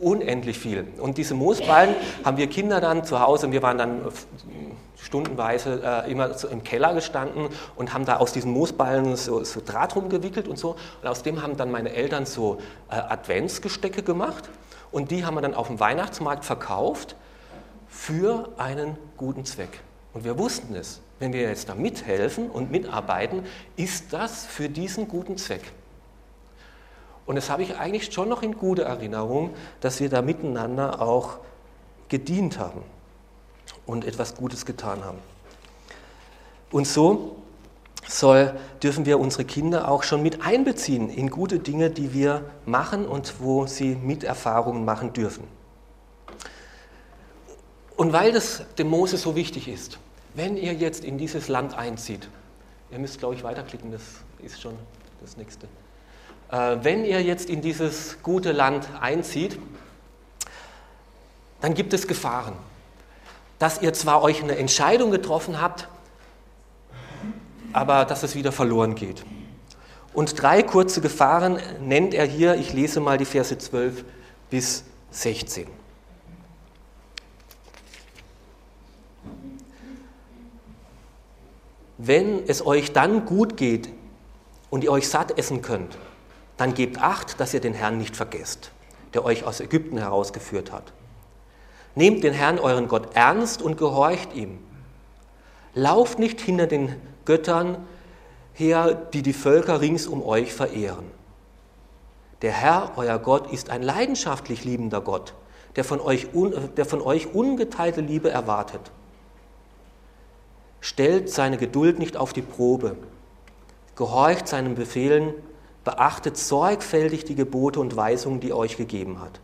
unendlich 0.00 0.58
viel. 0.58 0.86
Und 0.98 1.18
diese 1.18 1.34
Moosballen 1.34 1.94
haben 2.24 2.36
wir 2.36 2.48
Kinder 2.48 2.80
dann 2.80 3.04
zu 3.04 3.20
Hause, 3.20 3.50
wir 3.52 3.62
waren 3.62 3.78
dann 3.78 4.02
stundenweise 5.02 5.82
äh, 5.82 6.10
immer 6.10 6.34
so 6.34 6.48
im 6.48 6.62
Keller 6.62 6.94
gestanden 6.94 7.48
und 7.76 7.94
haben 7.94 8.04
da 8.04 8.18
aus 8.18 8.32
diesen 8.32 8.52
Moosballen 8.52 9.16
so, 9.16 9.42
so, 9.44 9.60
Draht 9.64 9.96
rumgewickelt 9.96 10.46
und 10.46 10.58
so. 10.58 10.76
Und 11.02 11.08
aus 11.08 11.22
dem 11.22 11.42
haben 11.42 11.56
dann 11.56 11.70
meine 11.70 11.92
Eltern 11.92 12.26
so 12.26 12.58
äh, 12.90 12.94
Adventsgestecke 12.94 14.02
gemacht 14.02 14.50
und 14.92 15.10
die 15.10 15.24
haben 15.24 15.34
wir 15.34 15.40
dann 15.40 15.54
auf 15.54 15.68
dem 15.68 15.80
Weihnachtsmarkt 15.80 16.44
verkauft 16.44 17.16
für 17.88 18.50
einen 18.56 18.96
guten 19.16 19.44
Zweck. 19.44 19.80
Und 20.12 20.24
wir 20.24 20.38
wussten 20.38 20.74
es, 20.74 21.00
wenn 21.18 21.32
wir 21.32 21.42
jetzt 21.42 21.68
da 21.68 21.74
mithelfen 21.74 22.50
und 22.50 22.70
mitarbeiten, 22.70 23.44
ist 23.76 24.12
das 24.12 24.46
für 24.46 24.68
diesen 24.68 25.08
guten 25.08 25.36
Zweck. 25.36 25.72
Und 27.30 27.36
das 27.36 27.48
habe 27.48 27.62
ich 27.62 27.78
eigentlich 27.78 28.12
schon 28.12 28.28
noch 28.28 28.42
in 28.42 28.58
guter 28.58 28.82
Erinnerung, 28.82 29.50
dass 29.80 30.00
wir 30.00 30.08
da 30.08 30.20
miteinander 30.20 31.00
auch 31.00 31.38
gedient 32.08 32.58
haben 32.58 32.82
und 33.86 34.04
etwas 34.04 34.34
Gutes 34.34 34.66
getan 34.66 35.04
haben. 35.04 35.18
Und 36.72 36.88
so 36.88 37.36
soll, 38.04 38.52
dürfen 38.82 39.06
wir 39.06 39.20
unsere 39.20 39.44
Kinder 39.44 39.88
auch 39.88 40.02
schon 40.02 40.24
mit 40.24 40.44
einbeziehen 40.44 41.08
in 41.08 41.30
gute 41.30 41.60
Dinge, 41.60 41.90
die 41.90 42.12
wir 42.12 42.50
machen 42.66 43.06
und 43.06 43.34
wo 43.38 43.64
sie 43.64 43.94
Miterfahrungen 43.94 44.84
machen 44.84 45.12
dürfen. 45.12 45.44
Und 47.96 48.12
weil 48.12 48.32
das 48.32 48.64
dem 48.76 48.88
Mose 48.88 49.18
so 49.18 49.36
wichtig 49.36 49.68
ist, 49.68 50.00
wenn 50.34 50.56
ihr 50.56 50.74
jetzt 50.74 51.04
in 51.04 51.16
dieses 51.16 51.46
Land 51.46 51.78
einzieht, 51.78 52.28
ihr 52.90 52.98
müsst, 52.98 53.20
glaube 53.20 53.36
ich, 53.36 53.44
weiterklicken, 53.44 53.92
das 53.92 54.02
ist 54.42 54.60
schon 54.60 54.74
das 55.20 55.36
nächste. 55.36 55.68
Äh, 56.50 56.78
wenn 56.82 57.04
ihr 57.04 57.22
jetzt 57.22 57.48
in 57.48 57.60
dieses 57.60 58.22
gute 58.22 58.52
Land 58.52 58.88
einzieht, 59.00 59.58
dann 61.60 61.74
gibt 61.74 61.92
es 61.92 62.08
Gefahren. 62.08 62.54
Dass 63.58 63.82
ihr 63.82 63.92
zwar 63.92 64.22
euch 64.22 64.42
eine 64.42 64.56
Entscheidung 64.56 65.10
getroffen 65.10 65.60
habt, 65.60 65.88
aber 67.72 68.04
dass 68.04 68.22
es 68.22 68.34
wieder 68.34 68.52
verloren 68.52 68.94
geht. 68.94 69.24
Und 70.12 70.40
drei 70.42 70.62
kurze 70.62 71.00
Gefahren 71.00 71.60
nennt 71.80 72.14
er 72.14 72.26
hier. 72.26 72.56
Ich 72.56 72.72
lese 72.72 73.00
mal 73.00 73.16
die 73.16 73.24
Verse 73.24 73.56
12 73.56 74.04
bis 74.48 74.84
16. 75.12 75.68
Wenn 81.98 82.48
es 82.48 82.64
euch 82.64 82.92
dann 82.92 83.26
gut 83.26 83.56
geht 83.56 83.90
und 84.70 84.82
ihr 84.82 84.90
euch 84.90 85.06
satt 85.06 85.38
essen 85.38 85.60
könnt, 85.60 85.96
dann 86.60 86.74
gebt 86.74 87.00
acht, 87.00 87.40
dass 87.40 87.54
ihr 87.54 87.60
den 87.60 87.72
Herrn 87.72 87.96
nicht 87.96 88.14
vergesst, 88.14 88.70
der 89.14 89.24
euch 89.24 89.44
aus 89.44 89.60
Ägypten 89.60 89.96
herausgeführt 89.96 90.72
hat. 90.72 90.92
Nehmt 91.94 92.22
den 92.22 92.34
Herrn, 92.34 92.58
euren 92.58 92.86
Gott, 92.86 93.16
ernst 93.16 93.62
und 93.62 93.78
gehorcht 93.78 94.34
ihm. 94.34 94.58
Lauft 95.72 96.18
nicht 96.18 96.38
hinter 96.38 96.66
den 96.66 96.96
Göttern 97.24 97.78
her, 98.52 98.92
die 98.94 99.22
die 99.22 99.32
Völker 99.32 99.80
rings 99.80 100.06
um 100.06 100.22
euch 100.22 100.52
verehren. 100.52 101.06
Der 102.42 102.52
Herr, 102.52 102.92
euer 102.96 103.18
Gott, 103.18 103.50
ist 103.50 103.70
ein 103.70 103.82
leidenschaftlich 103.82 104.62
liebender 104.62 105.00
Gott, 105.00 105.32
der 105.76 105.84
von 105.84 105.98
euch, 105.98 106.28
der 106.76 106.84
von 106.84 107.00
euch 107.00 107.32
ungeteilte 107.32 108.02
Liebe 108.02 108.30
erwartet. 108.30 108.82
Stellt 110.82 111.30
seine 111.30 111.56
Geduld 111.56 111.98
nicht 111.98 112.18
auf 112.18 112.34
die 112.34 112.42
Probe, 112.42 112.96
gehorcht 113.96 114.46
seinen 114.46 114.74
Befehlen, 114.74 115.32
beachtet 115.84 116.36
sorgfältig 116.36 117.24
die 117.24 117.34
Gebote 117.34 117.80
und 117.80 117.96
Weisungen, 117.96 118.40
die 118.40 118.50
er 118.50 118.56
euch 118.56 118.76
gegeben 118.76 119.20
hat. 119.20 119.40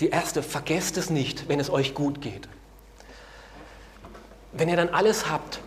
Die 0.00 0.08
erste, 0.08 0.42
vergesst 0.42 0.96
es 0.96 1.10
nicht, 1.10 1.48
wenn 1.48 1.60
es 1.60 1.70
euch 1.70 1.94
gut 1.94 2.20
geht. 2.20 2.48
Wenn 4.52 4.68
ihr 4.68 4.76
dann 4.76 4.88
alles 4.88 5.30
habt 5.30 5.60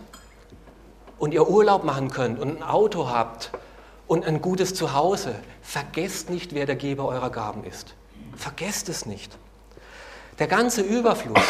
und 1.18 1.32
ihr 1.32 1.48
Urlaub 1.48 1.84
machen 1.84 2.10
könnt 2.10 2.38
und 2.38 2.58
ein 2.58 2.62
Auto 2.62 3.08
habt 3.08 3.50
und 4.06 4.26
ein 4.26 4.42
gutes 4.42 4.74
Zuhause, 4.74 5.34
vergesst 5.62 6.28
nicht, 6.28 6.54
wer 6.54 6.66
der 6.66 6.76
Geber 6.76 7.06
eurer 7.06 7.30
Gaben 7.30 7.64
ist. 7.64 7.94
Vergesst 8.36 8.90
es 8.90 9.06
nicht. 9.06 9.36
Der 10.38 10.48
ganze 10.48 10.82
Überfluss, 10.82 11.46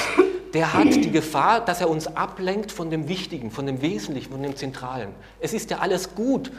der 0.54 0.74
hat 0.74 0.94
die 0.94 1.10
Gefahr, 1.10 1.64
dass 1.64 1.80
er 1.80 1.90
uns 1.90 2.06
ablenkt 2.06 2.72
von 2.72 2.90
dem 2.90 3.08
Wichtigen, 3.08 3.50
von 3.50 3.66
dem 3.66 3.82
Wesentlichen, 3.82 4.32
von 4.32 4.42
dem 4.42 4.56
Zentralen. 4.56 5.14
Es 5.40 5.52
ist 5.52 5.70
ja 5.70 5.78
alles 5.78 6.14
gut, 6.14 6.52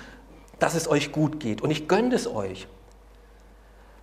dass 0.60 0.76
es 0.76 0.88
euch 0.88 1.12
gut 1.12 1.40
geht 1.40 1.62
und 1.62 1.72
ich 1.72 1.88
gönne 1.88 2.16
es 2.16 2.28
euch. 2.28 2.68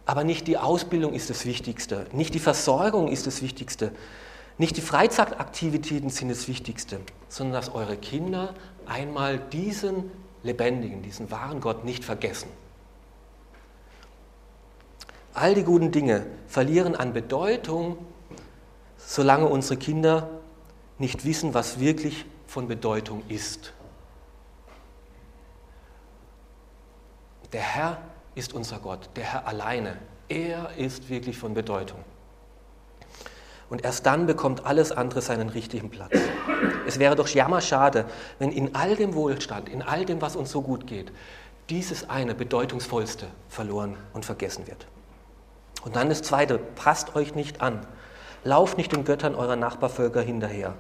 Aber 0.07 0.25
nicht 0.25 0.47
die 0.47 0.59
Ausbildung 0.59 1.15
ist 1.15 1.31
das 1.31 1.47
Wichtigste, 1.47 2.07
nicht 2.13 2.35
die 2.35 2.39
Versorgung 2.39 3.09
ist 3.09 3.27
das 3.27 3.43
Wichtigste, 3.43 3.93
nicht 4.59 4.77
die 4.77 4.83
Freizeitaktivitäten 4.83 6.11
sind 6.11 6.29
das 6.29 6.47
Wichtigste, 6.47 7.01
sondern 7.29 7.55
dass 7.55 7.75
eure 7.75 7.97
Kinder 7.97 8.55
einmal 8.87 9.39
diesen 9.39 10.11
lebendigen, 10.43 11.03
diesen 11.03 11.31
wahren 11.31 11.61
Gott 11.61 11.85
nicht 11.85 12.05
vergessen. 12.05 12.49
All 15.33 15.55
die 15.55 15.65
guten 15.65 15.91
Dinge 15.91 16.27
verlieren 16.47 16.95
an 16.95 17.13
Bedeutung, 17.13 17.97
solange 19.15 19.47
unsere 19.47 19.77
Kinder 19.77 20.29
nicht 20.99 21.25
wissen, 21.25 21.55
was 21.55 21.79
wirklich 21.79 22.27
von 22.49 22.67
Bedeutung 22.67 23.23
ist. 23.29 23.73
Der 27.53 27.61
Herr 27.61 27.99
ist 28.35 28.53
unser 28.53 28.81
Gott, 28.81 29.09
der 29.15 29.23
Herr 29.23 29.47
alleine. 29.47 29.99
Er 30.29 30.71
ist 30.77 31.11
wirklich 31.11 31.39
von 31.39 31.55
Bedeutung. 31.55 32.01
Und 33.71 33.85
erst 33.85 34.05
dann 34.05 34.27
bekommt 34.27 34.67
alles 34.67 34.91
andere 34.91 35.23
seinen 35.23 35.49
richtigen 35.49 35.91
Platz. 35.91 36.19
Es 36.85 36.99
wäre 36.99 37.15
doch 37.15 37.29
jammerschade, 37.29 38.07
wenn 38.41 38.51
in 38.51 38.75
all 38.75 38.97
dem 38.97 39.15
Wohlstand, 39.15 39.69
in 39.69 39.83
all 39.83 40.05
dem, 40.05 40.21
was 40.23 40.35
uns 40.35 40.51
so 40.51 40.61
gut 40.61 40.89
geht, 40.89 41.13
dieses 41.71 42.11
eine 42.11 42.35
bedeutungsvollste 42.35 43.29
verloren 43.49 43.97
und 44.13 44.25
vergessen 44.25 44.67
wird. 44.67 44.89
Und 45.85 45.95
dann 45.95 46.09
das 46.09 46.23
Zweite, 46.23 46.59
passt 46.59 47.15
euch 47.15 47.37
nicht 47.37 47.61
an. 47.61 47.87
Lauft 48.45 48.79
nicht 48.79 48.93
den 48.93 49.05
Göttern 49.05 49.35
eurer 49.35 49.57
Nachbarvölker 49.57 50.23
hinterher. 50.23 50.75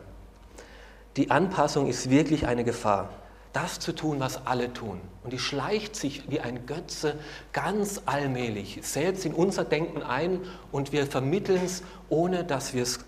Die 1.16 1.30
Anpassung 1.30 1.86
ist 1.86 2.10
wirklich 2.10 2.46
eine 2.46 2.64
Gefahr 2.64 3.10
das 3.54 3.78
zu 3.78 3.92
tun, 3.92 4.18
was 4.20 4.46
alle 4.46 4.72
tun. 4.72 5.00
Und 5.22 5.32
die 5.32 5.38
schleicht 5.38 5.96
sich 5.96 6.28
wie 6.28 6.40
ein 6.40 6.66
Götze 6.66 7.14
ganz 7.52 8.02
allmählich, 8.04 8.80
selbst 8.82 9.24
in 9.24 9.32
unser 9.32 9.64
Denken 9.64 10.02
ein 10.02 10.40
und 10.72 10.92
wir 10.92 11.06
vermitteln 11.06 11.62
es, 11.64 11.82
ohne 12.08 12.44
dass 12.44 12.74
wir 12.74 12.82
es 12.82 12.98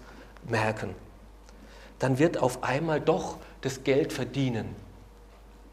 merken. 0.48 0.94
Dann 1.98 2.18
wird 2.18 2.38
auf 2.38 2.62
einmal 2.62 3.00
doch 3.00 3.38
das 3.62 3.82
Geld 3.82 4.12
verdienen 4.12 4.74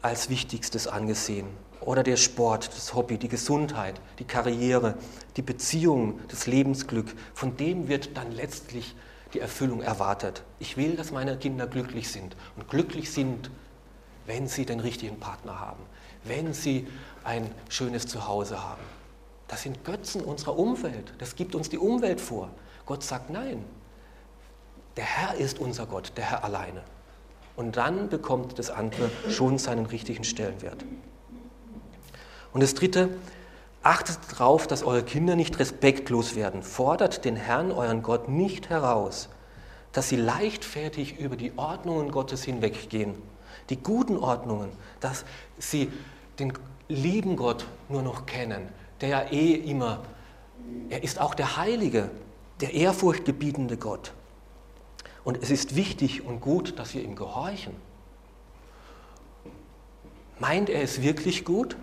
als 0.02 0.28
wichtigstes 0.28 0.88
angesehen. 0.88 1.46
Oder 1.84 2.02
der 2.02 2.16
Sport, 2.16 2.68
das 2.74 2.94
Hobby, 2.94 3.18
die 3.18 3.28
Gesundheit, 3.28 4.00
die 4.18 4.24
Karriere, 4.24 4.94
die 5.36 5.42
Beziehung, 5.42 6.20
das 6.28 6.46
Lebensglück. 6.46 7.14
Von 7.34 7.56
dem 7.56 7.88
wird 7.88 8.16
dann 8.16 8.32
letztlich 8.32 8.94
die 9.34 9.40
Erfüllung 9.40 9.82
erwartet. 9.82 10.42
Ich 10.58 10.76
will, 10.76 10.96
dass 10.96 11.12
meine 11.12 11.36
Kinder 11.36 11.66
glücklich 11.66 12.10
sind. 12.10 12.36
Und 12.56 12.68
glücklich 12.68 13.10
sind 13.10 13.50
wenn 14.26 14.48
sie 14.48 14.64
den 14.64 14.80
richtigen 14.80 15.18
Partner 15.20 15.60
haben, 15.60 15.82
wenn 16.24 16.54
sie 16.54 16.86
ein 17.24 17.50
schönes 17.68 18.06
Zuhause 18.06 18.62
haben. 18.62 18.82
Das 19.48 19.62
sind 19.62 19.84
Götzen 19.84 20.22
unserer 20.22 20.58
Umwelt. 20.58 21.12
Das 21.18 21.36
gibt 21.36 21.54
uns 21.54 21.68
die 21.68 21.78
Umwelt 21.78 22.20
vor. 22.20 22.50
Gott 22.86 23.02
sagt 23.02 23.30
nein. 23.30 23.64
Der 24.96 25.04
Herr 25.04 25.34
ist 25.34 25.58
unser 25.58 25.86
Gott, 25.86 26.12
der 26.16 26.24
Herr 26.24 26.44
alleine. 26.44 26.82
Und 27.56 27.76
dann 27.76 28.08
bekommt 28.08 28.58
das 28.58 28.70
andere 28.70 29.10
schon 29.28 29.58
seinen 29.58 29.86
richtigen 29.86 30.24
Stellenwert. 30.24 30.84
Und 32.54 32.62
das 32.62 32.72
Dritte, 32.72 33.10
achtet 33.82 34.18
darauf, 34.30 34.66
dass 34.66 34.82
eure 34.82 35.02
Kinder 35.02 35.36
nicht 35.36 35.58
respektlos 35.58 36.34
werden. 36.34 36.62
Fordert 36.62 37.26
den 37.26 37.36
Herrn, 37.36 37.70
euren 37.70 38.02
Gott, 38.02 38.30
nicht 38.30 38.70
heraus, 38.70 39.28
dass 39.92 40.08
sie 40.08 40.16
leichtfertig 40.16 41.18
über 41.18 41.36
die 41.36 41.52
Ordnungen 41.58 42.10
Gottes 42.10 42.42
hinweggehen 42.44 43.14
die 43.70 43.76
guten 43.76 44.16
Ordnungen, 44.16 44.70
dass 45.00 45.24
sie 45.58 45.90
den 46.38 46.52
lieben 46.88 47.36
Gott 47.36 47.66
nur 47.88 48.02
noch 48.02 48.26
kennen, 48.26 48.68
der 49.00 49.08
ja 49.08 49.22
eh 49.30 49.54
immer, 49.54 50.00
er 50.90 51.02
ist 51.02 51.20
auch 51.20 51.34
der 51.34 51.56
Heilige, 51.56 52.10
der 52.60 52.74
ehrfurchtgebietende 52.74 53.76
Gott. 53.76 54.12
Und 55.24 55.42
es 55.42 55.50
ist 55.50 55.74
wichtig 55.74 56.24
und 56.24 56.40
gut, 56.40 56.78
dass 56.78 56.94
wir 56.94 57.02
ihm 57.02 57.16
gehorchen. 57.16 57.74
Meint 60.38 60.68
er 60.68 60.82
es 60.82 61.00
wirklich 61.00 61.44
gut? 61.44 61.76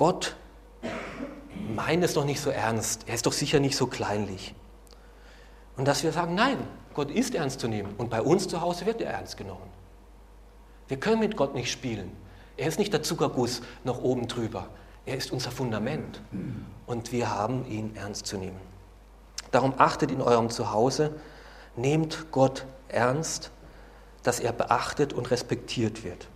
Gott 0.00 0.34
meint 1.76 2.02
es 2.02 2.14
doch 2.14 2.24
nicht 2.24 2.40
so 2.40 2.48
ernst. 2.48 3.04
Er 3.06 3.14
ist 3.14 3.26
doch 3.26 3.34
sicher 3.34 3.60
nicht 3.60 3.76
so 3.76 3.86
kleinlich. 3.86 4.54
Und 5.76 5.86
dass 5.86 6.02
wir 6.04 6.10
sagen, 6.10 6.34
nein, 6.34 6.56
Gott 6.94 7.10
ist 7.10 7.34
ernst 7.34 7.60
zu 7.60 7.68
nehmen. 7.68 7.92
Und 7.98 8.08
bei 8.08 8.22
uns 8.22 8.48
zu 8.48 8.62
Hause 8.62 8.86
wird 8.86 9.02
er 9.02 9.10
ernst 9.10 9.36
genommen. 9.36 9.70
Wir 10.88 10.98
können 10.98 11.20
mit 11.20 11.36
Gott 11.36 11.54
nicht 11.54 11.70
spielen. 11.70 12.16
Er 12.56 12.68
ist 12.68 12.78
nicht 12.78 12.94
der 12.94 13.02
Zuckerguss 13.02 13.60
noch 13.84 14.02
oben 14.02 14.26
drüber. 14.26 14.68
Er 15.04 15.18
ist 15.18 15.32
unser 15.32 15.50
Fundament. 15.50 16.22
Und 16.86 17.12
wir 17.12 17.28
haben 17.28 17.66
ihn 17.66 17.94
ernst 17.94 18.26
zu 18.26 18.38
nehmen. 18.38 18.60
Darum 19.50 19.74
achtet 19.76 20.10
in 20.10 20.22
eurem 20.22 20.48
Zuhause, 20.48 21.14
nehmt 21.76 22.30
Gott 22.30 22.64
ernst, 22.88 23.50
dass 24.22 24.40
er 24.40 24.52
beachtet 24.52 25.12
und 25.12 25.30
respektiert 25.30 26.04
wird. 26.04 26.26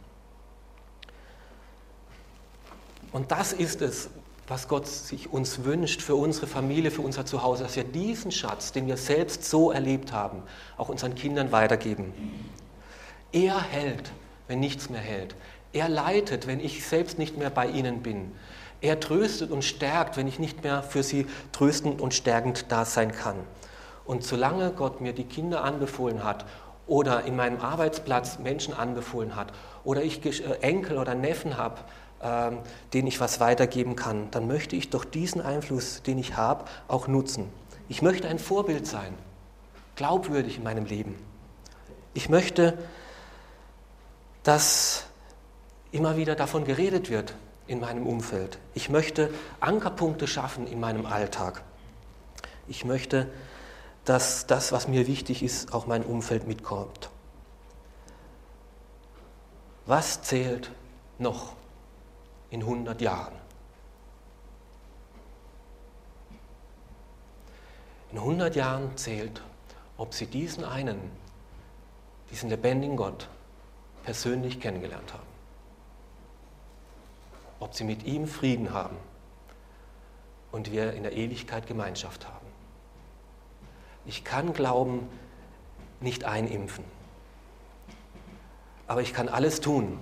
Und 3.14 3.30
das 3.30 3.54
ist 3.54 3.80
es, 3.80 4.10
was 4.46 4.68
Gott 4.68 4.86
sich 4.86 5.32
uns 5.32 5.64
wünscht 5.64 6.02
für 6.02 6.16
unsere 6.16 6.46
Familie, 6.46 6.90
für 6.90 7.00
unser 7.00 7.24
Zuhause, 7.24 7.62
dass 7.62 7.76
wir 7.76 7.84
diesen 7.84 8.30
Schatz, 8.30 8.72
den 8.72 8.86
wir 8.86 8.98
selbst 8.98 9.44
so 9.46 9.70
erlebt 9.70 10.12
haben, 10.12 10.42
auch 10.76 10.90
unseren 10.90 11.14
Kindern 11.14 11.50
weitergeben. 11.50 12.12
Er 13.32 13.58
hält 13.62 14.12
wenn 14.48 14.60
nichts 14.60 14.90
mehr 14.90 15.00
hält. 15.00 15.34
Er 15.72 15.88
leitet, 15.88 16.46
wenn 16.46 16.60
ich 16.60 16.86
selbst 16.86 17.18
nicht 17.18 17.36
mehr 17.36 17.50
bei 17.50 17.66
ihnen 17.66 18.02
bin. 18.02 18.32
Er 18.80 19.00
tröstet 19.00 19.50
und 19.50 19.64
stärkt, 19.64 20.16
wenn 20.16 20.28
ich 20.28 20.38
nicht 20.38 20.62
mehr 20.62 20.82
für 20.82 21.02
sie 21.02 21.26
tröstend 21.52 22.00
und 22.00 22.14
stärkend 22.14 22.66
da 22.68 22.84
sein 22.84 23.12
kann. 23.12 23.36
Und 24.04 24.24
solange 24.24 24.70
Gott 24.72 25.00
mir 25.00 25.14
die 25.14 25.24
Kinder 25.24 25.64
anbefohlen 25.64 26.22
hat 26.22 26.44
oder 26.86 27.24
in 27.24 27.34
meinem 27.34 27.60
Arbeitsplatz 27.60 28.38
Menschen 28.38 28.74
anbefohlen 28.74 29.34
hat 29.34 29.52
oder 29.84 30.02
ich 30.02 30.24
äh, 30.24 30.58
Enkel 30.60 30.98
oder 30.98 31.14
Neffen 31.14 31.56
habe, 31.56 31.80
ähm, 32.24 32.58
denen 32.92 33.06
ich 33.06 33.20
was 33.20 33.38
weitergeben 33.38 33.94
kann, 33.94 34.30
dann 34.32 34.48
möchte 34.48 34.74
ich 34.74 34.90
doch 34.90 35.04
diesen 35.04 35.40
Einfluss, 35.40 36.02
den 36.02 36.18
ich 36.18 36.36
habe, 36.36 36.64
auch 36.88 37.06
nutzen. 37.06 37.48
Ich 37.88 38.02
möchte 38.02 38.26
ein 38.26 38.38
Vorbild 38.38 38.86
sein, 38.86 39.14
glaubwürdig 39.94 40.56
in 40.56 40.64
meinem 40.64 40.86
Leben. 40.86 41.14
Ich 42.14 42.28
möchte 42.28 42.78
dass 44.44 45.06
immer 45.90 46.16
wieder 46.16 46.36
davon 46.36 46.64
geredet 46.64 47.10
wird 47.10 47.34
in 47.66 47.80
meinem 47.80 48.06
Umfeld. 48.06 48.58
Ich 48.74 48.90
möchte 48.90 49.30
Ankerpunkte 49.58 50.28
schaffen 50.28 50.66
in 50.66 50.78
meinem 50.78 51.06
Alltag. 51.06 51.62
Ich 52.68 52.84
möchte, 52.84 53.30
dass 54.04 54.46
das, 54.46 54.70
was 54.70 54.86
mir 54.86 55.06
wichtig 55.06 55.42
ist, 55.42 55.72
auch 55.72 55.86
mein 55.86 56.04
Umfeld 56.04 56.46
mitkommt. 56.46 57.10
Was 59.86 60.22
zählt 60.22 60.70
noch 61.18 61.54
in 62.54 62.60
100 62.60 63.00
Jahren? 63.00 63.34
In 68.12 68.18
100 68.18 68.54
Jahren 68.54 68.96
zählt, 68.96 69.42
ob 69.96 70.14
Sie 70.14 70.26
diesen 70.26 70.64
einen, 70.64 71.00
diesen 72.30 72.48
lebendigen 72.48 72.96
Gott 72.96 73.28
persönlich 74.04 74.60
kennengelernt 74.60 75.12
haben. 75.12 75.26
Ob 77.58 77.74
Sie 77.74 77.82
mit 77.82 78.04
ihm 78.04 78.28
Frieden 78.28 78.72
haben 78.72 78.96
und 80.52 80.70
wir 80.70 80.92
in 80.92 81.02
der 81.02 81.12
Ewigkeit 81.14 81.66
Gemeinschaft 81.66 82.24
haben. 82.24 82.46
Ich 84.06 84.22
kann 84.22 84.52
Glauben 84.52 85.08
nicht 86.00 86.22
einimpfen, 86.22 86.84
aber 88.86 89.02
ich 89.02 89.12
kann 89.12 89.28
alles 89.28 89.60
tun, 89.60 89.98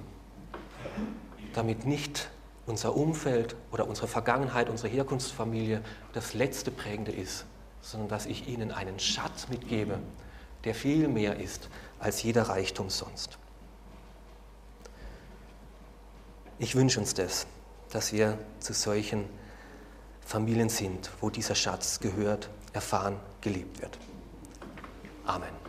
damit 1.54 1.86
nicht 1.86 2.28
unser 2.66 2.96
Umfeld 2.96 3.56
oder 3.72 3.88
unsere 3.88 4.08
Vergangenheit, 4.08 4.68
unsere 4.68 4.88
Herkunftsfamilie 4.88 5.82
das 6.12 6.34
letzte 6.34 6.70
Prägende 6.70 7.12
ist, 7.12 7.44
sondern 7.80 8.08
dass 8.08 8.26
ich 8.26 8.48
ihnen 8.48 8.70
einen 8.70 8.98
Schatz 8.98 9.48
mitgebe, 9.48 9.98
der 10.64 10.74
viel 10.74 11.08
mehr 11.08 11.40
ist 11.40 11.68
als 11.98 12.22
jeder 12.22 12.44
Reichtum 12.44 12.88
sonst. 12.90 13.38
Ich 16.58 16.76
wünsche 16.76 17.00
uns 17.00 17.14
das, 17.14 17.46
dass 17.90 18.12
wir 18.12 18.38
zu 18.60 18.72
solchen 18.72 19.24
Familien 20.20 20.68
sind, 20.68 21.10
wo 21.20 21.30
dieser 21.30 21.56
Schatz 21.56 21.98
gehört, 21.98 22.48
erfahren, 22.72 23.16
geliebt 23.40 23.80
wird. 23.80 23.98
Amen. 25.26 25.61